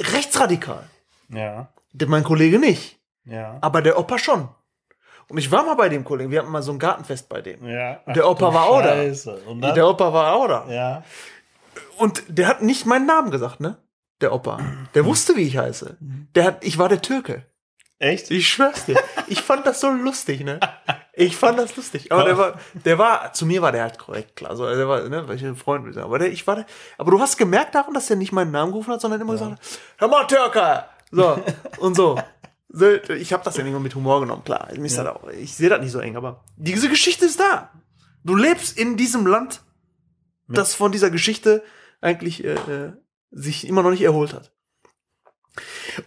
rechtsradikal. 0.00 0.88
Ja. 1.28 1.68
Mein 2.06 2.24
Kollege 2.24 2.58
nicht, 2.58 2.98
Ja. 3.24 3.58
aber 3.60 3.82
der 3.82 3.98
Opa 3.98 4.18
schon. 4.18 4.48
Und 5.28 5.38
ich 5.38 5.50
war 5.50 5.64
mal 5.64 5.74
bei 5.74 5.88
dem 5.88 6.04
Kollegen, 6.04 6.30
wir 6.30 6.40
hatten 6.40 6.50
mal 6.50 6.62
so 6.62 6.72
ein 6.72 6.78
Gartenfest 6.78 7.28
bei 7.28 7.40
dem. 7.40 7.66
Ja. 7.66 8.00
Der 8.06 8.28
Opa 8.28 8.52
war 8.52 8.66
auch 8.66 8.82
da. 8.82 8.94
Und? 9.46 9.62
Der 9.62 9.88
Opa 9.88 10.12
war 10.12 10.34
auch 10.34 10.48
da. 10.48 10.66
ja. 10.70 11.02
Und 11.96 12.24
der 12.28 12.48
hat 12.48 12.62
nicht 12.62 12.86
meinen 12.86 13.06
Namen 13.06 13.30
gesagt, 13.30 13.60
ne? 13.60 13.78
Der 14.20 14.32
Opa. 14.32 14.58
Der 14.94 15.04
wusste, 15.04 15.36
wie 15.36 15.42
ich 15.42 15.58
heiße. 15.58 15.96
Der 16.34 16.44
hat, 16.44 16.64
ich 16.64 16.78
war 16.78 16.88
der 16.88 17.02
Türke. 17.02 17.46
Echt? 17.98 18.30
Ich 18.30 18.48
schwör's 18.48 18.86
dir. 18.86 19.00
Ich 19.28 19.40
fand 19.40 19.66
das 19.66 19.80
so 19.80 19.90
lustig, 19.90 20.44
ne? 20.44 20.60
Ich 21.14 21.36
fand 21.36 21.58
das 21.58 21.76
lustig. 21.76 22.10
Aber 22.10 22.24
der 22.24 22.36
war, 22.36 22.58
der 22.72 22.98
war, 22.98 23.32
zu 23.32 23.46
mir 23.46 23.62
war 23.62 23.70
der 23.72 23.82
halt 23.82 23.98
korrekt, 23.98 24.36
klar. 24.36 24.56
So, 24.56 24.66
der 24.66 24.88
war, 24.88 25.08
ne, 25.08 25.26
weil 25.28 25.36
ich 25.36 25.44
ein 25.44 25.56
Freund 25.56 25.84
bin. 25.84 25.96
Aber 25.98 26.18
der, 26.18 26.30
ich 26.32 26.46
war 26.46 26.56
der, 26.56 26.66
aber 26.98 27.12
du 27.12 27.20
hast 27.20 27.36
gemerkt 27.38 27.74
daran, 27.74 27.94
dass 27.94 28.10
er 28.10 28.16
nicht 28.16 28.32
meinen 28.32 28.50
Namen 28.50 28.72
gerufen 28.72 28.92
hat, 28.92 29.00
sondern 29.00 29.20
immer 29.20 29.32
gesagt 29.32 29.52
hat, 29.52 29.60
hör 29.98 30.08
mal, 30.08 30.26
Türke! 30.26 30.84
So, 31.12 31.40
und 31.78 31.94
so. 31.94 32.20
So 32.74 32.90
ich 33.12 33.32
habe 33.32 33.44
das 33.44 33.56
ja 33.56 33.62
nicht 33.62 33.72
nur 33.72 33.80
mit 33.80 33.94
Humor 33.94 34.20
genommen, 34.20 34.42
klar. 34.44 34.70
Ist 34.70 34.98
das 34.98 35.06
auch, 35.06 35.28
ich 35.28 35.54
sehe 35.54 35.68
das 35.68 35.80
nicht 35.80 35.92
so 35.92 36.00
eng, 36.00 36.16
aber 36.16 36.44
diese 36.56 36.88
Geschichte 36.88 37.24
ist 37.24 37.38
da. 37.38 37.70
Du 38.24 38.34
lebst 38.34 38.76
in 38.76 38.96
diesem 38.96 39.26
Land, 39.26 39.62
das 40.48 40.74
von 40.74 40.90
dieser 40.90 41.10
Geschichte 41.10 41.62
eigentlich 42.00 42.44
äh, 42.44 42.54
äh, 42.54 42.92
sich 43.30 43.66
immer 43.66 43.82
noch 43.82 43.90
nicht 43.90 44.02
erholt 44.02 44.34
hat. 44.34 44.52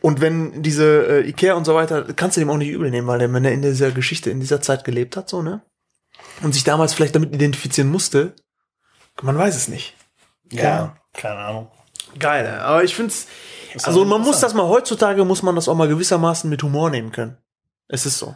Und 0.02 0.20
wenn 0.20 0.62
diese 0.62 1.08
äh, 1.08 1.30
Ikea 1.30 1.54
und 1.54 1.66
so 1.66 1.74
weiter, 1.74 2.04
kannst 2.14 2.36
du 2.36 2.42
dem 2.42 2.50
auch 2.50 2.58
nicht 2.58 2.70
übel 2.70 2.90
nehmen, 2.90 3.08
weil 3.08 3.20
der, 3.20 3.32
wenn 3.32 3.46
er 3.46 3.54
in 3.54 3.62
dieser 3.62 3.92
Geschichte, 3.92 4.30
in 4.30 4.42
dieser 4.42 4.62
Zeit 4.62 4.84
gelebt 4.84 5.16
hat, 5.16 5.30
so, 5.30 5.42
ne? 5.42 5.62
Und 6.42 6.54
sich 6.54 6.66
damals 6.66 6.94
vielleicht 6.94 7.16
damit 7.16 7.34
identifizieren 7.34 7.90
musste, 7.90 8.36
man 9.22 9.38
weiß 9.38 9.56
es 9.56 9.70
nicht. 9.70 9.96
Ja. 10.52 10.98
Keine 11.14 11.40
Ahnung. 11.40 11.72
Geil, 12.20 12.48
aber 12.60 12.84
ich 12.84 12.96
find's, 12.96 13.28
also 13.84 14.06
man 14.06 14.22
muss 14.22 14.40
das 14.40 14.54
mal, 14.54 14.68
heutzutage 14.68 15.26
muss 15.26 15.44
man 15.44 15.56
das 15.56 15.68
auch 15.68 15.76
mal 15.76 15.88
gewissermaßen 15.88 16.50
mit 16.50 16.64
Humor 16.64 16.90
nehmen 16.90 17.12
können. 17.12 17.38
Es 17.88 18.06
ist 18.06 18.20
so. 18.20 18.36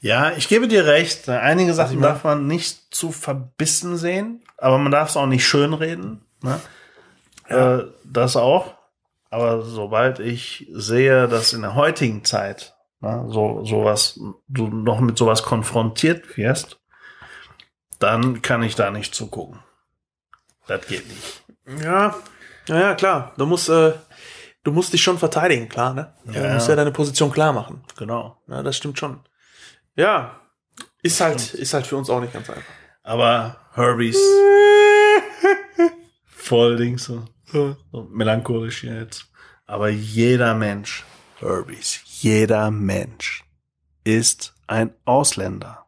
Ja, 0.00 0.32
ich 0.32 0.48
gebe 0.48 0.68
dir 0.68 0.86
recht. 0.86 1.28
Einige 1.28 1.74
Sachen 1.74 2.00
darf 2.00 2.24
man 2.24 2.46
nicht 2.46 2.94
zu 2.94 3.10
verbissen 3.10 3.96
sehen, 3.96 4.44
aber 4.58 4.78
man 4.78 4.92
darf 4.92 5.10
es 5.10 5.16
auch 5.16 5.26
nicht 5.26 5.46
schönreden. 5.46 6.24
Ne? 6.42 6.60
Äh, 7.48 7.84
das 8.04 8.36
auch. 8.36 8.74
Aber 9.30 9.62
sobald 9.62 10.20
ich 10.20 10.68
sehe, 10.72 11.26
dass 11.26 11.52
in 11.52 11.62
der 11.62 11.74
heutigen 11.74 12.24
Zeit 12.24 12.76
ne, 13.00 13.24
so 13.28 13.64
sowas, 13.64 14.20
du 14.46 14.68
noch 14.68 15.00
mit 15.00 15.18
sowas 15.18 15.42
konfrontiert 15.42 16.36
wirst, 16.36 16.78
dann 17.98 18.42
kann 18.42 18.62
ich 18.62 18.76
da 18.76 18.90
nicht 18.90 19.14
zugucken. 19.14 19.58
Das 20.66 20.86
geht 20.86 21.08
nicht. 21.08 21.82
Ja, 21.82 22.14
ja, 22.66 22.80
ja, 22.80 22.94
klar. 22.94 23.32
Du 23.36 23.46
musst, 23.46 23.68
äh, 23.68 23.92
du 24.64 24.72
musst 24.72 24.92
dich 24.92 25.02
schon 25.02 25.18
verteidigen, 25.18 25.68
klar, 25.68 25.94
ne? 25.94 26.12
Ja, 26.32 26.48
du 26.48 26.54
musst 26.54 26.68
ja. 26.68 26.76
deine 26.76 26.90
Position 26.90 27.30
klar 27.30 27.52
machen. 27.52 27.82
Genau. 27.96 28.42
Ja, 28.48 28.62
das 28.62 28.76
stimmt 28.76 28.98
schon. 28.98 29.20
Ja, 29.94 30.40
ist 31.02 31.20
halt, 31.20 31.54
ist 31.54 31.74
halt 31.74 31.86
für 31.86 31.96
uns 31.96 32.10
auch 32.10 32.20
nicht 32.20 32.32
ganz 32.32 32.50
einfach. 32.50 32.64
Aber 33.02 33.56
Herbies 33.74 34.18
voll 36.24 36.76
Dings 36.76 37.04
so. 37.04 37.24
so 37.52 37.76
melancholisch 38.10 38.84
jetzt. 38.84 39.30
Aber 39.66 39.88
jeder 39.88 40.54
Mensch, 40.54 41.04
Herbies, 41.38 42.00
jeder 42.06 42.70
Mensch 42.70 43.44
ist 44.02 44.54
ein 44.66 44.92
Ausländer. 45.04 45.86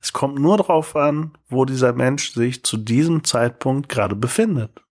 Es 0.00 0.12
kommt 0.12 0.38
nur 0.38 0.58
darauf 0.58 0.94
an, 0.96 1.32
wo 1.48 1.64
dieser 1.64 1.94
Mensch 1.94 2.34
sich 2.34 2.62
zu 2.62 2.76
diesem 2.76 3.24
Zeitpunkt 3.24 3.88
gerade 3.88 4.14
befindet. 4.14 4.83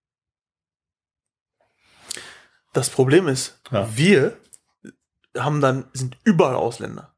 Das 2.74 2.90
Problem 2.90 3.28
ist, 3.28 3.60
Ja. 3.72 3.88
wir 3.96 4.36
haben 5.38 5.62
dann, 5.62 5.86
sind 5.94 6.18
überall 6.24 6.56
Ausländer. 6.56 7.14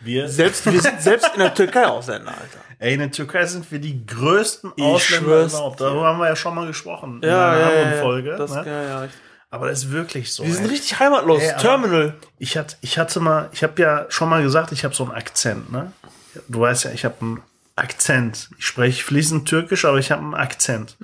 Wir, 0.00 0.28
Selbst, 0.28 0.66
wir 0.70 0.80
sind 0.80 1.00
selbst 1.00 1.30
in 1.34 1.40
der 1.40 1.54
Türkei 1.54 1.86
Ausländer, 1.86 2.30
Alter. 2.32 2.58
ey, 2.78 2.94
in 2.94 3.00
der 3.00 3.10
Türkei 3.10 3.46
sind 3.46 3.70
wir 3.72 3.78
die 3.78 4.04
größten 4.06 4.72
Ich 4.76 4.84
Ausländer 4.84 5.44
überhaupt. 5.46 5.80
Darüber 5.80 6.06
haben 6.06 6.18
wir 6.18 6.28
ja 6.28 6.36
schon 6.36 6.54
mal 6.54 6.66
gesprochen 6.66 7.22
in 7.22 7.28
einer 7.28 7.66
anderen 7.66 8.00
Folge. 8.02 8.36
Das, 8.36 8.50
ne? 8.50 8.62
ja, 8.66 8.82
ja. 9.04 9.08
Aber 9.48 9.68
das 9.68 9.84
ist 9.84 9.92
wirklich 9.92 10.32
so. 10.32 10.44
Wir 10.44 10.52
sind 10.52 10.64
ey. 10.64 10.70
richtig 10.70 10.98
heimatlos. 10.98 11.42
Ey, 11.42 11.56
Terminal. 11.56 12.14
Ich 12.38 12.56
hatte, 12.58 12.76
ich 12.82 12.98
hatte 12.98 13.20
mal, 13.20 13.48
ich 13.52 13.62
habe 13.62 13.80
ja 13.80 14.06
schon 14.10 14.28
mal 14.28 14.42
gesagt, 14.42 14.72
ich 14.72 14.84
habe 14.84 14.94
so 14.94 15.04
einen 15.04 15.12
Akzent, 15.12 15.70
ne? 15.72 15.92
Du 16.48 16.60
weißt 16.60 16.84
ja, 16.84 16.90
ich 16.90 17.04
habe 17.06 17.14
einen 17.20 17.42
Akzent. 17.76 18.50
Ich 18.58 18.66
spreche 18.66 19.02
fließend 19.02 19.48
Türkisch, 19.48 19.84
aber 19.86 19.98
ich 19.98 20.10
habe 20.10 20.20
einen 20.22 20.34
Akzent. 20.34 20.98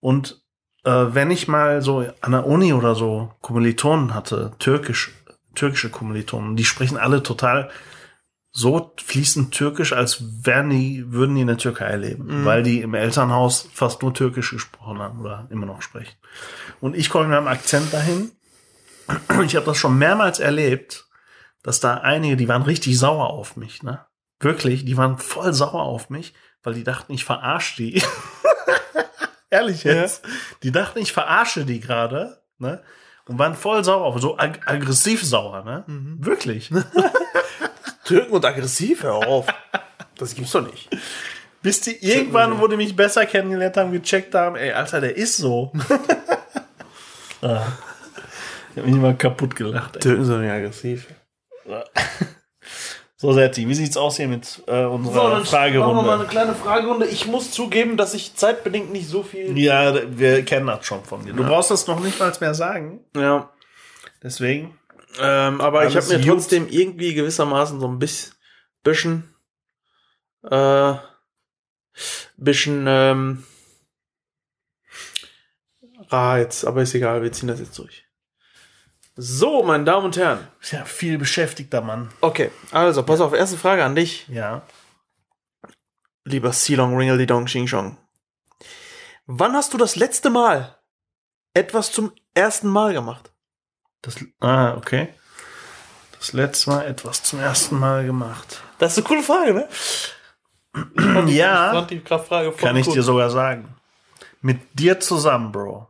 Und 0.00 0.40
äh, 0.84 0.90
wenn 0.90 1.30
ich 1.30 1.48
mal 1.48 1.82
so 1.82 2.06
an 2.20 2.32
der 2.32 2.46
Uni 2.46 2.72
oder 2.72 2.94
so 2.94 3.32
Kommilitonen 3.40 4.14
hatte, 4.14 4.52
türkisch, 4.58 5.12
türkische 5.54 5.90
Kommilitonen, 5.90 6.56
die 6.56 6.64
sprechen 6.64 6.96
alle 6.96 7.22
total 7.22 7.70
so 8.50 8.92
fließend 8.96 9.52
Türkisch, 9.52 9.92
als 9.92 10.22
wären 10.44 10.70
die, 10.70 11.12
würden 11.12 11.34
die 11.34 11.42
in 11.42 11.46
der 11.48 11.58
Türkei 11.58 11.94
leben, 11.96 12.44
weil 12.44 12.62
die 12.62 12.80
im 12.80 12.94
Elternhaus 12.94 13.68
fast 13.72 14.02
nur 14.02 14.14
Türkisch 14.14 14.50
gesprochen 14.50 14.98
haben 14.98 15.20
oder 15.20 15.46
immer 15.50 15.66
noch 15.66 15.82
sprechen. 15.82 16.16
Und 16.80 16.96
ich 16.96 17.10
komme 17.10 17.28
mit 17.28 17.36
meinem 17.36 17.46
Akzent 17.46 17.92
dahin 17.92 18.32
ich 19.44 19.56
habe 19.56 19.66
das 19.66 19.76
schon 19.76 19.98
mehrmals 19.98 20.38
erlebt, 20.38 21.06
dass 21.62 21.80
da 21.80 21.94
einige, 21.94 22.36
die 22.36 22.48
waren 22.48 22.62
richtig 22.62 22.98
sauer 22.98 23.30
auf 23.30 23.56
mich, 23.56 23.82
ne? 23.82 24.04
Wirklich, 24.40 24.84
die 24.84 24.96
waren 24.96 25.18
voll 25.18 25.52
sauer 25.52 25.82
auf 25.82 26.10
mich, 26.10 26.32
weil 26.62 26.74
die 26.74 26.84
dachten, 26.84 27.12
ich 27.12 27.24
verarsche 27.24 27.76
die. 27.82 28.02
Ehrlich 29.50 29.84
jetzt. 29.84 30.22
Die 30.62 30.72
dachten, 30.72 30.98
ich 30.98 31.12
verarsche 31.12 31.64
die 31.64 31.80
gerade, 31.80 32.40
ne? 32.58 32.82
Und 33.26 33.38
waren 33.38 33.54
voll 33.54 33.84
sauer 33.84 34.18
so 34.20 34.38
ag 34.38 34.60
aggressiv 34.66 35.22
sauer, 35.22 35.64
ne? 35.64 35.84
Wirklich. 36.18 36.70
Türken 38.04 38.32
und 38.32 38.44
aggressiv, 38.44 39.02
hör 39.02 39.26
auf. 39.26 39.46
Das 40.16 40.34
gibt's 40.34 40.52
doch 40.52 40.66
nicht. 40.66 40.88
Bis 41.62 41.80
die 41.80 41.96
irgendwann, 42.02 42.60
wo 42.60 42.68
die 42.68 42.76
mich 42.76 42.96
besser 42.96 43.26
kennengelernt 43.26 43.76
haben, 43.76 43.92
gecheckt 43.92 44.34
haben, 44.34 44.56
ey, 44.56 44.72
Alter, 44.72 45.00
der 45.00 45.16
ist 45.16 45.36
so. 45.36 45.72
ah. 47.42 47.66
Ich 48.70 48.78
hab 48.78 48.86
mich 48.86 48.94
immer 48.94 49.14
kaputt 49.14 49.56
gelacht, 49.56 49.96
ey. 49.96 50.02
Türken 50.02 50.24
sind 50.24 50.40
nicht 50.40 50.50
aggressiv. 50.50 51.06
So, 53.20 53.32
Serti, 53.32 53.66
wie 53.68 53.74
sieht's 53.74 53.96
aus 53.96 54.16
hier 54.16 54.28
mit 54.28 54.62
äh, 54.68 54.84
unserer 54.84 55.44
Fragerunde? 55.44 55.92
Machen 55.92 55.96
wir 55.96 56.02
mal 56.02 56.20
eine 56.20 56.28
kleine 56.28 56.54
Fragerunde. 56.54 57.04
Ich 57.06 57.26
muss 57.26 57.50
zugeben, 57.50 57.96
dass 57.96 58.14
ich 58.14 58.36
zeitbedingt 58.36 58.92
nicht 58.92 59.08
so 59.08 59.24
viel. 59.24 59.58
Ja, 59.58 59.92
wir 60.16 60.44
kennen 60.44 60.68
das 60.68 60.86
schon 60.86 61.02
von 61.02 61.24
dir. 61.24 61.32
Du 61.32 61.42
brauchst 61.44 61.72
das 61.72 61.88
noch 61.88 61.98
nicht 61.98 62.20
mal 62.20 62.32
mehr 62.40 62.54
sagen. 62.54 63.00
Ja. 63.16 63.50
Deswegen. 64.22 64.78
Ähm, 65.20 65.60
aber 65.60 65.84
ich 65.88 65.96
habe 65.96 66.06
mir 66.06 66.18
gut. 66.20 66.28
trotzdem 66.28 66.68
irgendwie 66.68 67.12
gewissermaßen 67.12 67.80
so 67.80 67.88
ein 67.88 67.98
bis- 67.98 68.36
bisschen, 68.84 69.34
äh, 70.48 70.94
bisschen, 72.36 72.84
ähm, 72.86 73.44
Reiz, 76.10 76.62
aber 76.64 76.82
ist 76.82 76.94
egal, 76.94 77.20
wir 77.22 77.32
ziehen 77.32 77.48
das 77.48 77.58
jetzt 77.58 77.76
durch. 77.78 78.04
So, 79.20 79.64
meine 79.64 79.82
Damen 79.82 80.06
und 80.06 80.16
Herren. 80.16 80.46
Ist 80.60 80.70
ja 80.70 80.84
viel 80.84 81.18
beschäftigter 81.18 81.80
Mann. 81.80 82.08
Okay, 82.20 82.52
also, 82.70 83.02
pass 83.02 83.20
auf, 83.20 83.32
erste 83.32 83.56
Frage 83.58 83.84
an 83.84 83.96
dich, 83.96 84.28
Ja. 84.28 84.62
lieber 86.24 86.52
Silong 86.52 86.96
Ringledy 86.96 87.26
Dong 87.26 87.46
Xing 87.46 87.66
Shong. 87.66 87.98
Wann 89.26 89.54
hast 89.54 89.74
du 89.74 89.76
das 89.76 89.96
letzte 89.96 90.30
Mal 90.30 90.78
etwas 91.52 91.90
zum 91.90 92.12
ersten 92.34 92.68
Mal 92.68 92.92
gemacht? 92.92 93.32
Das, 94.02 94.16
ah, 94.40 94.74
okay. 94.76 95.08
Das 96.18 96.32
letzte 96.32 96.70
Mal 96.70 96.86
etwas 96.86 97.24
zum 97.24 97.40
ersten 97.40 97.76
Mal 97.76 98.06
gemacht. 98.06 98.62
Das 98.78 98.92
ist 98.92 98.98
eine 98.98 99.06
coole 99.08 99.22
Frage, 99.24 99.52
ne? 99.54 99.68
Ja, 101.32 101.72
fand 101.72 101.90
die 101.90 101.98
Frage 102.00 102.52
voll 102.52 102.54
kann 102.54 102.76
ich 102.76 102.86
cool. 102.86 102.94
dir 102.94 103.02
sogar 103.02 103.30
sagen. 103.30 103.74
Mit 104.42 104.78
dir 104.78 105.00
zusammen, 105.00 105.50
Bro. 105.50 105.88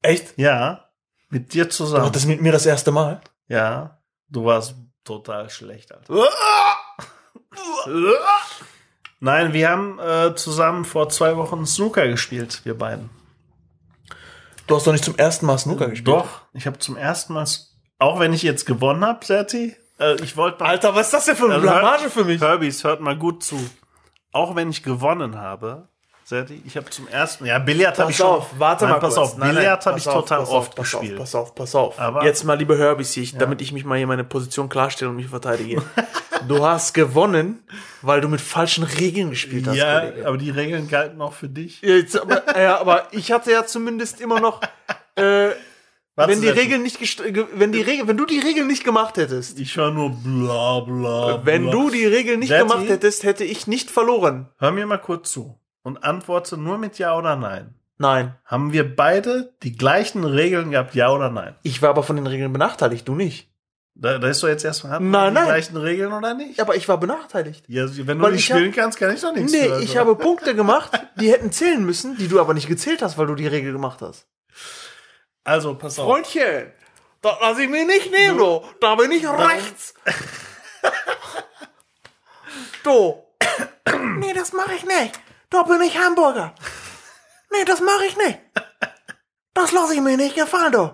Echt? 0.00 0.32
Ja, 0.38 0.85
mit 1.28 1.52
dir 1.54 1.64
Du 1.64 1.70
zusammen. 1.70 2.04
hattest 2.06 2.26
mit 2.26 2.40
mir 2.40 2.52
das 2.52 2.66
erste 2.66 2.92
Mal? 2.92 3.20
Ja, 3.48 3.98
du 4.28 4.44
warst 4.44 4.74
total 5.04 5.50
schlecht, 5.50 5.92
Alter. 5.92 6.14
Nein, 9.20 9.52
wir 9.52 9.70
haben 9.70 9.98
äh, 9.98 10.34
zusammen 10.34 10.84
vor 10.84 11.08
zwei 11.08 11.36
Wochen 11.36 11.64
Snooker 11.66 12.06
gespielt, 12.08 12.60
wir 12.64 12.76
beiden. 12.76 13.10
Du 14.66 14.76
hast 14.76 14.86
doch 14.86 14.92
nicht 14.92 15.04
zum 15.04 15.16
ersten 15.16 15.46
Mal 15.46 15.58
Snooker 15.58 15.88
gespielt. 15.88 16.08
Doch, 16.08 16.42
ich 16.52 16.66
habe 16.66 16.78
zum 16.78 16.96
ersten 16.96 17.32
Mal, 17.32 17.46
auch 17.98 18.18
wenn 18.20 18.32
ich 18.32 18.42
jetzt 18.42 18.66
gewonnen 18.66 19.04
habe, 19.04 19.24
Serti, 19.24 19.76
äh, 19.98 20.16
ich 20.22 20.36
wollte 20.36 20.62
mal, 20.62 20.70
Alter, 20.70 20.94
was 20.94 21.06
ist 21.06 21.14
das 21.14 21.24
denn 21.26 21.36
für 21.36 21.44
eine 21.44 21.54
Also 21.54 21.66
Blamage 21.66 22.10
für 22.10 22.24
mich? 22.24 22.40
Herbies, 22.40 22.84
hört 22.84 23.00
mal 23.00 23.16
gut 23.16 23.42
zu. 23.42 23.58
Auch 24.32 24.54
wenn 24.54 24.68
ich 24.70 24.82
gewonnen 24.82 25.36
habe, 25.38 25.88
ich 26.64 26.76
habe 26.76 26.90
zum 26.90 27.06
ersten, 27.06 27.46
ja, 27.46 27.60
Billard 27.60 27.96
habe 28.00 28.10
ich 28.10 28.16
schon. 28.16 28.26
auf, 28.26 28.48
warte 28.58 28.82
Nein, 28.84 28.94
mal 28.94 28.98
pass 28.98 29.14
kurz. 29.14 29.28
auf, 29.32 29.38
Nein, 29.38 29.54
Billard 29.54 29.86
habe 29.86 29.96
ich 29.98 30.08
auf, 30.08 30.14
total 30.14 30.38
pass 30.40 30.48
oft 30.48 30.68
auf, 30.70 30.74
pass 30.74 30.90
gespielt. 30.90 31.12
Auf, 31.12 31.18
pass 31.20 31.34
auf, 31.36 31.54
pass 31.54 31.74
auf. 31.76 32.00
Aber- 32.00 32.24
Jetzt 32.24 32.42
mal, 32.42 32.54
liebe 32.54 32.76
hier, 32.76 33.22
ich, 33.22 33.36
damit 33.38 33.60
ich 33.62 33.72
mich 33.72 33.84
mal 33.84 33.96
hier 33.96 34.08
meine 34.08 34.24
Position 34.24 34.68
klarstelle 34.68 35.08
und 35.10 35.16
mich 35.16 35.28
verteidige. 35.28 35.82
du 36.48 36.64
hast 36.64 36.94
gewonnen, 36.94 37.62
weil 38.02 38.20
du 38.20 38.28
mit 38.28 38.40
falschen 38.40 38.82
Regeln 38.82 39.30
gespielt 39.30 39.68
hast. 39.68 39.76
Ja, 39.76 40.00
Kollege. 40.00 40.26
aber 40.26 40.36
die 40.36 40.50
Regeln 40.50 40.88
galten 40.88 41.20
auch 41.22 41.32
für 41.32 41.48
dich. 41.48 41.80
Jetzt, 41.82 42.20
aber, 42.20 42.42
ja, 42.60 42.80
aber 42.80 43.06
ich 43.12 43.30
hatte 43.30 43.52
ja 43.52 43.64
zumindest 43.64 44.20
immer 44.20 44.40
noch, 44.40 44.60
äh, 45.14 45.50
Warte, 46.16 46.32
wenn 46.32 46.40
die 46.40 46.48
Regeln 46.48 46.82
nicht 46.82 46.98
wenn 47.54 47.70
die 47.72 47.82
Regeln, 47.82 48.08
wenn 48.08 48.16
du 48.16 48.24
die 48.26 48.38
Regeln 48.40 48.66
nicht 48.66 48.82
gemacht 48.84 49.16
hättest, 49.18 49.60
Ich 49.60 49.76
höre 49.76 49.90
nur 49.92 50.10
bla 50.10 50.80
bla. 50.80 51.40
wenn 51.44 51.64
bla. 51.64 51.70
du 51.72 51.90
die 51.90 52.06
Regeln 52.06 52.40
nicht 52.40 52.48
Serti? 52.48 52.66
gemacht 52.68 52.88
hättest, 52.88 53.22
hätte 53.22 53.44
ich 53.44 53.66
nicht 53.66 53.90
verloren. 53.90 54.48
Hör 54.58 54.72
mir 54.72 54.86
mal 54.86 54.96
kurz 54.98 55.30
zu 55.30 55.60
und 55.86 56.02
antworte 56.02 56.56
nur 56.56 56.78
mit 56.78 56.98
Ja 56.98 57.16
oder 57.16 57.36
Nein. 57.36 57.72
Nein. 57.98 58.34
Haben 58.44 58.72
wir 58.72 58.94
beide 58.96 59.54
die 59.62 59.76
gleichen 59.76 60.24
Regeln 60.24 60.72
gehabt, 60.72 60.94
ja 60.96 61.10
oder 61.10 61.30
nein? 61.30 61.54
Ich 61.62 61.80
war 61.80 61.90
aber 61.90 62.02
von 62.02 62.16
den 62.16 62.26
Regeln 62.26 62.52
benachteiligt, 62.52 63.06
du 63.08 63.14
nicht. 63.14 63.48
Da, 63.94 64.18
da 64.18 64.28
ist 64.28 64.42
doch 64.42 64.48
jetzt 64.48 64.64
erstmal, 64.64 64.92
hatten 64.94 65.10
Nein, 65.10 65.28
die 65.28 65.34
nein. 65.36 65.44
gleichen 65.46 65.76
Regeln 65.78 66.12
oder 66.12 66.34
nicht? 66.34 66.60
Aber 66.60 66.74
ich 66.74 66.86
war 66.88 66.98
benachteiligt. 66.98 67.64
Ja, 67.68 67.86
wenn 68.06 68.18
du 68.18 68.24
Weil 68.24 68.32
nicht 68.32 68.44
ich 68.44 68.50
hab- 68.52 68.58
spielen 68.58 68.72
kannst, 68.74 68.98
kann 68.98 69.14
ich 69.14 69.20
doch 69.22 69.32
nichts 69.32 69.52
Nee, 69.52 69.60
für, 69.68 69.80
ich 69.80 69.90
also. 69.96 70.00
habe 70.00 70.16
Punkte 70.16 70.54
gemacht, 70.56 70.90
die 71.18 71.30
hätten 71.32 71.52
zählen 71.52 71.82
müssen, 71.86 72.18
die 72.18 72.26
du 72.28 72.38
aber 72.40 72.52
nicht 72.52 72.66
gezählt 72.68 73.00
hast, 73.00 73.16
weil 73.16 73.28
du 73.28 73.34
die 73.36 73.46
Regel 73.46 73.72
gemacht 73.72 74.02
hast. 74.02 74.26
Also, 75.44 75.74
pass 75.76 75.98
auf. 75.98 76.04
Freundchen, 76.06 76.72
das 77.22 77.36
lass 77.40 77.58
ich 77.58 77.70
mir 77.70 77.86
nicht 77.86 78.10
nehmen, 78.10 78.36
du. 78.36 78.60
Da 78.80 78.96
bin 78.96 79.10
ich 79.12 79.26
rechts. 79.26 79.94
Du. 82.84 83.22
Nee, 84.18 84.32
das 84.34 84.52
mache 84.52 84.74
ich 84.74 84.84
nicht. 84.84 85.18
Da 85.50 85.62
bin 85.62 85.80
ich 85.82 85.96
Hamburger. 85.98 86.54
Nee, 87.52 87.64
das 87.64 87.80
mache 87.80 88.04
ich 88.08 88.16
nicht. 88.16 88.38
Das 89.54 89.70
lasse 89.70 89.94
ich 89.94 90.00
mir 90.00 90.16
nicht 90.16 90.34
gefallen, 90.34 90.72
du. 90.72 90.90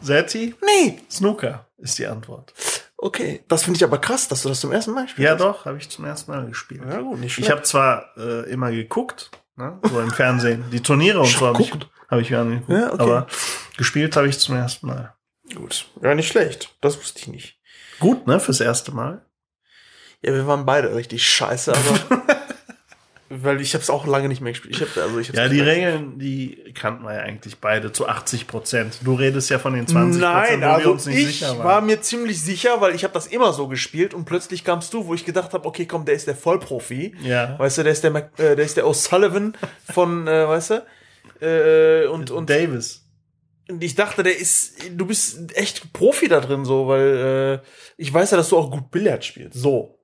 Setti, 0.00 0.54
Nee. 0.64 1.00
Snooker 1.10 1.66
ist 1.78 1.98
die 1.98 2.06
Antwort. 2.06 2.52
Okay, 2.96 3.42
das 3.48 3.64
finde 3.64 3.78
ich 3.78 3.84
aber 3.84 3.98
krass, 3.98 4.28
dass 4.28 4.42
du 4.42 4.50
das 4.50 4.60
zum 4.60 4.70
ersten 4.72 4.92
Mal 4.92 5.08
spielst. 5.08 5.26
Ja, 5.26 5.34
doch, 5.34 5.64
habe 5.64 5.78
ich 5.78 5.88
zum 5.88 6.04
ersten 6.04 6.30
Mal 6.30 6.46
gespielt. 6.46 6.82
Ja, 6.86 7.00
gut, 7.00 7.18
nicht 7.18 7.38
Ich 7.38 7.50
habe 7.50 7.62
zwar 7.62 8.14
äh, 8.18 8.50
immer 8.50 8.70
geguckt, 8.70 9.30
ne, 9.56 9.78
so 9.82 9.98
im 10.00 10.10
Fernsehen, 10.10 10.64
die 10.70 10.82
Turniere 10.82 11.20
und 11.20 11.26
so 11.26 11.46
habe 11.46 11.62
ich, 11.62 11.70
geguckt? 11.70 11.90
hab 12.10 12.18
ich 12.20 12.30
mir 12.30 12.38
angeguckt, 12.40 12.70
Ja, 12.70 12.92
okay. 12.92 13.02
aber 13.02 13.26
gespielt 13.78 14.14
habe 14.16 14.28
ich 14.28 14.38
zum 14.38 14.56
ersten 14.56 14.86
Mal. 14.86 15.14
Gut. 15.54 15.86
Ja, 16.02 16.14
nicht 16.14 16.28
schlecht. 16.28 16.76
Das 16.82 16.98
wusste 16.98 17.20
ich 17.20 17.28
nicht. 17.28 17.58
Gut, 17.98 18.26
ne, 18.26 18.38
fürs 18.40 18.60
erste 18.60 18.92
Mal. 18.92 19.24
Ja, 20.22 20.34
wir 20.34 20.46
waren 20.46 20.66
beide 20.66 20.94
richtig 20.94 21.26
scheiße, 21.26 21.72
aber. 21.74 22.19
weil 23.32 23.60
ich 23.60 23.74
habe 23.74 23.82
es 23.82 23.90
auch 23.90 24.08
lange 24.08 24.28
nicht 24.28 24.40
mehr 24.40 24.50
gespielt. 24.50 24.74
Ich 24.74 24.82
hab, 24.82 25.04
also 25.04 25.20
ich 25.20 25.28
Ja, 25.28 25.48
die. 25.48 25.60
Regeln, 25.60 26.18
die 26.18 26.72
kannten 26.74 27.04
wir 27.04 27.14
ja 27.14 27.20
eigentlich 27.20 27.58
beide 27.58 27.92
zu 27.92 28.08
80 28.08 28.48
Prozent. 28.48 28.98
Du 29.04 29.14
redest 29.14 29.48
ja 29.50 29.60
von 29.60 29.72
den 29.72 29.86
20 29.86 30.20
Nein, 30.20 30.64
also 30.64 30.84
wir 30.84 30.92
uns 30.92 31.06
nicht 31.06 31.18
ich 31.18 31.26
sicher 31.38 31.56
waren. 31.58 31.64
war 31.64 31.80
mir 31.80 32.00
ziemlich 32.00 32.42
sicher, 32.42 32.80
weil 32.80 32.94
ich 32.96 33.04
habe 33.04 33.14
das 33.14 33.28
immer 33.28 33.52
so 33.52 33.68
gespielt 33.68 34.14
und 34.14 34.24
plötzlich 34.24 34.64
kamst 34.64 34.92
du, 34.92 35.06
wo 35.06 35.14
ich 35.14 35.24
gedacht 35.24 35.54
habe, 35.54 35.64
okay, 35.66 35.86
komm, 35.86 36.04
der 36.04 36.16
ist 36.16 36.26
der 36.26 36.34
Vollprofi. 36.34 37.14
Ja. 37.22 37.56
Weißt 37.56 37.78
du, 37.78 37.84
der 37.84 37.92
ist 37.92 38.02
der, 38.02 38.10
Mac, 38.10 38.32
äh, 38.38 38.56
der 38.56 38.64
ist 38.64 38.76
der 38.76 38.84
O'Sullivan 38.84 39.54
von, 39.92 40.26
äh, 40.26 40.48
weißt 40.48 40.70
du? 40.70 40.86
Äh, 41.40 42.08
und, 42.08 42.32
und 42.32 42.50
Davis. 42.50 43.04
Und 43.68 43.84
ich 43.84 43.94
dachte, 43.94 44.24
der 44.24 44.36
ist, 44.36 44.90
du 44.90 45.06
bist 45.06 45.56
echt 45.56 45.92
Profi 45.92 46.26
da 46.26 46.40
drin, 46.40 46.64
so, 46.64 46.88
weil 46.88 47.60
äh, 47.62 47.66
ich 47.96 48.12
weiß 48.12 48.32
ja, 48.32 48.36
dass 48.36 48.48
du 48.48 48.56
auch 48.56 48.72
gut 48.72 48.90
Billard 48.90 49.24
spielst. 49.24 49.56
So. 49.56 49.99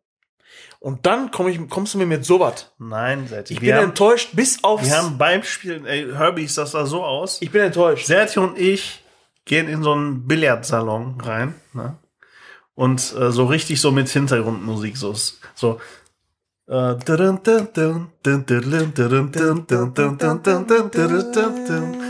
Und 0.81 1.07
dann 1.07 1.31
komm 1.31 1.49
ich, 1.49 1.69
kommst 1.69 1.95
du 1.95 1.99
mir 1.99 2.07
mit 2.07 2.25
sowas. 2.25 2.73
Nein, 2.79 3.27
Serti. 3.29 3.55
Ich 3.55 3.61
bin 3.61 3.75
haben, 3.75 3.85
enttäuscht 3.85 4.31
bis 4.35 4.63
aufs. 4.63 4.85
wir 4.85 4.97
haben 4.97 5.19
beim 5.19 5.43
Spielen, 5.43 5.87
ey, 5.87 6.13
Herbie, 6.13 6.49
das 6.55 6.73
sah 6.73 6.87
so 6.87 7.03
aus. 7.03 7.41
ich 7.41 7.51
bin 7.51 7.63
enttäuscht. 7.63 8.07
Serti 8.07 8.39
und 8.39 8.59
ich 8.59 9.03
gehen 9.45 9.69
in 9.69 9.83
so 9.83 9.93
einen 9.93 10.27
Billardsalon 10.27 11.21
rein, 11.21 11.55
ne? 11.73 11.97
Und 12.75 13.15
äh, 13.19 13.33
so 13.33 13.47
richtig 13.47 13.81
so 13.81 13.91
mit 13.91 14.09
Hintergrundmusik, 14.09 14.97
so, 14.99 15.15
so. 15.55 15.81
äh, 16.69 16.95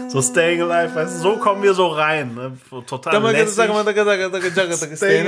So 0.08 0.22
Staying 0.22 0.62
Alive, 0.62 0.94
weißt 0.94 1.16
du, 1.16 1.20
so 1.20 1.36
kommen 1.36 1.62
wir 1.62 1.74
so 1.74 1.86
rein, 1.88 2.34
ne? 2.34 2.56
Total 2.86 3.12
lässig. 3.32 3.56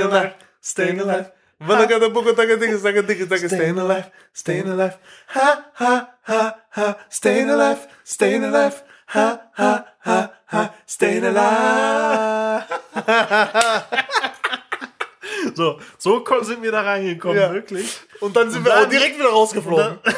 sag 0.01 0.09
mal, 0.11 0.33
sag 0.61 1.07
mal, 1.07 1.33
sag 1.59 1.67
mal, 1.67 1.87
sag 1.89 2.13
mal, 2.13 2.57
Staying 2.57 3.49
Staying 3.49 3.79
alive, 3.79 3.79
alive, 3.79 4.11
staying 4.33 4.69
alive. 4.69 4.69
Staying 4.69 4.69
alive, 4.69 4.97
ha, 5.27 5.65
ha, 5.75 6.09
ha, 6.23 6.55
ha, 6.71 6.97
staying 7.09 7.49
alive, 7.49 7.87
staying 8.05 8.43
alive, 8.45 8.83
ha, 9.07 9.39
ha, 9.57 9.85
ha, 10.05 10.31
ha, 10.47 10.73
staying 10.87 11.25
alive. 11.25 12.65
So, 15.55 15.79
so 15.97 16.23
sind 16.41 16.63
wir 16.63 16.71
da 16.71 16.81
reingekommen, 16.81 17.37
Ja. 17.37 17.51
wirklich. 17.53 17.99
Und 18.19 18.35
dann 18.35 18.49
sind 18.49 18.59
Und 18.59 18.65
wir 18.65 18.71
dann- 18.73 18.85
auch 18.85 18.89
direkt 18.89 19.17
wieder 19.19 19.29
rausgeflogen. 19.29 19.99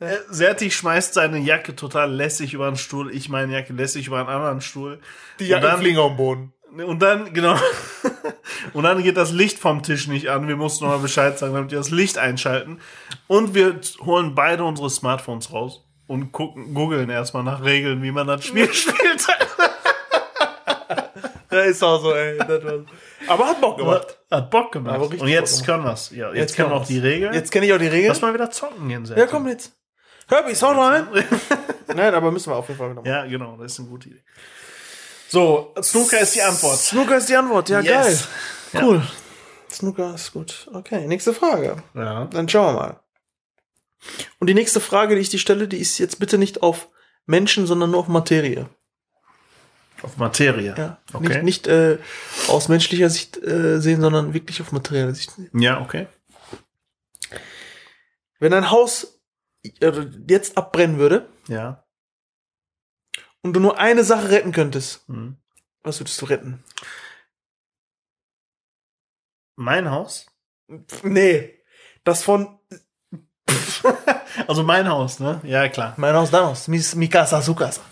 Äh, 0.00 0.16
Serti 0.28 0.70
schmeißt 0.72 1.14
seine 1.14 1.38
Jacke 1.38 1.76
total 1.76 2.12
lässig 2.12 2.52
über 2.52 2.66
den 2.68 2.76
Stuhl, 2.76 3.14
ich 3.14 3.28
meine 3.28 3.52
Jacke 3.52 3.72
lässig 3.72 4.08
über 4.08 4.18
einen 4.18 4.28
anderen 4.28 4.60
Stuhl. 4.60 5.00
Die 5.38 5.46
Jacken 5.46 5.62
dann- 5.68 5.78
fliegen 5.80 5.98
auf 5.98 6.10
den 6.10 6.16
Boden. 6.16 6.52
Und 6.82 7.00
dann, 7.00 7.32
genau. 7.32 7.56
Und 8.72 8.82
dann 8.82 9.02
geht 9.02 9.16
das 9.16 9.30
Licht 9.30 9.58
vom 9.58 9.82
Tisch 9.82 10.08
nicht 10.08 10.28
an. 10.28 10.48
Wir 10.48 10.56
mussten 10.56 10.84
nochmal 10.84 11.00
Bescheid 11.00 11.38
sagen, 11.38 11.54
damit 11.54 11.70
wir 11.70 11.78
das 11.78 11.90
Licht 11.90 12.18
einschalten. 12.18 12.80
Und 13.28 13.54
wir 13.54 13.80
holen 14.04 14.34
beide 14.34 14.64
unsere 14.64 14.90
Smartphones 14.90 15.52
raus 15.52 15.84
und 16.06 16.32
gucken, 16.32 16.74
googeln 16.74 17.10
erstmal 17.10 17.44
nach 17.44 17.62
Regeln, 17.62 18.02
wie 18.02 18.10
man 18.10 18.26
das 18.26 18.44
Spiel 18.44 18.72
spielt. 18.74 19.26
Ja, 21.50 21.60
ist 21.60 21.84
auch 21.84 22.02
so, 22.02 22.12
ey. 22.12 22.36
Aber 23.28 23.46
hat 23.46 23.60
Bock 23.60 23.78
gemacht. 23.78 24.18
Hat 24.28 24.50
Bock 24.50 24.72
gemacht. 24.72 24.98
Und 24.98 25.28
jetzt 25.28 25.58
Bock 25.58 25.66
können 25.66 25.84
wir's. 25.84 26.10
Ja, 26.10 26.32
jetzt, 26.34 26.56
kennen 26.56 26.70
wir 26.70 26.74
auch 26.74 26.84
die 26.84 26.98
Regeln. 26.98 27.32
Jetzt 27.32 27.52
kenne 27.52 27.66
ich 27.66 27.72
auch 27.72 27.78
die 27.78 27.86
Regeln. 27.86 28.08
Lass 28.08 28.20
mal 28.20 28.34
wieder 28.34 28.50
zocken 28.50 28.88
gehen, 28.88 29.06
Serti. 29.06 29.20
Ja, 29.20 29.28
komm 29.28 29.46
jetzt. 29.46 29.72
Herbie, 30.26 30.54
hau 30.54 30.72
rein. 30.72 31.06
Nein, 31.94 32.12
aber 32.12 32.32
müssen 32.32 32.50
wir 32.50 32.56
auf 32.56 32.66
jeden 32.66 32.78
Fall 32.78 32.92
noch. 32.94 33.06
Ja, 33.06 33.24
genau, 33.26 33.56
das 33.56 33.72
ist 33.72 33.78
eine 33.78 33.88
gute 33.88 34.08
Idee. 34.08 34.24
So, 35.34 35.74
Snooker 35.82 36.20
ist 36.20 36.36
die 36.36 36.42
Antwort. 36.42 36.78
Snooker 36.78 37.16
ist 37.16 37.28
die 37.28 37.34
Antwort, 37.34 37.68
ja, 37.68 37.80
Yes. 37.80 38.28
geil. 38.72 38.82
Cool. 38.84 39.02
Snooker 39.68 40.14
ist 40.14 40.32
gut. 40.32 40.70
Okay, 40.72 41.08
nächste 41.08 41.34
Frage. 41.34 41.82
Ja. 41.92 42.26
Dann 42.26 42.48
schauen 42.48 42.66
wir 42.76 42.80
mal. 42.80 43.00
Und 44.38 44.46
die 44.46 44.54
nächste 44.54 44.78
Frage, 44.78 45.16
die 45.16 45.20
ich 45.22 45.30
dir 45.30 45.40
stelle, 45.40 45.66
die 45.66 45.78
ist 45.78 45.98
jetzt 45.98 46.20
bitte 46.20 46.38
nicht 46.38 46.62
auf 46.62 46.88
Menschen, 47.26 47.66
sondern 47.66 47.90
nur 47.90 47.98
auf 47.98 48.06
Materie. 48.06 48.68
Auf 50.02 50.18
Materie. 50.18 50.72
Ja. 50.78 50.98
Okay. 51.12 51.26
Nicht, 51.28 51.42
nicht 51.42 51.66
äh, 51.66 51.98
aus 52.46 52.68
menschlicher 52.68 53.10
Sicht 53.10 53.36
äh, 53.42 53.80
sehen, 53.80 54.02
sondern 54.02 54.34
wirklich 54.34 54.60
auf 54.60 54.70
materielle 54.70 55.16
Sicht. 55.16 55.32
Ja, 55.52 55.80
okay. 55.80 56.06
Wenn 58.38 58.52
ein 58.52 58.70
Haus 58.70 59.20
äh, 59.80 59.90
jetzt 60.28 60.56
abbrennen 60.56 60.98
würde 60.98 61.26
Ja. 61.48 61.83
Und 63.44 63.52
du 63.52 63.60
nur 63.60 63.78
eine 63.78 64.02
Sache 64.02 64.30
retten 64.30 64.50
könntest, 64.52 65.06
Hm. 65.06 65.36
was 65.84 66.00
würdest 66.00 66.20
du 66.20 66.24
retten? 66.26 66.64
Mein 69.56 69.90
Haus? 69.90 70.26
Nee. 71.02 71.54
Das 72.04 72.22
von 72.22 72.58
Also 74.48 74.62
mein 74.64 74.88
Haus, 74.88 75.20
ne? 75.20 75.40
Ja, 75.44 75.68
klar. 75.68 75.94
mein 75.96 76.14
Haus, 76.14 76.30
dein 76.30 76.44
Haus. 76.44 76.66
Mis, 76.68 76.94
mi 76.96 77.08
casa, 77.08 77.40
su 77.40 77.54
casa. 77.54 77.82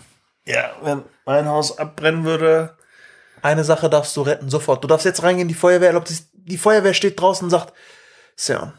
Ja, 0.45 0.75
wenn 0.81 1.03
mein 1.25 1.47
Haus 1.47 1.77
abbrennen 1.77 2.25
würde. 2.25 2.77
Eine 3.41 3.63
Sache 3.63 3.89
darfst 3.89 4.15
du 4.17 4.21
retten, 4.21 4.49
sofort. 4.49 4.83
Du 4.83 4.87
darfst 4.87 5.05
jetzt 5.05 5.23
reingehen, 5.23 5.47
die 5.47 5.53
Feuerwehr, 5.53 5.87
erlaubt 5.89 6.07
sich- 6.07 6.25
die 6.33 6.57
Feuerwehr 6.57 6.93
steht 6.93 7.19
draußen 7.19 7.45
und 7.45 7.49
sagt, 7.51 7.73
Sir, 8.35 8.73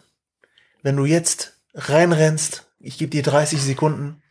wenn 0.83 0.97
du 0.97 1.05
jetzt 1.07 1.57
reinrennst, 1.75 2.66
ich 2.81 2.99
gebe 2.99 3.11
dir 3.11 3.22
30 3.22 3.62
Sekunden, 3.62 4.22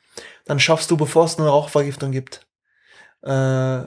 dann 0.45 0.59
schaffst 0.59 0.91
du, 0.91 0.97
bevor 0.97 1.25
es 1.25 1.37
eine 1.37 1.47
Rauchvergiftung 1.47 2.11
gibt, 2.11 2.45
äh, 3.21 3.81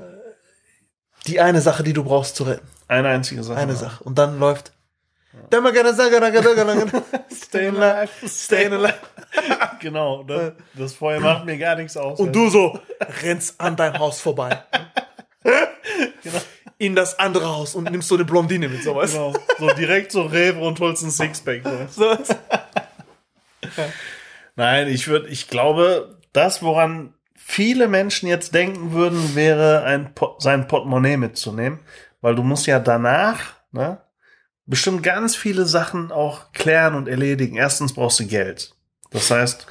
die 1.26 1.40
eine 1.40 1.60
Sache, 1.60 1.82
die 1.82 1.92
du 1.92 2.04
brauchst, 2.04 2.36
zu 2.36 2.44
retten. 2.44 2.66
Eine 2.88 3.08
einzige 3.08 3.42
Sache. 3.42 3.58
Eine 3.58 3.72
noch. 3.72 3.80
Sache. 3.80 4.04
Und 4.04 4.16
dann 4.18 4.38
läuft. 4.38 4.72
Staying 7.30 7.76
alive, 7.76 8.28
staying 8.28 8.72
alive. 8.72 8.94
Genau, 9.80 10.22
das, 10.22 10.52
das 10.74 10.94
Feuer 10.94 11.20
macht 11.20 11.44
mir 11.44 11.58
gar 11.58 11.76
nichts 11.76 11.96
aus. 11.96 12.18
Und 12.18 12.34
du 12.34 12.48
so 12.48 12.78
rennst 13.22 13.60
an 13.60 13.76
deinem 13.76 13.98
Haus 13.98 14.20
vorbei. 14.20 14.62
In 16.78 16.94
das 16.94 17.18
andere 17.18 17.48
Haus 17.48 17.74
und 17.74 17.90
nimmst 17.90 18.08
so 18.08 18.16
eine 18.16 18.24
Blondine 18.24 18.68
mit, 18.68 18.82
so 18.82 18.94
weißt 18.94 19.14
du? 19.14 19.32
Genau. 19.32 19.38
So 19.58 19.68
direkt 19.74 20.12
so 20.12 20.22
Rewe 20.22 20.60
und 20.60 20.78
holst 20.80 21.02
ein 21.02 21.10
Sixpack. 21.10 21.62
So. 21.90 22.16
Nein, 24.54 24.88
ich 24.88 25.08
würde, 25.08 25.28
ich 25.28 25.48
glaube, 25.48 26.15
das, 26.36 26.62
woran 26.62 27.14
viele 27.34 27.88
Menschen 27.88 28.28
jetzt 28.28 28.54
denken 28.54 28.92
würden, 28.92 29.34
wäre 29.34 29.84
ein 29.84 30.14
Pot, 30.14 30.42
sein 30.42 30.66
Portemonnaie 30.68 31.16
mitzunehmen, 31.16 31.80
weil 32.20 32.34
du 32.34 32.42
musst 32.42 32.66
ja 32.66 32.78
danach, 32.78 33.38
ne, 33.72 33.98
bestimmt 34.66 35.02
ganz 35.02 35.36
viele 35.36 35.64
Sachen 35.64 36.10
auch 36.10 36.52
klären 36.52 36.94
und 36.94 37.08
erledigen. 37.08 37.56
Erstens 37.56 37.92
brauchst 37.92 38.18
du 38.20 38.26
Geld. 38.26 38.74
Das 39.10 39.30
heißt, 39.30 39.66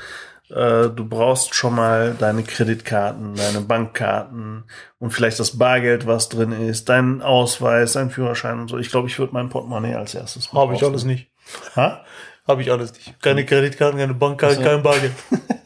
äh, 0.49 0.89
du 0.89 1.05
brauchst 1.09 1.53
schon 1.53 1.75
mal 1.75 2.15
deine 2.17 2.43
Kreditkarten, 2.43 3.35
deine 3.35 3.61
Bankkarten 3.61 4.63
und 4.99 5.11
vielleicht 5.11 5.39
das 5.39 5.57
Bargeld, 5.57 6.07
was 6.07 6.29
drin 6.29 6.51
ist, 6.53 6.87
deinen 6.87 7.21
Ausweis, 7.21 7.93
deinen 7.93 8.09
Führerschein 8.11 8.59
und 8.59 8.69
so. 8.69 8.77
Ich 8.77 8.89
glaube, 8.89 9.07
ich 9.09 9.19
würde 9.19 9.33
mein 9.33 9.49
Portemonnaie 9.49 9.95
als 9.95 10.15
erstes 10.15 10.53
mit 10.53 10.61
Habe 10.61 10.75
ich 10.75 10.83
alles 10.83 11.03
nicht. 11.03 11.29
Ha? 11.75 12.05
Habe 12.47 12.61
ich 12.61 12.71
alles 12.71 12.93
nicht. 12.93 13.21
Keine 13.21 13.45
Kreditkarten, 13.45 13.99
keine 13.99 14.13
Bankkarten, 14.13 14.59
Also- 14.59 14.69
kein 14.69 14.83
Bargeld. 14.83 15.13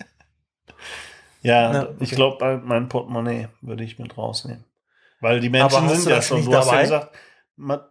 Ja, 1.42 1.72
Na, 1.72 1.90
ich 2.00 2.10
okay. 2.10 2.16
glaube, 2.16 2.62
mein 2.64 2.90
Portemonnaie 2.90 3.48
würde 3.62 3.84
ich 3.84 4.00
mit 4.00 4.18
rausnehmen. 4.18 4.66
Weil 5.22 5.40
die 5.40 5.50
Menschen 5.50 5.90
sind 5.90 6.10
ja 6.10 6.22
schon, 6.22 6.38
nicht 6.38 6.48
du 6.48 6.56
hast 6.56 6.68
ja 6.68 6.72
dabei? 6.72 6.84
gesagt, 6.84 7.16
ma, 7.56 7.90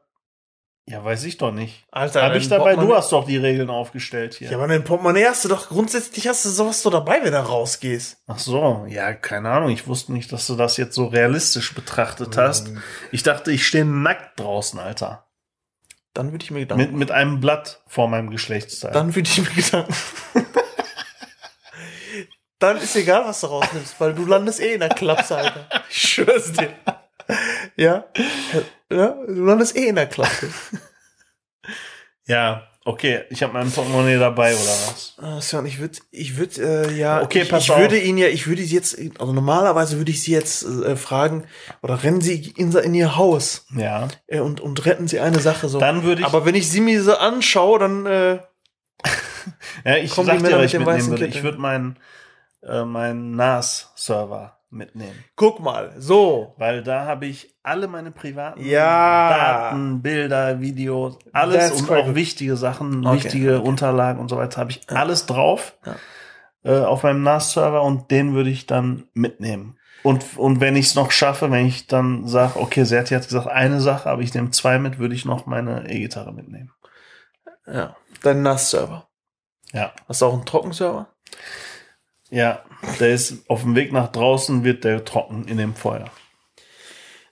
ja, 0.86 1.04
weiß 1.04 1.24
ich 1.24 1.36
doch 1.36 1.52
nicht. 1.52 1.84
Alter, 1.90 2.22
Habe 2.22 2.38
ich 2.38 2.48
dabei, 2.48 2.74
du 2.74 2.94
hast 2.94 3.12
doch 3.12 3.26
die 3.26 3.36
Regeln 3.36 3.68
aufgestellt 3.68 4.34
hier. 4.34 4.50
Ja, 4.50 4.56
aber 4.56 4.68
dein 4.68 4.84
Portemonnaie 4.84 5.26
hast 5.26 5.44
du 5.44 5.50
doch 5.50 5.68
grundsätzlich 5.68 6.26
hast 6.26 6.46
du 6.46 6.48
sowas 6.48 6.80
so 6.80 6.88
dabei, 6.88 7.22
wenn 7.22 7.32
du 7.32 7.38
rausgehst. 7.38 8.22
Ach 8.26 8.38
so, 8.38 8.86
ja, 8.88 9.12
keine 9.12 9.50
Ahnung. 9.50 9.68
Ich 9.68 9.86
wusste 9.86 10.14
nicht, 10.14 10.32
dass 10.32 10.46
du 10.46 10.56
das 10.56 10.78
jetzt 10.78 10.94
so 10.94 11.04
realistisch 11.06 11.74
betrachtet 11.74 12.38
hast. 12.38 12.70
Ich 13.12 13.22
dachte, 13.22 13.52
ich 13.52 13.66
stehe 13.66 13.84
nackt 13.84 14.40
draußen, 14.40 14.78
Alter. 14.78 15.26
Dann 16.14 16.32
würde 16.32 16.42
ich 16.44 16.50
mir 16.50 16.60
Gedanken 16.60 16.84
Mit, 16.84 16.94
mit 16.94 17.10
einem 17.10 17.38
Blatt 17.40 17.82
vor 17.86 18.08
meinem 18.08 18.30
Geschlechtsteil. 18.30 18.92
Dann 18.92 19.14
würde 19.14 19.28
ich 19.28 19.38
mir 19.38 19.62
Gedanken. 19.62 19.94
Dann 22.58 22.76
ist 22.78 22.96
egal, 22.96 23.24
was 23.24 23.40
du 23.40 23.46
rausnimmst, 23.46 23.94
weil 24.00 24.14
du 24.14 24.24
landest 24.26 24.60
eh 24.60 24.74
in 24.74 24.80
der 24.80 24.88
Klapse, 24.88 25.36
Alter. 25.36 25.66
Ich 25.90 25.96
schwör's 26.02 26.52
dir. 26.52 26.70
Ja? 27.76 28.04
ja? 28.90 29.16
Du 29.26 29.44
landest 29.44 29.76
eh 29.76 29.86
in 29.88 29.94
der 29.94 30.06
Klapse. 30.06 30.48
ja, 32.26 32.66
okay. 32.84 33.24
Ich 33.30 33.42
habe 33.42 33.52
mein 33.52 33.70
Portemonnaie 33.70 34.18
dabei, 34.18 34.52
oder 34.54 34.60
was? 34.62 35.14
Ah, 35.18 35.40
Sven, 35.40 35.66
ich 35.66 35.78
würde, 35.78 35.98
ich 36.10 36.36
würde, 36.36 36.86
äh, 36.88 36.92
ja, 36.94 37.22
Okay, 37.22 37.42
ich, 37.42 37.48
pass 37.48 37.64
ich 37.64 37.70
auf. 37.70 37.78
würde 37.78 37.98
ihn 37.98 38.18
ja, 38.18 38.26
ich 38.28 38.46
würde 38.46 38.62
jetzt, 38.62 38.98
also 39.18 39.32
normalerweise 39.32 39.98
würde 39.98 40.10
ich 40.10 40.22
sie 40.22 40.32
jetzt 40.32 40.64
äh, 40.64 40.96
fragen, 40.96 41.46
oder 41.82 42.02
rennen 42.02 42.20
sie 42.20 42.52
in, 42.56 42.72
in 42.72 42.94
ihr 42.94 43.16
Haus 43.16 43.66
Ja. 43.74 44.08
äh, 44.26 44.40
und, 44.40 44.60
und 44.60 44.84
retten 44.84 45.06
sie 45.08 45.20
eine 45.20 45.38
Sache 45.40 45.68
so. 45.68 45.78
Dann 45.78 46.02
würde 46.02 46.22
ich, 46.22 46.26
Aber 46.26 46.44
wenn 46.44 46.54
ich 46.54 46.68
sie 46.70 46.80
mir 46.80 47.02
so 47.02 47.14
anschaue, 47.16 47.78
dann, 47.78 48.06
äh, 48.06 48.38
ja, 49.84 49.96
ich 49.96 50.10
kommen 50.10 50.26
sag 50.26 50.38
dir, 50.38 50.44
was 50.58 50.64
ich 50.64 50.72
mitnehmen 50.72 50.86
weißen 50.86 51.10
würde. 51.10 51.26
Ich 51.26 51.42
würde 51.42 51.58
meinen, 51.58 51.98
äh, 52.62 52.84
meinen 52.84 53.36
NAS-Server 53.36 54.58
mitnehmen. 54.70 55.24
guck 55.36 55.60
mal, 55.60 55.92
so. 55.98 56.54
Weil 56.58 56.82
da 56.82 57.06
habe 57.06 57.24
ich 57.26 57.54
alle 57.62 57.88
meine 57.88 58.10
privaten 58.10 58.62
Ja. 58.64 59.28
Daten, 59.30 60.02
Bilder, 60.02 60.60
Videos, 60.60 61.18
alles 61.32 61.68
That's 61.70 61.82
und 61.82 61.90
auch 61.90 62.14
wichtige 62.14 62.56
Sachen, 62.56 63.06
Okay, 63.06 63.16
wichtige 63.16 63.60
Unterlagen 63.60 64.20
und 64.20 64.28
so 64.28 64.36
weiter 64.36 64.60
habe 64.60 64.70
ich 64.70 64.88
alles 64.90 65.24
drauf 65.26 65.78
Ja. 65.86 65.94
äh, 66.64 66.84
auf 66.84 67.02
meinem 67.02 67.22
NAS-Server 67.22 67.82
und 67.82 68.10
den 68.10 68.34
würde 68.34 68.50
ich 68.50 68.66
dann 68.66 69.08
mitnehmen. 69.14 69.78
Und, 70.02 70.36
und 70.36 70.60
wenn 70.60 70.76
ich 70.76 70.86
es 70.86 70.94
noch 70.94 71.10
schaffe, 71.10 71.50
wenn 71.50 71.66
ich 71.66 71.86
dann 71.86 72.26
sage, 72.28 72.60
okay, 72.60 72.84
Serti 72.84 73.14
hat 73.14 73.24
gesagt, 73.26 73.48
eine 73.48 73.80
Sache, 73.80 74.08
aber 74.10 74.22
ich 74.22 74.32
nehme 74.34 74.50
zwei 74.50 74.78
mit, 74.78 74.98
würde 74.98 75.14
ich 75.14 75.24
noch 75.24 75.46
meine 75.46 75.90
E-Gitarre 75.90 76.32
mitnehmen. 76.32 76.70
Ja, 77.66 77.96
dein 78.22 78.42
NAS-Server. 78.42 79.08
Ja. 79.72 79.92
Hast 80.08 80.20
du 80.22 80.26
auch 80.26 80.34
einen 80.34 80.46
Trockenserver? 80.46 81.08
Ja, 82.30 82.62
der 83.00 83.14
ist 83.14 83.48
auf 83.48 83.62
dem 83.62 83.74
Weg 83.74 83.92
nach 83.92 84.12
draußen, 84.12 84.64
wird 84.64 84.84
der 84.84 85.04
trocken 85.04 85.46
in 85.48 85.56
dem 85.56 85.74
Feuer. 85.74 86.10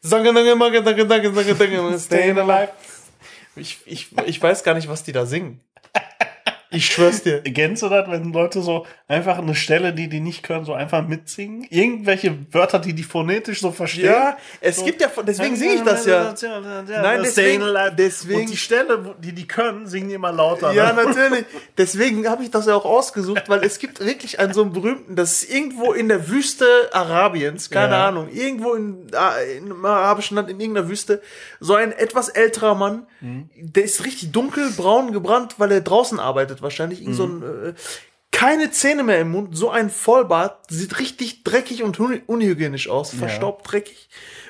Danke, 0.03 0.33
danke, 0.33 0.57
danke, 0.59 0.83
danke, 0.83 1.07
danke, 1.07 1.33
danke, 1.33 1.55
danke, 1.55 1.99
staying 1.99 2.39
alive. 2.39 2.73
Ich, 3.57 3.79
ich, 3.87 4.09
ich 4.27 4.43
weiß 4.43 4.63
gar 4.65 4.75
nicht, 4.75 4.89
was 4.89 5.03
die 5.03 5.13
da 5.13 5.27
singen. 5.27 5.61
Ich 6.77 6.87
schwör's 6.87 7.23
dir. 7.23 7.43
Kennst 7.43 7.83
du 7.83 7.89
das, 7.89 8.09
wenn 8.11 8.33
Leute 8.33 8.61
so 8.61 8.87
einfach 9.09 9.39
eine 9.39 9.55
Stelle, 9.55 9.95
die 9.95 10.09
die 10.09 10.21
nicht 10.21 10.43
können, 10.43 10.65
so 10.67 10.75
einfach 10.75 11.07
mitsingen? 11.07 11.67
Irgendwelche 11.71 12.37
Wörter, 12.53 12.79
die 12.79 12.93
die 12.93 13.03
phonetisch 13.03 13.61
so 13.61 13.71
verstehen? 13.73 14.05
Ja, 14.07 14.37
es 14.61 14.85
gibt 14.85 15.01
ja, 15.01 15.09
deswegen 15.27 15.57
singe 15.57 15.75
ich 15.75 15.83
das 15.83 16.05
ja. 16.05 16.35
Nein, 16.87 17.21
deswegen- 17.23 17.65
deswegen- 17.97 18.41
Und 18.41 18.51
die 18.51 18.57
Stelle, 18.57 19.15
die 19.23 19.33
die 19.33 19.47
können, 19.47 19.87
singen 19.87 20.09
die 20.09 20.15
immer 20.15 20.33
lauter. 20.33 20.73
Ja, 20.73 20.93
ne? 20.93 21.05
natürlich. 21.05 21.45
Deswegen 21.79 22.29
habe 22.29 22.43
ich 22.43 22.51
das 22.51 22.67
ja 22.67 22.75
auch 22.75 22.85
ausgesucht, 22.85 23.45
weil 23.49 23.65
es 23.65 23.79
gibt 23.79 24.01
wirklich 24.05 24.39
einen 24.39 24.53
so 24.53 24.63
einen 24.63 24.73
berühmten, 24.73 25.17
das 25.17 25.43
ist 25.43 25.51
irgendwo 25.55 25.93
in 25.93 26.09
der 26.09 26.29
Wüste 26.29 26.67
Arabiens, 26.93 27.71
keine 27.71 27.95
Ja. 27.95 28.09
Ahnung, 28.09 28.29
irgendwo 28.31 28.75
in, 28.75 29.07
äh, 29.13 29.57
in 29.57 29.65
einem 29.65 29.85
arabischen 29.85 30.37
Land, 30.37 30.51
in 30.51 30.61
irgendeiner 30.61 30.89
Wüste, 30.89 31.23
so 31.61 31.75
ein 31.75 31.93
etwas 31.93 32.29
älterer 32.29 32.75
Mann, 32.75 33.07
Mhm. 33.21 33.49
der 33.57 33.85
ist 33.85 34.05
richtig 34.05 34.33
dunkel, 34.33 34.71
braun 34.77 35.13
gebrannt, 35.13 35.55
weil 35.59 35.73
er 35.73 35.81
draußen 35.81 36.21
arbeitet 36.21 36.63
wahrscheinlich. 36.67 37.01
Irgend 37.03 37.17
so 37.17 37.27
Mhm. 37.27 37.43
ein, 37.43 37.65
äh, 37.71 37.75
keine 38.33 38.71
Zähne 38.71 39.03
mehr 39.03 39.21
im 39.21 39.31
Mund, 39.31 39.57
so 39.57 39.71
ein 39.71 39.89
Vollbart, 39.89 40.71
sieht 40.71 40.99
richtig 40.99 41.43
dreckig 41.43 41.83
und 41.83 41.99
unhygienisch 41.99 42.89
aus, 42.91 43.15
verstaubt, 43.15 43.71
dreckig. 43.73 44.09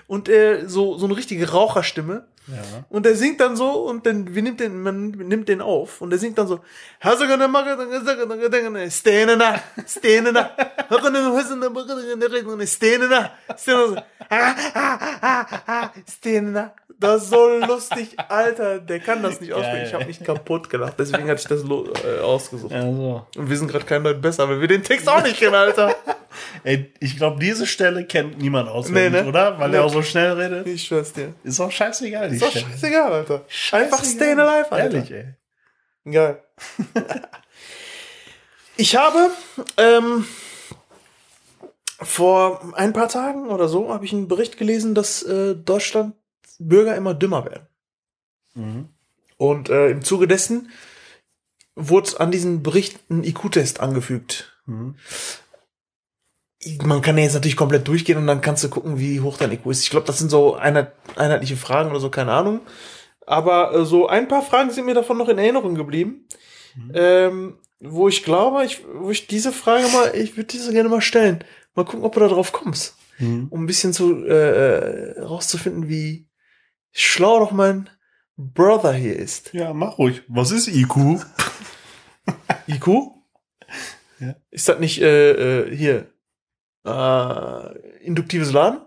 Und 0.08 0.28
äh, 0.28 0.64
so, 0.66 0.98
so 0.98 1.06
eine 1.06 1.16
richtige 1.16 1.50
Raucherstimme. 1.50 2.26
Ja. 2.49 2.84
Und 2.90 3.05
er 3.07 3.16
singt 3.16 3.40
dann 3.40 3.57
so 3.57 3.70
und 3.88 4.07
dann 4.07 4.34
wir 4.34 4.42
nimmt 4.42 4.61
den, 4.61 4.80
man 4.82 5.11
nimmt 5.11 5.49
den 5.49 5.61
auf 5.61 6.01
und 6.01 6.12
er 6.12 6.18
singt 6.18 6.38
dann 6.38 6.47
so 6.47 6.61
Stenena, 8.90 9.61
Stenena, 9.86 10.51
Stenena, 13.57 14.11
Stenena. 16.09 16.72
Das 16.99 17.24
ist 17.24 17.30
so 17.30 17.59
lustig, 17.59 18.16
Alter. 18.28 18.78
Der 18.78 19.01
kann 19.01 19.22
das 19.22 19.38
nicht 19.42 19.53
aussprechen. 19.53 19.86
Ich 19.86 19.92
habe 19.92 20.07
mich 20.07 20.24
kaputt 20.24 20.70
gelacht. 20.70 20.94
Deswegen 20.99 21.28
hatte 21.28 21.42
ich 21.42 21.47
das 21.47 21.62
äh, 21.62 22.20
ausgesucht. 22.20 22.72
Ja, 22.72 22.80
so. 22.82 23.26
Und 23.36 23.51
wir 23.51 23.57
sind 23.59 23.70
gerade 23.70 23.84
kein 23.84 24.03
Deut 24.03 24.22
besser, 24.22 24.49
weil 24.49 24.62
wir 24.62 24.68
den 24.68 24.82
Text 24.82 25.07
auch 25.07 25.22
nicht 25.22 25.36
kennen, 25.38 25.55
Alter. 25.55 25.94
Ey, 26.64 26.90
ich 27.01 27.18
glaube, 27.18 27.38
diese 27.38 27.66
Stelle 27.66 28.05
kennt 28.07 28.38
niemand 28.38 28.70
auswendig, 28.70 29.12
Nee, 29.12 29.22
ne? 29.22 29.28
oder? 29.28 29.59
Weil 29.59 29.70
Nee. 29.70 29.76
er 29.76 29.84
auch 29.84 29.92
so 29.92 30.01
schnell 30.03 30.32
redet. 30.32 30.66
Ich 30.66 30.84
schwör's 30.84 31.12
dir. 31.12 31.34
Ist 31.44 31.61
auch 31.61 31.70
scheißegal, 31.70 32.30
Ist 32.37 32.45
doch 32.45 32.53
scheißegal, 32.53 33.12
Alter. 33.12 33.45
Einfach 33.72 34.05
Stayin' 34.05 34.41
Alive, 34.41 34.72
Alter. 34.72 34.97
Ehrlich, 34.97 35.11
ey. 35.11 35.34
Geil. 36.11 36.43
ich 38.76 38.97
habe 38.97 39.30
ähm, 39.76 40.24
vor 42.01 42.74
ein 42.74 42.93
paar 42.93 43.09
Tagen 43.09 43.49
oder 43.49 43.68
so 43.68 43.93
habe 43.93 44.05
ich 44.05 44.12
einen 44.12 44.28
Bericht 44.28 44.57
gelesen, 44.57 44.95
dass 44.95 45.22
äh, 45.22 45.55
Deutschland 45.57 46.14
Bürger 46.59 46.97
immer 46.97 47.14
dümmer 47.14 47.45
werden. 47.45 47.66
Mhm. 48.55 48.89
Und 49.37 49.68
äh, 49.68 49.91
im 49.91 50.03
Zuge 50.03 50.26
dessen 50.26 50.70
wurde 51.74 52.20
an 52.20 52.30
diesen 52.30 52.62
Bericht 52.62 53.11
ein 53.11 53.24
IQ-Test 53.24 53.80
angefügt. 53.80 54.57
Mhm. 54.66 54.97
Man 56.84 57.02
kann 57.02 57.16
ja 57.18 57.24
jetzt 57.24 57.34
natürlich 57.34 57.56
komplett 57.56 57.86
durchgehen 57.88 58.18
und 58.18 58.26
dann 58.26 58.40
kannst 58.40 58.64
du 58.64 58.68
gucken, 58.68 58.98
wie 58.98 59.20
hoch 59.20 59.38
dein 59.38 59.52
IQ 59.52 59.66
ist. 59.66 59.82
Ich 59.82 59.90
glaube, 59.90 60.06
das 60.06 60.18
sind 60.18 60.30
so 60.30 60.54
einheit, 60.54 60.92
einheitliche 61.16 61.56
Fragen 61.56 61.90
oder 61.90 62.00
so, 62.00 62.10
keine 62.10 62.32
Ahnung. 62.32 62.60
Aber 63.26 63.74
äh, 63.74 63.84
so 63.84 64.06
ein 64.06 64.28
paar 64.28 64.42
Fragen 64.42 64.70
sind 64.70 64.86
mir 64.86 64.94
davon 64.94 65.18
noch 65.18 65.28
in 65.28 65.38
Erinnerung 65.38 65.74
geblieben. 65.74 66.26
Ähm, 66.94 67.58
wo 67.80 68.08
ich 68.08 68.22
glaube, 68.22 68.64
ich, 68.64 68.84
wo 68.94 69.10
ich 69.10 69.26
diese 69.26 69.52
Frage 69.52 69.88
mal, 69.88 70.14
ich 70.14 70.36
würde 70.36 70.48
diese 70.48 70.72
gerne 70.72 70.88
mal 70.88 71.00
stellen. 71.00 71.44
Mal 71.74 71.84
gucken, 71.84 72.04
ob 72.04 72.14
du 72.14 72.20
da 72.20 72.28
drauf 72.28 72.52
kommst. 72.52 72.96
Mhm. 73.18 73.48
Um 73.50 73.62
ein 73.62 73.66
bisschen 73.66 73.92
zu 73.92 74.24
äh, 74.24 75.16
äh, 75.16 75.20
rauszufinden, 75.20 75.88
wie 75.88 76.28
schlau 76.92 77.40
doch 77.40 77.52
mein 77.52 77.88
Brother 78.36 78.92
hier 78.92 79.16
ist. 79.16 79.52
Ja, 79.52 79.72
mach 79.72 79.98
ruhig. 79.98 80.22
Was 80.28 80.50
ist 80.50 80.68
IQ? 80.68 80.96
IQ? 82.66 82.88
Ja. 84.20 84.34
Ist 84.50 84.68
das 84.68 84.78
nicht 84.78 85.00
äh, 85.00 85.30
äh, 85.62 85.76
hier 85.76 86.10
äh, 86.87 88.05
induktives 88.05 88.53
Laden? 88.53 88.80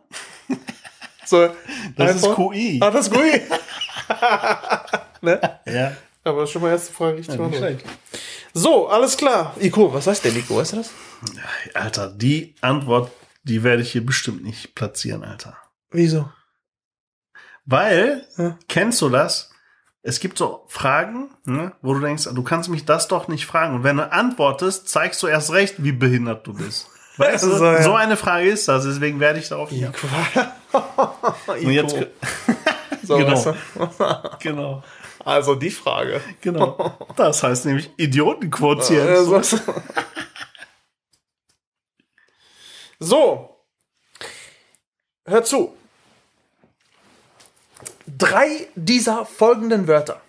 so, 1.25 1.49
Das 1.95 2.11
einfach- 2.15 2.29
ist 2.29 2.35
QI. 2.35 2.79
Ah, 2.81 2.91
das 2.91 3.07
ist 3.07 3.13
gut. 3.13 3.23
ne? 5.21 5.59
Ja, 5.65 5.91
Aber 6.23 6.47
schon 6.47 6.61
mal 6.61 6.71
erste 6.71 6.93
Frage 6.93 7.17
richtig 7.17 7.35
ja 7.39 7.47
nicht. 7.69 7.85
So, 8.53 8.87
alles 8.87 9.15
klar. 9.17 9.55
IQ, 9.59 9.77
was 9.93 10.07
heißt 10.07 10.25
denn 10.25 10.35
IQ? 10.35 10.49
Weißt 10.51 10.73
du 10.73 10.77
das? 10.77 10.91
Alter, 11.75 12.09
die 12.11 12.55
Antwort, 12.61 13.11
die 13.43 13.63
werde 13.63 13.81
ich 13.83 13.91
hier 13.91 14.05
bestimmt 14.05 14.43
nicht 14.43 14.73
platzieren, 14.75 15.23
Alter. 15.23 15.55
Wieso? 15.91 16.29
Weil, 17.65 18.25
Ja. 18.37 18.57
kennst 18.67 19.01
du 19.01 19.09
das? 19.09 19.51
Es 20.01 20.19
gibt 20.19 20.37
so 20.37 20.63
Fragen, 20.69 21.29
ne, 21.43 21.73
wo 21.81 21.93
du 21.93 21.99
denkst, 21.99 22.23
du 22.33 22.43
kannst 22.43 22.69
mich 22.69 22.85
das 22.85 23.07
doch 23.07 23.27
nicht 23.27 23.45
fragen. 23.45 23.75
Und 23.75 23.83
wenn 23.83 23.97
du 23.97 24.11
antwortest, 24.11 24.87
zeigst 24.89 25.21
du 25.21 25.27
erst 25.27 25.51
recht, 25.51 25.75
wie 25.83 25.91
behindert 25.91 26.47
du 26.47 26.53
bist. 26.53 26.87
Weißt 27.19 27.43
du, 27.43 27.49
So, 27.57 27.65
ja. 27.65 27.81
so 27.83 27.93
eine 27.95 28.17
Frage 28.17 28.49
ist 28.49 28.67
das, 28.67 28.83
deswegen 28.85 29.19
werde 29.19 29.39
ich 29.39 29.47
darauf. 29.49 29.71
IQ. 29.71 29.93
Und 31.47 31.71
jetzt, 31.71 31.95
so, 33.03 33.17
genau. 33.17 33.31
weißt 33.31 33.45
du? 33.47 34.37
genau, 34.39 34.83
Also 35.25 35.55
die 35.55 35.69
Frage. 35.71 36.21
genau. 36.41 36.97
Das 37.15 37.43
heißt 37.43 37.65
nämlich 37.65 37.89
Idiotenquotient. 37.97 39.17
So- 39.25 39.41
So. 42.99 43.55
Hör 45.25 45.43
zu. 45.43 45.75
Drei 48.07 48.67
dieser 48.75 49.25
folgenden 49.25 49.87
Wörter, 49.87 50.21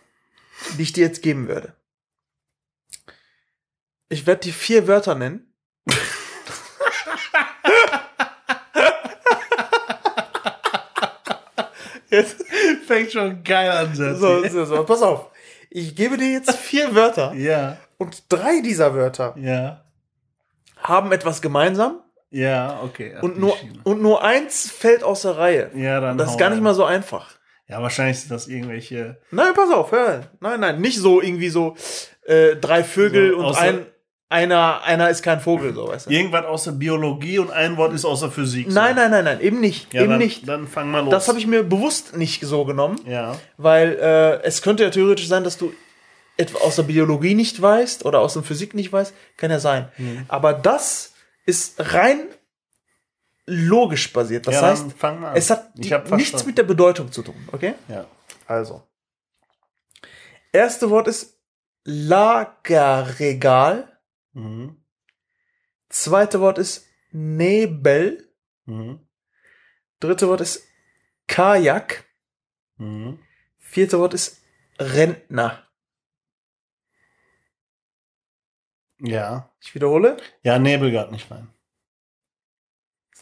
die 0.77 0.83
ich 0.83 0.93
dir 0.93 1.07
jetzt 1.07 1.23
geben 1.23 1.49
würde. 1.49 1.75
Ich 4.09 4.27
werde 4.27 4.43
dir 4.43 4.53
vier 4.53 4.87
Wörter 4.87 5.15
nennen. 5.15 5.50
Jetzt 12.11 12.45
Fängt 12.87 13.13
schon 13.13 13.43
geil 13.45 13.71
an. 13.71 13.95
So, 13.95 14.15
so, 14.15 14.65
so, 14.65 14.85
pass 14.85 15.03
auf. 15.03 15.31
Ich 15.71 15.95
gebe 15.95 16.17
dir 16.17 16.33
jetzt 16.33 16.55
vier 16.57 16.95
Wörter 16.95 17.33
Ja, 17.37 17.77
und 17.99 18.25
drei 18.29 18.61
dieser 18.61 18.95
Wörter 18.95 19.35
ja, 19.39 19.85
haben 20.77 21.13
etwas 21.13 21.41
gemeinsam 21.41 22.01
ja, 22.31 22.81
okay. 22.85 23.15
Ach, 23.19 23.23
und 23.25 23.39
nur, 23.41 23.57
und 23.83 24.01
nur 24.01 24.23
eins 24.23 24.71
fällt 24.71 25.03
aus 25.03 25.23
der 25.23 25.37
Reihe. 25.37 25.71
Ja, 25.75 26.01
dann 26.01 26.17
Das 26.17 26.31
ist 26.31 26.39
gar 26.39 26.51
nicht 26.51 26.63
mal 26.63 26.75
so 26.75 26.85
einfach. 26.85 27.33
Ja, 27.67 27.83
wahrscheinlich 27.83 28.21
sind 28.21 28.31
das 28.31 28.47
irgendwelche. 28.49 29.19
Nein, 29.31 29.53
pass 29.55 29.71
auf, 29.71 29.93
hör. 29.93 30.29
Nein, 30.41 30.61
nein, 30.61 30.81
nicht 30.81 30.99
so 30.99 31.21
irgendwie 31.21 31.51
so 31.51 31.77
äh, 32.25 32.57
drei 32.57 32.85
Vögel 32.85 33.33
So, 33.33 33.39
und 33.39 33.57
ein, 33.57 33.87
einer, 34.31 34.83
einer 34.85 35.11
ist 35.11 35.23
kein 35.23 35.41
Vogel, 35.41 35.75
so 35.75 35.89
weißt 35.89 36.07
du. 36.07 36.11
Irgendwas 36.11 36.47
aus 36.47 36.65
der 36.65 36.73
Biologie 36.73 37.41
und 37.41 37.51
ein 37.51 37.77
Wort 37.77 37.93
ist 37.93 38.05
aus 38.05 38.21
der 38.21 38.31
Physik. 38.31 38.69
so. 38.69 38.75
Nein, 38.75 38.95
nein, 38.95 39.11
nein, 39.11 39.25
nein, 39.25 39.41
eben 39.41 39.61
nicht. 39.61 39.93
Ja, 39.93 40.03
eben 40.03 40.11
dann, 40.11 40.19
nicht. 40.21 40.49
Dann 40.49 40.69
fang 40.69 40.91
mal 40.91 41.01
los. 41.01 41.11
Das 41.11 41.29
habe 41.29 41.39
ich 41.39 41.49
mir 41.49 41.65
bewusst 41.65 42.17
nicht 42.17 42.43
so 42.43 42.65
genommen, 42.65 43.01
Ja. 43.07 43.37
weil 43.59 43.99
äh, 44.01 44.41
es 44.47 44.63
könnte 44.63 44.85
ja 44.85 44.91
theoretisch 44.91 45.27
sein, 45.27 45.43
dass 45.43 45.59
du 45.59 45.73
etwa 46.37 46.61
aus 46.61 46.77
der 46.77 46.85
Biologie 46.85 47.35
nicht 47.35 47.61
weißt 47.61 48.05
oder 48.05 48.21
aus 48.21 48.35
der 48.35 48.45
Physik 48.45 48.73
nicht 48.73 48.93
weißt. 48.93 49.13
Kann 49.37 49.51
ja 49.51 49.59
sein. 49.59 49.89
Mhm. 49.99 50.25
Aber 50.29 50.53
das 50.53 51.13
ist 51.45 51.75
rein 51.93 52.21
logisch 53.47 54.13
basiert. 54.13 54.47
Das 54.47 54.55
ja, 54.55 54.63
heißt, 54.63 54.87
es 55.35 55.51
hat 55.51 55.71
die, 55.75 55.93
nichts 56.15 56.47
mit 56.47 56.57
der 56.57 56.63
Bedeutung 56.63 57.11
zu 57.11 57.23
tun, 57.23 57.35
okay? 57.51 57.75
Ja. 57.89 58.05
Also. 58.47 58.81
Erste 60.53 60.89
Wort 60.89 61.09
ist 61.09 61.37
Lagerregal. 61.83 63.90
Mhm. 64.33 64.83
Zweite 65.89 66.41
Wort 66.41 66.59
ist 66.59 66.87
Nebel. 67.11 68.33
Mhm. 68.65 69.07
Dritte 69.99 70.29
Wort 70.29 70.41
ist 70.41 70.65
Kajak. 71.27 72.05
Mhm. 72.77 73.19
Vierte 73.59 73.99
Wort 73.99 74.15
ist 74.15 74.41
Rentner. 74.79 75.67
Ja. 79.01 79.51
Ich 79.61 79.75
wiederhole. 79.75 80.17
Ja, 80.43 80.59
Nebel 80.59 80.91
geht 80.91 81.11
nicht 81.11 81.31
rein. 81.31 81.49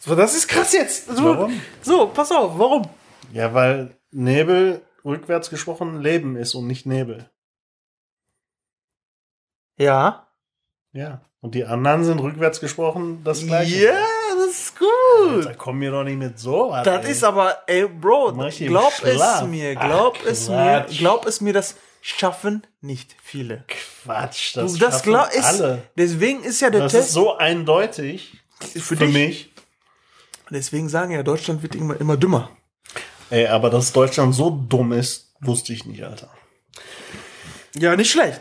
So, 0.00 0.14
das 0.14 0.34
ist 0.34 0.48
krass 0.48 0.72
jetzt. 0.72 1.06
So, 1.06 1.24
Warum? 1.24 1.60
so, 1.82 2.08
pass 2.08 2.30
auf, 2.30 2.58
warum? 2.58 2.88
Ja, 3.32 3.52
weil 3.54 3.98
Nebel 4.10 4.82
rückwärts 5.04 5.50
gesprochen 5.50 6.00
Leben 6.00 6.36
ist 6.36 6.54
und 6.54 6.66
nicht 6.66 6.86
Nebel. 6.86 7.30
Ja. 9.76 10.27
Ja. 10.98 11.20
Und 11.40 11.54
die 11.54 11.64
anderen 11.64 12.02
sind 12.02 12.18
rückwärts 12.18 12.58
gesprochen 12.58 13.20
das 13.22 13.46
gleiche. 13.46 13.84
Ja, 13.86 13.94
das 14.36 14.48
ist 14.58 14.74
gut. 14.78 15.44
Da 15.46 15.54
kommen 15.54 15.80
wir 15.80 15.92
doch 15.92 16.02
nicht 16.02 16.18
mit 16.18 16.38
so. 16.38 16.70
was, 16.70 16.82
Das 16.84 17.04
ey. 17.04 17.12
ist 17.12 17.22
aber, 17.22 17.58
ey, 17.68 17.86
Bro, 17.86 18.32
glaub 18.32 18.92
es 19.04 19.38
mir, 19.46 19.76
Ach, 19.78 19.80
glaub 19.86 20.26
es 20.26 20.48
mir, 20.48 20.86
glaub 20.98 21.26
es 21.26 21.40
mir, 21.40 21.52
das 21.52 21.76
schaffen 22.00 22.66
nicht 22.80 23.14
viele. 23.22 23.64
Quatsch. 23.68 24.56
Du, 24.56 24.62
Das, 24.62 24.72
das 24.78 25.04
schaffen 25.04 25.14
ist, 25.38 25.44
alle. 25.44 25.82
deswegen 25.96 26.42
ist 26.42 26.60
ja 26.60 26.70
der 26.70 26.82
Das 26.82 26.92
Test 26.92 27.08
ist 27.08 27.14
so 27.14 27.36
eindeutig 27.36 28.32
für, 28.60 28.80
für 28.80 28.96
dich. 28.96 29.12
mich. 29.12 29.52
Deswegen 30.50 30.88
sagen 30.88 31.12
ja, 31.12 31.22
Deutschland 31.22 31.62
wird 31.62 31.76
immer, 31.76 32.00
immer 32.00 32.16
dümmer. 32.16 32.50
Ey, 33.30 33.46
aber 33.46 33.70
dass 33.70 33.92
Deutschland 33.92 34.34
so 34.34 34.50
dumm 34.50 34.92
ist, 34.92 35.34
wusste 35.40 35.72
ich 35.72 35.84
nicht, 35.86 36.02
Alter. 36.02 36.30
Ja, 37.76 37.94
nicht 37.94 38.10
schlecht. 38.10 38.40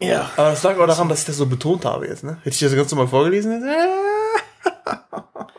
Ja. 0.00 0.30
Aber 0.36 0.50
das 0.50 0.62
lag 0.62 0.76
auch 0.78 0.86
daran, 0.86 1.08
dass 1.08 1.20
ich 1.20 1.26
das 1.26 1.36
so 1.36 1.46
betont 1.46 1.84
habe 1.84 2.06
jetzt, 2.06 2.24
ne? 2.24 2.36
Hätte 2.42 2.50
ich 2.50 2.60
das 2.60 2.74
ganz 2.74 2.90
normal 2.90 3.08
vorgelesen? 3.08 3.52
Jetzt? 3.52 3.66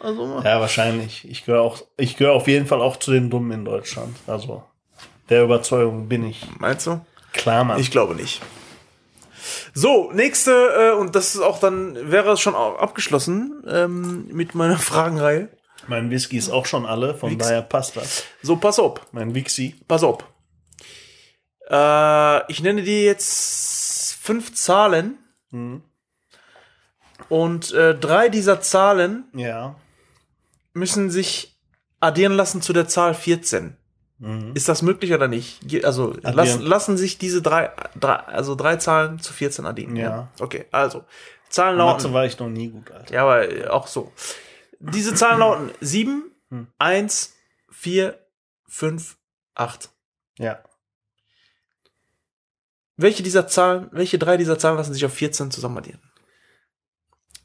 also 0.01 0.25
mal. 0.25 0.43
Ja, 0.43 0.59
wahrscheinlich. 0.59 1.27
Ich 1.29 1.45
gehöre 1.45 1.61
auch, 1.61 1.81
ich 1.97 2.17
gehöre 2.17 2.33
auf 2.33 2.47
jeden 2.47 2.67
Fall 2.67 2.81
auch 2.81 2.97
zu 2.97 3.11
den 3.11 3.29
Dummen 3.29 3.51
in 3.51 3.65
Deutschland. 3.65 4.15
Also, 4.27 4.63
der 5.29 5.43
Überzeugung 5.43 6.07
bin 6.07 6.25
ich. 6.27 6.45
Meinst 6.59 6.87
du? 6.87 6.99
Klar, 7.33 7.63
Mann. 7.63 7.79
Ich 7.79 7.91
glaube 7.91 8.15
nicht. 8.15 8.41
So, 9.73 10.11
nächste, 10.11 10.51
äh, 10.51 10.99
und 10.99 11.15
das 11.15 11.35
ist 11.35 11.41
auch 11.41 11.59
dann, 11.59 11.97
wäre 12.11 12.31
es 12.31 12.39
schon 12.39 12.55
abgeschlossen 12.55 13.63
ähm, 13.67 14.27
mit 14.31 14.55
meiner 14.55 14.77
Fragenreihe. 14.79 15.49
mein 15.87 16.09
Whisky 16.09 16.37
ist 16.37 16.49
auch 16.49 16.65
schon 16.65 16.85
alle, 16.85 17.13
von 17.13 17.31
Wix. 17.31 17.45
daher 17.45 17.61
passt 17.61 17.95
das. 17.97 18.23
So, 18.41 18.55
pass 18.55 18.79
auf, 18.79 19.01
Mein 19.11 19.35
Wixi. 19.35 19.75
pass 19.87 20.03
auf. 20.03 20.19
Äh, 21.69 22.51
ich 22.51 22.61
nenne 22.61 22.83
dir 22.83 23.03
jetzt 23.03 23.74
fünf 24.25 24.53
Zahlen 24.55 25.17
Mhm. 25.51 25.83
und 27.29 27.71
äh, 27.73 27.95
drei 27.95 28.29
dieser 28.29 28.59
Zahlen 28.61 29.25
Ja. 29.33 29.75
müssen 30.73 31.09
sich 31.09 31.57
addieren 31.99 32.33
lassen 32.33 32.61
zu 32.61 32.73
der 32.73 32.87
Zahl 32.87 33.13
14. 33.13 33.77
Mhm. 34.17 34.51
Ist 34.53 34.67
das 34.69 34.81
möglich 34.81 35.13
oder 35.13 35.27
nicht? 35.27 35.85
Also 35.85 36.15
lassen, 36.21 36.61
lassen 36.61 36.97
sich 36.97 37.17
diese 37.17 37.41
drei, 37.41 37.71
drei, 37.99 38.15
also 38.15 38.55
drei 38.55 38.77
Zahlen 38.77 39.19
zu 39.19 39.33
14 39.33 39.65
addieren. 39.65 39.95
Ja. 39.95 40.29
Okay, 40.39 40.65
also 40.71 41.03
Zahlen 41.49 41.77
Mathe 41.77 42.03
lauten. 42.03 42.13
war 42.13 42.25
ich 42.25 42.39
noch 42.39 42.49
nie 42.49 42.69
gut, 42.69 42.91
Alter. 42.91 43.13
Ja, 43.13 43.21
aber 43.23 43.49
äh, 43.49 43.67
auch 43.67 43.87
so. 43.87 44.11
Diese 44.79 45.13
Zahlen 45.15 45.39
lauten 45.39 45.71
7, 45.81 46.31
Hm. 46.49 46.67
1, 46.77 47.33
4, 47.71 48.19
5, 48.67 49.17
8. 49.55 49.89
Ja. 50.37 50.59
Welche 52.97 53.23
dieser 53.23 53.47
Zahlen, 53.47 53.89
welche 53.91 54.17
drei 54.17 54.37
dieser 54.37 54.57
Zahlen 54.57 54.77
lassen 54.77 54.93
sich 54.93 55.05
auf 55.05 55.13
14 55.13 55.51
zusammen 55.51 55.79
addieren? 55.79 56.01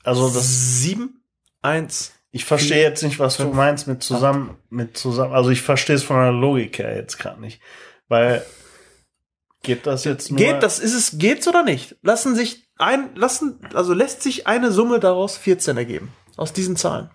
Also, 0.05 0.31
das, 0.31 0.81
7, 0.83 1.23
1. 1.63 2.13
ich 2.31 2.45
verstehe 2.45 2.83
jetzt 2.83 3.03
nicht, 3.03 3.19
was 3.19 3.37
du 3.37 3.49
meinst 3.49 3.87
mit 3.87 4.03
zusammen, 4.03 4.57
mit 4.71 4.97
zusammen. 4.97 5.35
Also, 5.35 5.51
ich 5.51 5.63
verstehe 5.63 5.97
es 5.97 6.05
von 6.05 6.17
der 6.17 6.33
Logik 6.33 6.79
her 6.79 6.95
jetzt 6.95 7.19
gerade 7.19 7.41
nicht. 7.41 7.61
Weil, 8.09 8.45
geht 9.63 9.87
das 9.87 10.05
jetzt 10.05 10.31
nur? 10.31 10.39
Geht 10.39 10.63
das, 10.63 10.79
ist 10.79 10.95
es, 10.95 11.19
geht's 11.19 11.47
oder 11.49 11.63
nicht? 11.63 11.97
Lassen 12.03 12.35
sich 12.35 12.69
ein, 12.79 13.15
lassen, 13.15 13.61
also 13.75 13.93
lässt 13.93 14.23
sich 14.23 14.47
eine 14.47 14.73
Summe 14.73 15.01
daraus 15.01 15.37
14 15.37 15.77
ergeben. 15.77 16.13
Aus 16.37 16.53
diesen 16.53 16.77
Zahlen. 16.77 17.11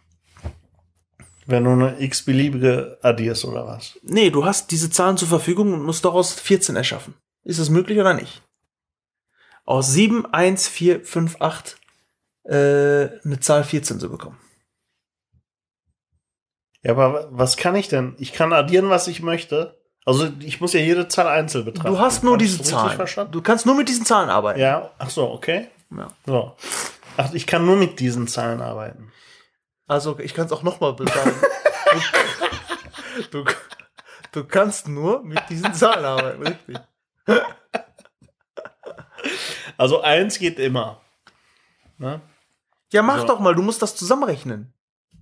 Wenn 1.47 1.63
du 1.63 1.71
eine 1.71 2.01
x-beliebige 2.01 2.99
addierst 3.01 3.45
oder 3.45 3.65
was? 3.65 3.97
Nee, 4.03 4.29
du 4.29 4.45
hast 4.45 4.71
diese 4.71 4.89
Zahlen 4.89 5.17
zur 5.17 5.27
Verfügung 5.27 5.73
und 5.73 5.83
musst 5.83 6.05
daraus 6.05 6.33
14 6.33 6.75
erschaffen. 6.75 7.15
Ist 7.45 7.59
es 7.59 7.69
möglich 7.69 7.99
oder 7.99 8.13
nicht? 8.13 8.41
Aus 9.65 9.93
7, 9.93 10.25
1, 10.25 10.67
4, 10.67 11.05
5, 11.05 11.37
8 11.39 11.77
äh, 12.43 12.51
eine 13.23 13.39
Zahl 13.39 13.63
14 13.63 13.99
zu 13.99 14.09
bekommen. 14.09 14.39
Ja, 16.81 16.91
aber 16.91 17.29
was 17.31 17.55
kann 17.57 17.75
ich 17.75 17.87
denn? 17.87 18.15
Ich 18.19 18.33
kann 18.33 18.53
addieren, 18.53 18.89
was 18.89 19.07
ich 19.07 19.21
möchte. 19.21 19.79
Also 20.05 20.29
ich 20.39 20.61
muss 20.61 20.73
ja 20.73 20.79
jede 20.79 21.07
Zahl 21.07 21.27
einzeln 21.27 21.65
betrachten. 21.65 21.89
Du 21.89 21.99
hast 21.99 22.23
nur 22.23 22.37
diese 22.37 22.59
das 22.59 22.67
Zahlen. 22.67 22.95
Verstanden? 22.95 23.31
Du 23.31 23.41
kannst 23.41 23.65
nur 23.65 23.75
mit 23.75 23.89
diesen 23.89 24.05
Zahlen 24.05 24.29
arbeiten. 24.29 24.59
Ja, 24.59 24.91
ach 24.99 25.09
so, 25.09 25.31
okay. 25.31 25.69
Ja. 25.89 26.09
So. 26.25 26.55
Ach, 27.17 27.33
ich 27.33 27.47
kann 27.47 27.65
nur 27.65 27.75
mit 27.75 27.99
diesen 27.99 28.27
Zahlen 28.27 28.61
arbeiten. 28.61 29.11
Also 29.87 30.19
ich 30.19 30.33
kann 30.33 30.45
es 30.45 30.51
auch 30.51 30.63
nochmal 30.63 30.95
sagen. 30.97 31.35
du, 33.31 33.43
du, 33.43 33.51
du 34.31 34.43
kannst 34.43 34.87
nur 34.87 35.23
mit 35.23 35.41
diesen 35.49 35.73
Zahlen 35.73 36.05
arbeiten, 36.05 36.43
richtig. 36.43 36.77
Also 39.77 40.01
eins 40.01 40.39
geht 40.39 40.59
immer. 40.59 41.01
Ne? 41.97 42.21
Ja, 42.93 43.01
mach 43.01 43.21
So. 43.21 43.27
doch 43.27 43.39
mal, 43.39 43.55
du 43.55 43.61
musst 43.61 43.81
das 43.81 43.95
zusammenrechnen. 43.95 44.73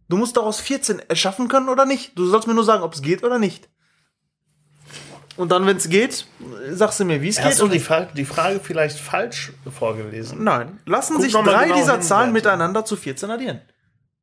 Du 0.09 0.17
musst 0.17 0.37
daraus 0.37 0.59
14 0.59 0.99
erschaffen 1.09 1.47
können 1.47 1.69
oder 1.69 1.85
nicht. 1.85 2.17
Du 2.17 2.25
sollst 2.27 2.47
mir 2.47 2.53
nur 2.53 2.63
sagen, 2.65 2.83
ob 2.83 2.93
es 2.93 3.01
geht 3.01 3.23
oder 3.23 3.39
nicht. 3.39 3.69
Und 5.37 5.51
dann, 5.51 5.65
wenn 5.65 5.77
es 5.77 5.89
geht, 5.89 6.27
sagst 6.69 6.99
du 6.99 7.05
mir, 7.05 7.21
wie 7.23 7.29
es 7.29 7.37
geht. 7.37 7.45
Hast 7.45 7.61
du 7.61 7.67
die, 7.67 7.79
Fra 7.79 8.01
die 8.01 8.25
Frage 8.25 8.59
vielleicht 8.59 8.99
falsch 8.99 9.53
vorgelesen? 9.71 10.43
Nein. 10.43 10.79
Lassen 10.85 11.13
Guck 11.15 11.23
sich 11.23 11.33
drei 11.33 11.63
genau 11.65 11.75
dieser 11.77 11.93
hin, 11.93 12.01
Zahlen 12.03 12.25
Seite. 12.27 12.33
miteinander 12.33 12.85
zu 12.85 12.95
14 12.95 13.31
addieren. 13.31 13.61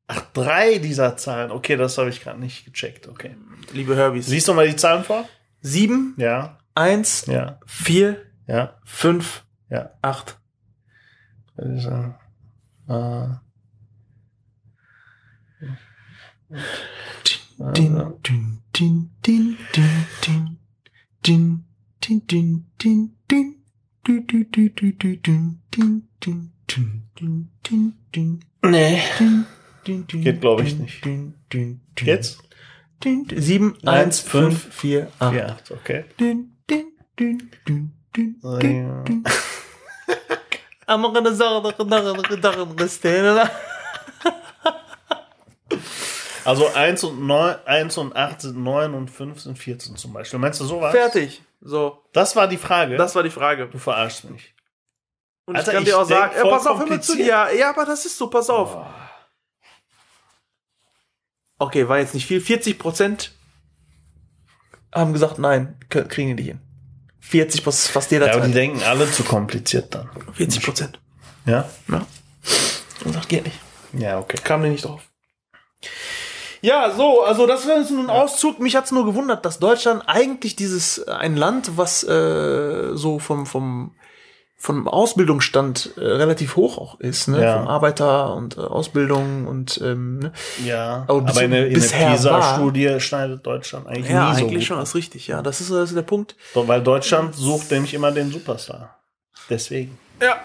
Ach, 0.07 0.21
drei 0.33 0.77
dieser 0.77 1.17
Zahlen. 1.17 1.51
Okay, 1.51 1.75
das 1.75 1.97
habe 1.97 2.09
ich 2.09 2.21
gerade 2.21 2.39
nicht 2.39 2.63
gecheckt. 2.63 3.09
Okay. 3.09 3.35
Liebe 3.73 3.95
Herbies. 3.97 4.27
Siehst 4.27 4.47
du 4.47 4.53
mal 4.53 4.67
die 4.69 4.75
Zahlen 4.77 5.03
vor? 5.03 5.27
7, 5.61 6.13
Ja, 6.17 6.57
1, 6.75 7.25
ja, 7.27 7.59
4, 7.65 8.17
ja, 8.47 8.75
5, 8.83 9.45
ja. 9.69 9.89
8. 10.01 10.39
Das 11.55 11.67
ist, 11.67 11.85
äh, 11.85 12.13
äh, 12.93 13.27
Din, 17.73 17.95
din, 18.23 18.61
din, 18.75 19.09
din, 19.21 19.57
din, 19.75 20.07
din. 20.25 20.57
Din, 21.23 21.63
din, 22.01 22.25
din, 22.27 22.65
din, 27.61 27.93
din. 28.11 28.43
Nee. 28.63 29.01
Geht, 29.83 30.41
glaub 30.41 30.59
ich, 30.61 30.79
nicht. 30.79 31.05
Jetzt? 32.01 32.41
7, 33.03 33.75
1, 33.83 34.21
5, 34.21 34.67
4, 34.71 35.07
8. 35.19 35.35
Ja, 35.35 35.57
okay. 35.69 36.03
Gonna 41.13 41.27
say 42.87 43.49
Also 46.43 46.67
1 46.73 47.03
und, 47.03 47.27
9, 47.27 47.55
1 47.65 47.97
und 47.99 48.15
8 48.15 48.41
sind 48.41 48.57
9 48.63 48.93
und 48.95 49.09
5 49.11 49.39
sind 49.41 49.59
14 49.59 49.95
zum 49.95 50.13
Beispiel. 50.13 50.39
Meinst 50.39 50.59
du 50.59 50.65
sowas? 50.65 50.91
Fertig. 50.91 51.43
So, 51.61 52.03
Das 52.13 52.35
war 52.35 52.47
die 52.47 52.57
Frage. 52.57 52.97
das 52.97 53.13
war 53.13 53.21
die 53.21 53.29
Frage. 53.29 53.67
du 53.67 53.77
verarschst 53.77 54.29
mich. 54.29 54.55
Und 55.45 55.55
Alter, 55.55 55.71
ich 55.71 55.73
kann 55.75 55.83
ich 55.83 55.89
dir 55.89 55.99
auch 55.99 56.05
sagen, 56.05 56.33
ja, 56.35 56.43
pass 56.43 56.65
auf, 56.65 56.79
hör 56.79 56.87
mir 56.87 56.99
zu. 56.99 57.11
kompliziert. 57.13 57.27
Ja, 57.27 57.51
ja, 57.51 57.69
aber 57.69 57.85
das 57.85 58.05
ist 58.05 58.17
so, 58.17 58.27
pass 58.27 58.49
auf. 58.49 58.75
Oh. 58.75 58.85
Okay, 61.59 61.87
war 61.87 61.99
jetzt 61.99 62.15
nicht 62.15 62.25
viel. 62.25 62.41
40 62.41 62.79
Prozent 62.79 63.33
haben 64.93 65.13
gesagt, 65.13 65.37
nein, 65.37 65.77
kriegen 65.89 66.35
die 66.35 66.43
nicht 66.43 66.47
hin. 66.47 66.70
40 67.21 67.63
Prozent 67.63 67.85
ist 67.85 67.91
fast 67.91 68.11
jeder 68.11 68.27
Ja, 68.27 68.33
aber 68.33 68.47
die 68.47 68.53
denken 68.53 68.81
alle 68.83 69.09
zu 69.09 69.23
kompliziert 69.23 69.93
dann. 69.95 70.09
40 70.33 70.63
Prozent. 70.63 70.99
Ja? 71.45 71.69
Ja. 71.87 72.05
Und 73.05 73.13
sagt, 73.13 73.29
geht 73.29 73.45
nicht. 73.45 73.59
Ja, 73.93 74.19
okay. 74.19 74.37
Kam 74.43 74.61
mir 74.61 74.69
nicht 74.69 74.85
drauf. 74.85 75.01
Ja, 76.61 76.91
so, 76.91 77.23
also 77.23 77.47
das 77.47 77.67
war 77.67 77.77
jetzt 77.77 77.89
nur 77.89 78.03
ein 78.03 78.09
Auszug. 78.09 78.59
Mich 78.59 78.75
hat's 78.75 78.91
nur 78.91 79.05
gewundert, 79.05 79.45
dass 79.45 79.59
Deutschland 79.59 80.03
eigentlich 80.05 80.55
dieses 80.55 80.99
äh, 80.99 81.11
ein 81.11 81.35
Land, 81.35 81.71
was 81.75 82.03
äh, 82.03 82.95
so 82.95 83.17
vom 83.17 83.45
vom 83.47 83.95
vom 84.61 84.87
Ausbildungsstand 84.87 85.93
äh, 85.97 86.01
relativ 86.01 86.55
hoch 86.55 86.77
auch 86.77 86.99
ist, 86.99 87.27
ne? 87.27 87.41
Ja. 87.41 87.57
Vom 87.57 87.67
Arbeiter 87.67 88.35
und 88.35 88.57
äh, 88.57 88.61
Ausbildung 88.61 89.47
und 89.47 89.81
ähm, 89.83 90.19
ne? 90.19 90.33
Ja, 90.63 91.03
Aber 91.07 91.27
aber, 91.27 91.41
in 91.41 91.51
in 91.51 91.73
der 91.73 91.79
PISA-Studie 91.79 92.99
schneidet 92.99 93.43
Deutschland 93.43 93.87
eigentlich 93.87 94.11
ja, 94.11 94.29
nie 94.29 94.35
so 94.35 94.41
eigentlich 94.41 94.59
gut. 94.59 94.67
schon, 94.67 94.77
das 94.77 94.89
ist 94.89 94.95
richtig, 94.95 95.25
ja. 95.25 95.41
Das 95.41 95.61
ist, 95.61 95.71
das 95.71 95.89
ist 95.89 95.95
der 95.95 96.03
Punkt. 96.03 96.35
So, 96.53 96.67
Weil 96.67 96.83
Deutschland 96.83 97.33
sucht 97.33 97.71
nämlich 97.71 97.95
immer 97.95 98.11
den 98.11 98.31
Superstar. 98.31 98.99
Deswegen. 99.49 99.97
Ja, 100.21 100.35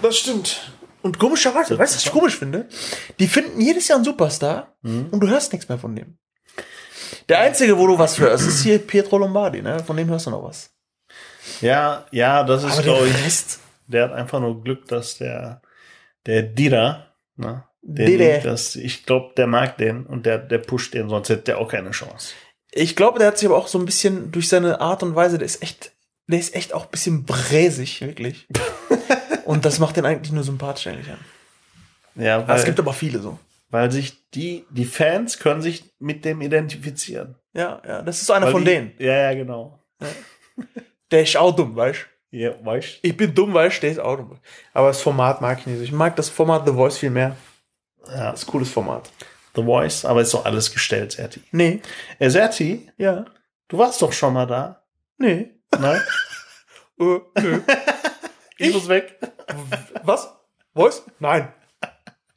das 0.00 0.16
stimmt. 0.16 0.72
Und 1.02 1.18
komischerweise, 1.18 1.78
weißt 1.78 1.92
du, 1.92 1.98
was 1.98 2.06
ich 2.06 2.10
komisch 2.10 2.38
finde? 2.38 2.70
Die 3.18 3.28
finden 3.28 3.60
jedes 3.60 3.88
Jahr 3.88 3.96
einen 3.96 4.06
Superstar 4.06 4.74
und 4.82 5.20
du 5.20 5.28
hörst 5.28 5.52
nichts 5.52 5.68
mehr 5.68 5.78
von 5.78 5.94
dem. 5.94 6.16
Der 7.28 7.40
einzige, 7.40 7.76
wo 7.76 7.86
du 7.86 7.98
was 7.98 8.18
hörst, 8.18 8.48
ist 8.48 8.62
hier 8.62 8.78
Pietro 8.78 9.18
Lombardi, 9.18 9.60
ne? 9.60 9.84
Von 9.84 9.98
dem 9.98 10.08
hörst 10.08 10.26
du 10.26 10.30
noch 10.30 10.42
was. 10.42 10.70
Ja, 11.60 12.06
ja, 12.10 12.42
das 12.42 12.64
ist, 12.64 12.82
glaube 12.82 13.06
ich, 13.06 13.24
Rest. 13.24 13.60
Der 13.86 14.04
hat 14.04 14.12
einfach 14.12 14.40
nur 14.40 14.62
Glück, 14.62 14.86
dass 14.88 15.18
der, 15.18 15.62
der 16.26 16.42
Dida, 16.42 17.14
ne? 17.36 17.64
Den, 17.82 18.06
Dida. 18.06 18.38
Das, 18.38 18.74
ich 18.74 19.06
glaube, 19.06 19.32
der 19.36 19.46
mag 19.46 19.78
den 19.78 20.06
und 20.06 20.26
der, 20.26 20.38
der 20.38 20.58
pusht 20.58 20.94
den, 20.94 21.08
sonst 21.08 21.28
hätte 21.28 21.42
der 21.44 21.58
auch 21.58 21.68
keine 21.68 21.92
Chance. 21.92 22.34
Ich 22.72 22.96
glaube, 22.96 23.18
der 23.20 23.28
hat 23.28 23.38
sich 23.38 23.46
aber 23.48 23.56
auch 23.56 23.68
so 23.68 23.78
ein 23.78 23.84
bisschen 23.86 24.32
durch 24.32 24.48
seine 24.48 24.80
Art 24.80 25.02
und 25.02 25.14
Weise, 25.14 25.38
der 25.38 25.46
ist 25.46 25.62
echt, 25.62 25.92
der 26.26 26.38
ist 26.40 26.54
echt 26.56 26.74
auch 26.74 26.84
ein 26.86 26.90
bisschen 26.90 27.24
bräsig, 27.24 28.00
wirklich. 28.00 28.48
und 29.44 29.64
das 29.64 29.78
macht 29.78 29.96
den 29.96 30.04
eigentlich 30.04 30.32
nur 30.32 30.42
sympathisch 30.42 30.88
eigentlich 30.88 31.10
an. 31.10 31.20
Ja, 32.16 32.40
Es 32.42 32.48
weil, 32.48 32.64
gibt 32.64 32.80
aber 32.80 32.92
viele 32.92 33.20
so. 33.20 33.38
weil 33.70 33.92
sich 33.92 34.28
die, 34.30 34.64
die 34.70 34.84
Fans 34.84 35.38
können 35.38 35.62
sich 35.62 35.84
mit 36.00 36.24
dem 36.24 36.40
identifizieren. 36.40 37.36
Ja, 37.54 37.80
ja, 37.86 38.02
das 38.02 38.20
ist 38.20 38.26
so 38.26 38.32
einer 38.32 38.46
Weil 38.46 38.52
von 38.52 38.64
die, 38.64 38.70
denen. 38.70 38.92
Ja, 38.98 39.30
ja, 39.30 39.34
genau. 39.34 39.78
Der 41.10 41.22
ist 41.22 41.36
auch 41.36 41.54
dumm, 41.54 41.76
weißt 41.76 42.00
du? 42.00 42.15
Ja, 42.30 42.52
weißt 42.64 42.98
Ich 43.02 43.16
bin 43.16 43.34
dumm, 43.34 43.54
du, 43.54 43.80
der 43.82 43.90
ist 43.90 44.00
auch. 44.00 44.18
Aber 44.72 44.88
das 44.88 45.00
Format 45.00 45.40
mag 45.40 45.58
ich 45.60 45.66
nicht. 45.66 45.80
Ich 45.82 45.92
mag 45.92 46.16
das 46.16 46.28
Format 46.28 46.66
The 46.66 46.72
Voice 46.72 46.98
viel 46.98 47.10
mehr. 47.10 47.36
Ja, 48.08 48.30
Das 48.32 48.42
ist 48.42 48.48
ein 48.48 48.50
cooles 48.52 48.70
Format. 48.70 49.10
The 49.54 49.62
Voice, 49.62 50.04
aber 50.04 50.20
ist 50.20 50.34
doch 50.34 50.44
alles 50.44 50.72
gestellt, 50.72 51.12
Serti. 51.12 51.42
Nee, 51.52 51.80
Äh, 52.18 52.28
Serti, 52.30 52.90
ja, 52.98 53.24
du 53.68 53.78
warst 53.78 54.02
doch 54.02 54.12
schon 54.12 54.34
mal 54.34 54.46
da. 54.46 54.82
nee. 55.18 55.50
Nein? 55.78 56.00
Äh, 56.98 57.20
nö. 57.42 57.60
Ich 58.58 58.72
muss 58.72 58.88
weg. 58.88 59.18
Was? 60.02 60.32
Voice? 60.74 61.02
Nein. 61.18 61.52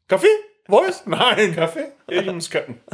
Kaffee? 0.08 0.28
Voice? 0.68 1.04
Nein. 1.06 1.56
Kaffee? 1.56 1.94
Ich 2.10 2.26
muss 2.26 2.50
kacken. 2.50 2.82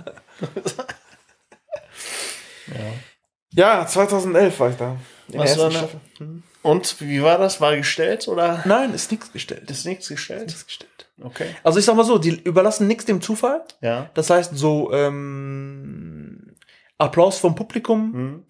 Ja, 3.51 3.87
2011 3.87 4.59
war 4.59 4.69
ich 4.69 4.75
da. 4.75 4.97
Was 5.29 5.57
war? 5.57 5.71
Staffel. 5.71 5.99
Hm. 6.17 6.43
Und 6.65 6.99
wie 7.01 7.21
war 7.21 7.37
das? 7.37 7.61
War 7.61 7.75
gestellt 7.75 8.27
oder? 8.27 8.61
Nein, 8.65 8.93
ist 8.93 9.11
nichts 9.11 9.31
gestellt. 9.31 9.69
Ist 9.69 9.85
nichts 9.85 10.07
gestellt? 10.07 10.47
nichts 10.47 10.65
gestellt. 10.65 11.09
Okay. 11.21 11.47
Also 11.63 11.79
ich 11.79 11.85
sag 11.85 11.95
mal 11.95 12.03
so, 12.03 12.17
die 12.17 12.41
überlassen 12.43 12.87
nichts 12.87 13.05
dem 13.05 13.21
Zufall. 13.21 13.63
Ja. 13.81 14.09
Das 14.15 14.29
heißt, 14.29 14.57
so 14.57 14.91
ähm, 14.91 16.55
Applaus 16.97 17.37
vom 17.37 17.55
Publikum 17.55 18.13
Hm. 18.13 18.45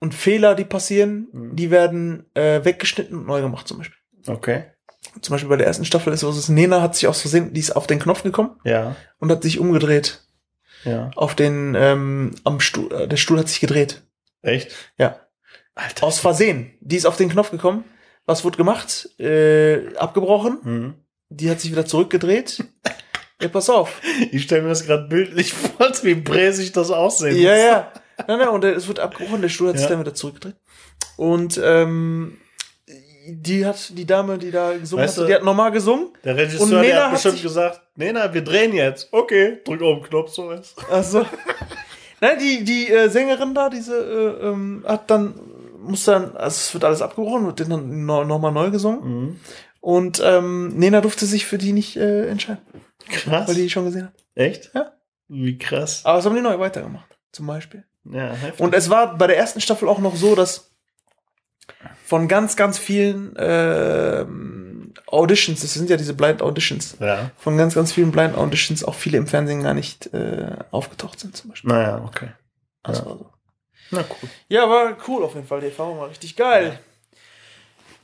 und 0.00 0.14
Fehler, 0.14 0.54
die 0.54 0.64
passieren, 0.64 1.28
Mhm. 1.32 1.56
die 1.56 1.70
werden 1.70 2.26
äh, 2.34 2.64
weggeschnitten 2.64 3.18
und 3.18 3.26
neu 3.26 3.40
gemacht 3.40 3.68
zum 3.68 3.78
Beispiel. 3.78 3.98
Okay. 4.26 4.64
Zum 5.20 5.32
Beispiel 5.34 5.48
bei 5.48 5.56
der 5.56 5.66
ersten 5.66 5.84
Staffel 5.84 6.12
ist 6.12 6.22
es, 6.22 6.48
Nena 6.48 6.82
hat 6.82 6.94
sich 6.94 7.06
aus 7.06 7.20
Versehen, 7.20 7.52
die 7.52 7.60
ist 7.60 7.70
auf 7.76 7.86
den 7.86 7.98
Knopf 8.00 8.22
gekommen 8.22 8.58
Ja. 8.64 8.96
und 9.18 9.30
hat 9.30 9.42
sich 9.42 9.58
umgedreht. 9.58 10.22
Ja. 10.84 11.10
Auf 11.16 11.34
den, 11.34 11.74
ähm, 11.76 12.34
am 12.44 12.60
Stuhl, 12.60 12.92
äh, 12.92 13.08
der 13.08 13.16
Stuhl 13.16 13.38
hat 13.38 13.48
sich 13.48 13.60
gedreht. 13.60 14.02
Echt? 14.42 14.72
Ja. 14.98 15.20
Alter. 15.76 16.06
Aus 16.06 16.18
Versehen. 16.18 16.72
Die 16.80 16.96
ist 16.96 17.06
auf 17.06 17.16
den 17.16 17.28
Knopf 17.28 17.50
gekommen. 17.52 17.84
Was 18.24 18.44
wurde 18.44 18.56
gemacht? 18.56 19.08
Äh, 19.20 19.94
abgebrochen. 19.96 20.58
Hm. 20.62 20.94
Die 21.28 21.48
hat 21.50 21.60
sich 21.60 21.70
wieder 21.70 21.86
zurückgedreht. 21.86 22.64
ja, 23.40 23.48
pass 23.48 23.70
auf. 23.70 24.00
Ich 24.32 24.42
stelle 24.44 24.62
mir 24.62 24.70
das 24.70 24.84
gerade 24.86 25.06
bildlich 25.08 25.52
vor, 25.52 25.88
wie 26.02 26.14
bräsig 26.14 26.72
das 26.72 26.90
aussehen 26.90 27.36
Ja, 27.36 27.52
muss. 27.52 27.60
ja. 27.62 27.92
Nein, 28.26 28.38
nein, 28.38 28.48
und 28.48 28.64
äh, 28.64 28.72
es 28.72 28.88
wird 28.88 28.98
abgebrochen, 28.98 29.42
der 29.42 29.48
Stuhl 29.50 29.68
hat 29.68 29.76
sich 29.76 29.84
Ja. 29.84 29.90
dann 29.90 30.00
wieder 30.00 30.14
zurückgedreht. 30.14 30.56
Und 31.18 31.60
ähm, 31.62 32.38
die 33.28 33.66
hat, 33.66 33.90
die 33.98 34.06
Dame, 34.06 34.38
die 34.38 34.50
da 34.50 34.72
gesungen 34.78 35.04
Weißt 35.04 35.18
hat, 35.18 35.28
die 35.28 35.34
hat 35.34 35.44
normal 35.44 35.72
gesungen. 35.72 36.08
Der 36.24 36.36
Regisseur 36.36 36.80
der 36.82 36.96
hat 36.96 37.04
hat 37.04 37.12
bestimmt 37.12 37.34
sich- 37.34 37.42
gesagt, 37.42 37.82
Nena, 37.96 38.32
wir 38.32 38.42
drehen 38.42 38.72
jetzt. 38.72 39.08
Okay, 39.12 39.58
drück 39.64 39.82
auf 39.82 39.98
den 40.00 40.08
Knopf, 40.08 40.30
so 40.32 40.50
ist. 40.52 40.74
Also. 40.90 41.26
Nein, 42.20 42.38
die, 42.38 42.64
die 42.64 42.88
äh, 42.90 43.08
Sängerin 43.10 43.52
da, 43.54 43.68
diese, 43.68 43.94
äh, 43.98 44.46
ähm, 44.48 44.82
hat 44.86 45.10
dann, 45.10 45.34
muss 45.86 46.04
dann, 46.04 46.36
also 46.36 46.54
es 46.54 46.74
wird 46.74 46.84
alles 46.84 47.02
abgebrochen, 47.02 47.46
wird 47.46 47.60
dann 47.60 48.04
no, 48.04 48.24
nochmal 48.24 48.52
neu 48.52 48.70
gesungen. 48.70 49.00
Mhm. 49.04 49.40
Und 49.80 50.20
ähm, 50.24 50.76
Nena 50.76 51.00
durfte 51.00 51.26
sich 51.26 51.46
für 51.46 51.58
die 51.58 51.72
nicht 51.72 51.96
äh, 51.96 52.26
entscheiden, 52.28 52.62
Krass. 53.08 53.46
weil 53.48 53.54
die 53.54 53.70
schon 53.70 53.84
gesehen 53.84 54.06
hat. 54.06 54.14
Echt? 54.34 54.70
Ja. 54.74 54.92
Wie 55.28 55.58
krass. 55.58 56.02
Aber 56.04 56.18
es 56.18 56.24
haben 56.26 56.34
die 56.34 56.40
neu 56.42 56.58
weitergemacht, 56.58 57.16
zum 57.32 57.46
Beispiel. 57.46 57.84
Ja, 58.04 58.30
heftig. 58.32 58.60
Und 58.60 58.74
es 58.74 58.90
war 58.90 59.16
bei 59.16 59.26
der 59.26 59.36
ersten 59.36 59.60
Staffel 59.60 59.88
auch 59.88 59.98
noch 59.98 60.16
so, 60.16 60.34
dass 60.34 60.70
von 62.04 62.28
ganz, 62.28 62.56
ganz 62.56 62.78
vielen 62.78 63.34
ähm, 63.38 64.94
Auditions, 65.06 65.60
das 65.60 65.74
sind 65.74 65.90
ja 65.90 65.96
diese 65.96 66.14
Blind 66.14 66.42
Auditions, 66.42 66.96
ja. 67.00 67.30
von 67.36 67.56
ganz, 67.56 67.74
ganz 67.74 67.92
vielen 67.92 68.12
Blind 68.12 68.36
Auditions 68.36 68.84
auch 68.84 68.94
viele 68.94 69.18
im 69.18 69.26
Fernsehen 69.26 69.62
gar 69.62 69.74
nicht 69.74 70.12
äh, 70.14 70.56
aufgetaucht 70.70 71.18
sind 71.20 71.36
zum 71.36 71.50
Beispiel. 71.50 71.70
Naja, 71.70 72.02
okay. 72.04 72.28
Das 72.82 72.98
Ja. 72.98 73.06
war 73.06 73.18
so. 73.18 73.30
Na 73.90 74.00
cool. 74.00 74.28
Ja, 74.48 74.68
war 74.68 74.96
cool 75.08 75.24
auf 75.24 75.34
jeden 75.34 75.46
Fall. 75.46 75.60
Die 75.60 75.66
Erfahrung 75.66 75.98
war 75.98 76.10
richtig 76.10 76.36
geil. 76.36 76.78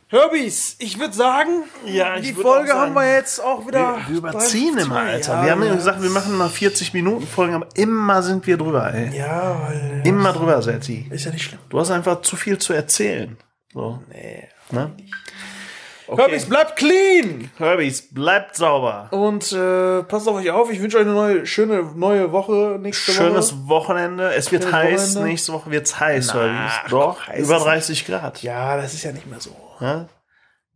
Herbies, 0.08 0.76
ich 0.78 0.98
würde 0.98 1.14
sagen, 1.14 1.64
Ja, 1.86 2.16
ich 2.16 2.26
die 2.26 2.34
Folge 2.34 2.68
sagen, 2.68 2.80
haben 2.80 2.92
wir 2.94 3.14
jetzt 3.14 3.40
auch 3.42 3.66
wieder. 3.66 3.96
Wir, 3.96 4.08
wir 4.10 4.16
überziehen 4.18 4.76
immer, 4.76 4.96
Alter. 4.98 5.36
Ja, 5.36 5.44
wir 5.44 5.50
haben 5.52 5.62
ja 5.62 5.68
ja. 5.68 5.74
gesagt, 5.74 6.02
wir 6.02 6.10
machen 6.10 6.36
mal 6.36 6.50
40 6.50 6.92
Minuten 6.92 7.26
Folgen, 7.26 7.54
aber 7.54 7.68
immer 7.76 8.22
sind 8.22 8.46
wir 8.46 8.58
drüber, 8.58 8.92
ey. 8.92 9.16
Ja, 9.16 9.58
weil. 9.62 10.02
Immer 10.04 10.34
drüber, 10.34 10.60
Setti. 10.60 11.06
Ist 11.10 11.24
ja 11.24 11.30
nicht 11.30 11.44
schlimm. 11.44 11.60
Du 11.70 11.80
hast 11.80 11.90
einfach 11.90 12.20
zu 12.20 12.36
viel 12.36 12.58
zu 12.58 12.74
erzählen. 12.74 13.38
So, 13.72 14.02
Nee. 14.10 14.48
ne? 14.70 14.92
Herbies, 16.18 16.46
bleibt 16.46 16.76
clean! 16.76 17.50
Herbies, 17.58 18.12
bleibt 18.12 18.56
sauber. 18.56 19.08
Und 19.10 19.52
äh, 19.52 20.02
passt 20.02 20.28
auf 20.28 20.36
euch 20.36 20.50
auf. 20.50 20.70
Ich 20.70 20.80
wünsche 20.80 20.96
euch 20.98 21.04
eine 21.04 21.12
neue, 21.14 21.46
schöne 21.46 21.82
neue 21.94 22.32
Woche 22.32 22.78
nächste 22.80 23.12
Schönes 23.12 23.52
Woche. 23.54 23.68
Wochenende. 23.68 24.32
Es 24.34 24.50
wird 24.52 24.62
Schönes 24.64 24.74
heiß. 24.76 25.00
Wochenende. 25.14 25.30
Nächste 25.30 25.52
Woche 25.52 25.70
wird's 25.70 26.00
heiß, 26.00 26.32
Na, 26.34 26.40
Herbies. 26.40 26.90
Doch, 26.90 27.26
heiß 27.26 27.44
über 27.44 27.56
ist- 27.56 27.64
30 27.64 28.06
Grad. 28.06 28.42
Ja, 28.42 28.76
das 28.76 28.94
ist 28.94 29.02
ja 29.04 29.12
nicht 29.12 29.26
mehr 29.26 29.40
so. 29.40 29.56
Ja? 29.80 30.08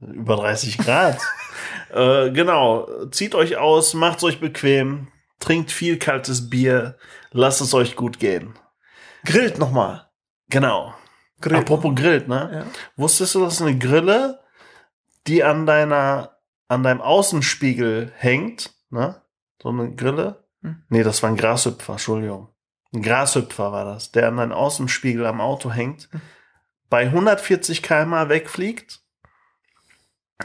Über 0.01 0.37
30 0.37 0.79
Grad. 0.79 1.19
äh, 1.95 2.31
genau. 2.31 2.89
Zieht 3.11 3.35
euch 3.35 3.57
aus, 3.57 3.95
macht's 3.95 4.25
euch 4.25 4.41
bequem, 4.41 5.09
trinkt 5.41 5.71
viel 5.73 5.99
kaltes 5.99 6.51
Bier, 6.51 6.97
lasst 7.31 7.61
es 7.61 7.73
euch 7.75 7.97
gut 7.97 8.19
gehen. 8.19 8.55
Grillt 9.25 9.59
nochmal. 9.59 10.07
Genau. 10.51 10.95
Grillt. 11.41 11.63
Apropos 11.63 11.95
grillt, 11.95 12.29
ne? 12.29 12.51
Ja. 12.53 12.63
Wusstest 12.97 13.35
du, 13.35 13.45
dass 13.45 13.61
eine 13.61 13.77
Grille, 13.77 14.41
die 15.27 15.45
an 15.45 15.67
deiner, 15.67 16.37
an 16.69 16.83
deinem 16.83 17.01
Außenspiegel 17.01 18.13
hängt, 18.17 18.75
ne? 18.91 19.21
So 19.63 19.71
eine 19.71 19.95
Grille? 19.95 20.45
Hm. 20.63 20.83
Nee, 20.89 21.03
das 21.03 21.23
war 21.23 21.31
ein 21.31 21.37
Grashüpfer, 21.37 21.93
Entschuldigung. 21.95 22.49
Ein 22.95 23.03
Grashüpfer 23.03 23.73
war 23.73 23.85
das, 23.85 24.13
der 24.13 24.29
an 24.29 24.37
deinem 24.37 24.53
Außenspiegel 24.53 25.27
am 25.27 25.41
Auto 25.41 25.71
hängt, 25.71 26.09
Hm. 26.13 26.21
bei 26.89 27.05
140 27.07 27.83
km 27.83 28.29
wegfliegt. 28.29 29.01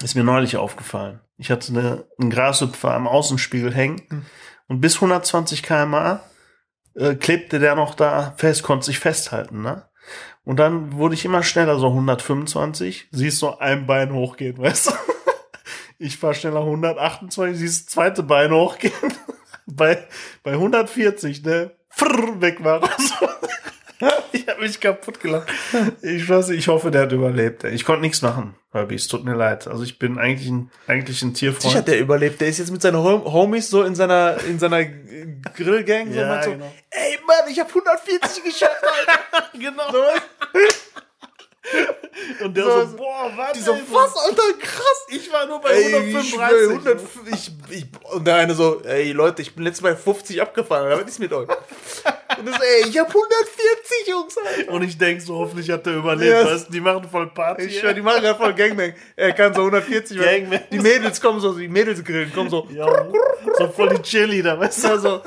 Ist 0.02 0.16
mir 0.16 0.24
neulich 0.24 0.58
aufgefallen. 0.58 1.20
Ich 1.38 1.52
hatte 1.52 1.72
eine, 1.74 2.06
einen 2.20 2.30
Grashüpfer 2.30 2.94
am 2.94 3.08
Außenspiegel 3.08 3.74
hängen 3.74 4.02
Hm. 4.10 4.26
und 4.68 4.82
bis 4.82 4.96
120 4.96 5.64
km/h 5.64 6.22
äh, 6.96 7.16
klebte 7.16 7.60
der 7.60 7.76
noch 7.76 7.96
da 7.96 8.34
fest, 8.38 8.64
konnte 8.64 8.86
sich 8.86 9.00
festhalten, 9.00 9.62
ne? 9.62 9.88
Und 10.44 10.58
dann 10.58 10.94
wurde 10.94 11.16
ich 11.16 11.26
immer 11.26 11.44
schneller, 11.44 11.78
so 11.78 11.88
125, 11.88 13.10
siehst 13.12 13.42
du 13.42 13.50
ein 13.60 13.86
Bein 13.86 14.14
hochgehen, 14.14 14.58
weißt 14.60 14.88
du? 14.88 14.92
Ich 16.00 16.18
fahr 16.18 16.34
schneller 16.34 16.62
128, 16.62 17.58
siehst 17.58 17.88
das 17.88 17.94
zweite 17.94 18.24
Bein 18.24 18.52
hochgehen. 18.52 18.94
bei, 19.68 20.04
bei 20.44 20.54
140, 20.54 21.44
ne? 21.44 21.72
Frrr, 21.90 22.42
weg 22.42 22.64
war. 22.64 22.82
Ich 24.32 24.48
habe 24.48 24.62
mich 24.62 24.80
kaputt 24.80 25.20
gelacht. 25.20 25.48
Ich 26.02 26.28
weiß 26.28 26.50
ich 26.50 26.68
hoffe, 26.70 26.90
der 26.90 27.04
hat 27.04 27.12
überlebt. 27.12 27.66
Ich 27.66 27.86
konnte 27.86 28.02
nichts 28.02 28.24
machen, 28.24 28.56
Herbie. 28.72 28.96
Es 28.96 29.08
tut 29.08 29.24
mir 29.26 29.36
leid. 29.36 29.68
Also 29.68 29.84
ich 29.84 30.00
bin 30.00 30.18
eigentlich 30.18 30.48
ein, 30.50 30.72
eigentlich 30.88 31.22
ein 31.22 31.36
Sicher 31.36 31.52
hat 31.52 31.60
Tierfreund. 31.62 31.88
der 31.88 32.00
überlebt. 32.00 32.40
Der 32.40 32.48
ist 32.48 32.60
jetzt 32.60 32.72
mit 32.72 32.82
seinen 32.82 32.98
Hom 32.98 33.26
Homies 33.26 33.70
so 33.70 33.84
in 33.84 33.96
seiner, 33.96 34.38
in 34.46 34.60
seiner 34.60 34.86
Grillgang 34.86 36.14
so, 36.14 36.20
Ja, 36.20 36.42
so 36.44 36.52
genau. 36.52 36.72
ey 36.90 37.20
Mann, 37.28 37.50
ich 37.52 37.60
hab 37.60 37.68
140 37.68 38.44
geschafft, 38.44 38.82
Alter. 38.84 39.50
genau. 39.60 39.92
So, 39.92 40.04
Und 42.44 42.58
der 42.58 42.64
So- 42.64 42.86
so, 42.88 42.96
boah, 42.98 43.32
warte. 43.36 43.58
die 43.60 43.64
so, 43.64 43.72
was, 43.92 44.16
Alter, 44.18 44.42
krass. 44.60 45.06
Ich 45.10 45.32
war 45.32 45.46
nur 45.46 45.60
bei 45.62 45.70
Ey, 45.72 45.88
ich 45.88 45.96
135. 45.96 46.30
schwör, 46.34 46.70
100, 46.70 47.02
ich, 47.34 47.52
ich, 47.70 47.86
und 48.14 48.26
der 48.28 48.36
eine 48.36 48.54
so, 48.54 48.82
ey 48.84 49.12
Leute, 49.12 49.42
ich 49.42 49.54
bin 49.54 49.64
letztes 49.66 49.82
Mal 49.84 49.96
50 49.96 50.42
abgefahren, 50.42 50.90
was 51.00 51.10
ist 51.10 51.20
mit 51.20 51.32
euch? 51.34 51.48
Und 51.50 52.48
das, 52.48 52.60
ey, 52.62 52.90
ich 52.90 52.98
hab 52.98 53.08
140, 53.08 54.08
Jungs, 54.08 54.36
Alter. 54.38 54.72
Und 54.72 54.82
ich 54.84 54.98
denk 54.98 55.22
so, 55.22 55.36
hoffentlich 55.38 55.70
hat 55.70 55.86
er 55.86 55.94
überlebt. 55.98 56.32
Ja. 56.32 56.46
Weißt, 56.46 56.68
du, 56.68 56.72
die 56.72 56.82
machen 56.82 57.08
voll 57.10 57.28
Party. 57.32 57.64
Ich 57.66 57.80
schwör, 57.80 57.94
die 57.94 58.02
machen 58.02 58.22
gerade 58.22 58.38
voll 58.40 58.54
Gangbang. 58.54 58.94
Er 59.16 59.32
kann 59.34 59.54
so 59.54 59.60
140 59.62 60.18
machen. 60.18 60.30
Gangbang. 60.30 60.60
Die 60.72 60.80
Mädels 60.80 61.22
kommen 61.22 61.40
so, 61.40 61.54
die 61.54 61.68
Mädels 61.68 62.04
grillen, 62.04 62.32
kommen 62.34 62.50
so. 62.50 62.68
ja, 62.72 62.88
so 63.58 63.68
voll 63.70 63.90
die 63.90 64.02
Chili 64.02 64.42
da, 64.42 64.60
weißt 64.60 64.84
du? 64.84 64.88
Ja, 64.88 64.98
so. 64.98 65.22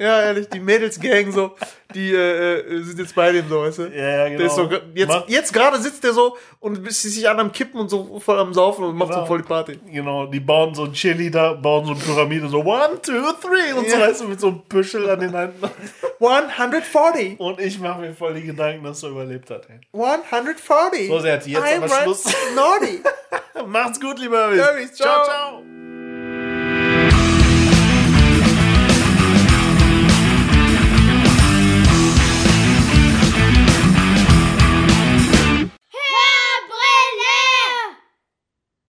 Ja, 0.00 0.22
ehrlich, 0.22 0.48
die 0.48 0.60
Mädels-Gang 0.60 1.30
so, 1.30 1.54
die 1.94 2.10
äh, 2.12 2.60
äh, 2.60 2.82
sind 2.82 2.98
jetzt 2.98 3.14
bei 3.14 3.30
dem 3.32 3.46
so, 3.48 3.60
weißt 3.60 3.78
du? 3.78 3.82
Ja, 3.88 4.08
ja, 4.08 4.24
genau. 4.28 4.38
Der 4.38 4.46
ist 4.46 4.54
so, 4.56 4.70
jetzt, 4.94 5.08
Mach- 5.08 5.28
jetzt 5.28 5.52
gerade 5.52 5.78
sitzt 5.78 6.02
der 6.04 6.12
so 6.14 6.36
und 6.58 6.86
ist 6.88 7.02
sich 7.02 7.28
an 7.28 7.38
am 7.38 7.52
Kippen 7.52 7.78
und 7.80 7.90
so 7.90 8.18
voll 8.18 8.38
am 8.38 8.54
Saufen 8.54 8.84
und 8.86 8.96
macht 8.96 9.10
Genau. 9.10 9.20
so 9.22 9.26
voll 9.26 9.38
die 9.42 9.48
Party. 9.48 9.78
Genau, 9.92 10.24
die 10.26 10.40
bauen 10.40 10.74
so 10.74 10.84
ein 10.84 10.92
Chili 10.94 11.30
da, 11.30 11.52
bauen 11.52 11.84
so 11.84 11.92
eine 11.92 12.00
Pyramide, 12.00 12.48
so 12.48 12.60
one, 12.64 13.00
two, 13.02 13.12
three 13.42 13.72
und 13.76 13.88
so, 13.90 13.96
Ja. 13.96 14.08
weißt 14.08 14.22
du, 14.22 14.28
mit 14.28 14.40
so 14.40 14.48
einem 14.48 14.62
Büschel 14.68 15.08
an 15.10 15.20
den 15.20 15.34
Händen. 15.36 15.70
140! 16.18 17.38
Und 17.38 17.60
ich 17.60 17.78
mache 17.78 18.00
mir 18.00 18.14
voll 18.14 18.34
die 18.34 18.42
Gedanken, 18.46 18.84
dass 18.84 19.02
er 19.02 19.10
überlebt 19.10 19.50
hat. 19.50 19.68
Ey. 19.68 19.80
140! 19.92 21.08
So, 21.08 21.18
Serti, 21.20 21.50
jetzt 21.52 21.62
I'm 21.62 21.76
aber 21.76 21.88
Schluss. 22.02 22.24
naughty! 22.54 23.00
Macht's 23.66 24.00
gut, 24.00 24.18
lieber. 24.18 24.50
Hermes, 24.54 24.94
ciao. 24.94 25.24
ciao. 25.24 25.24
ciao. 25.26 25.62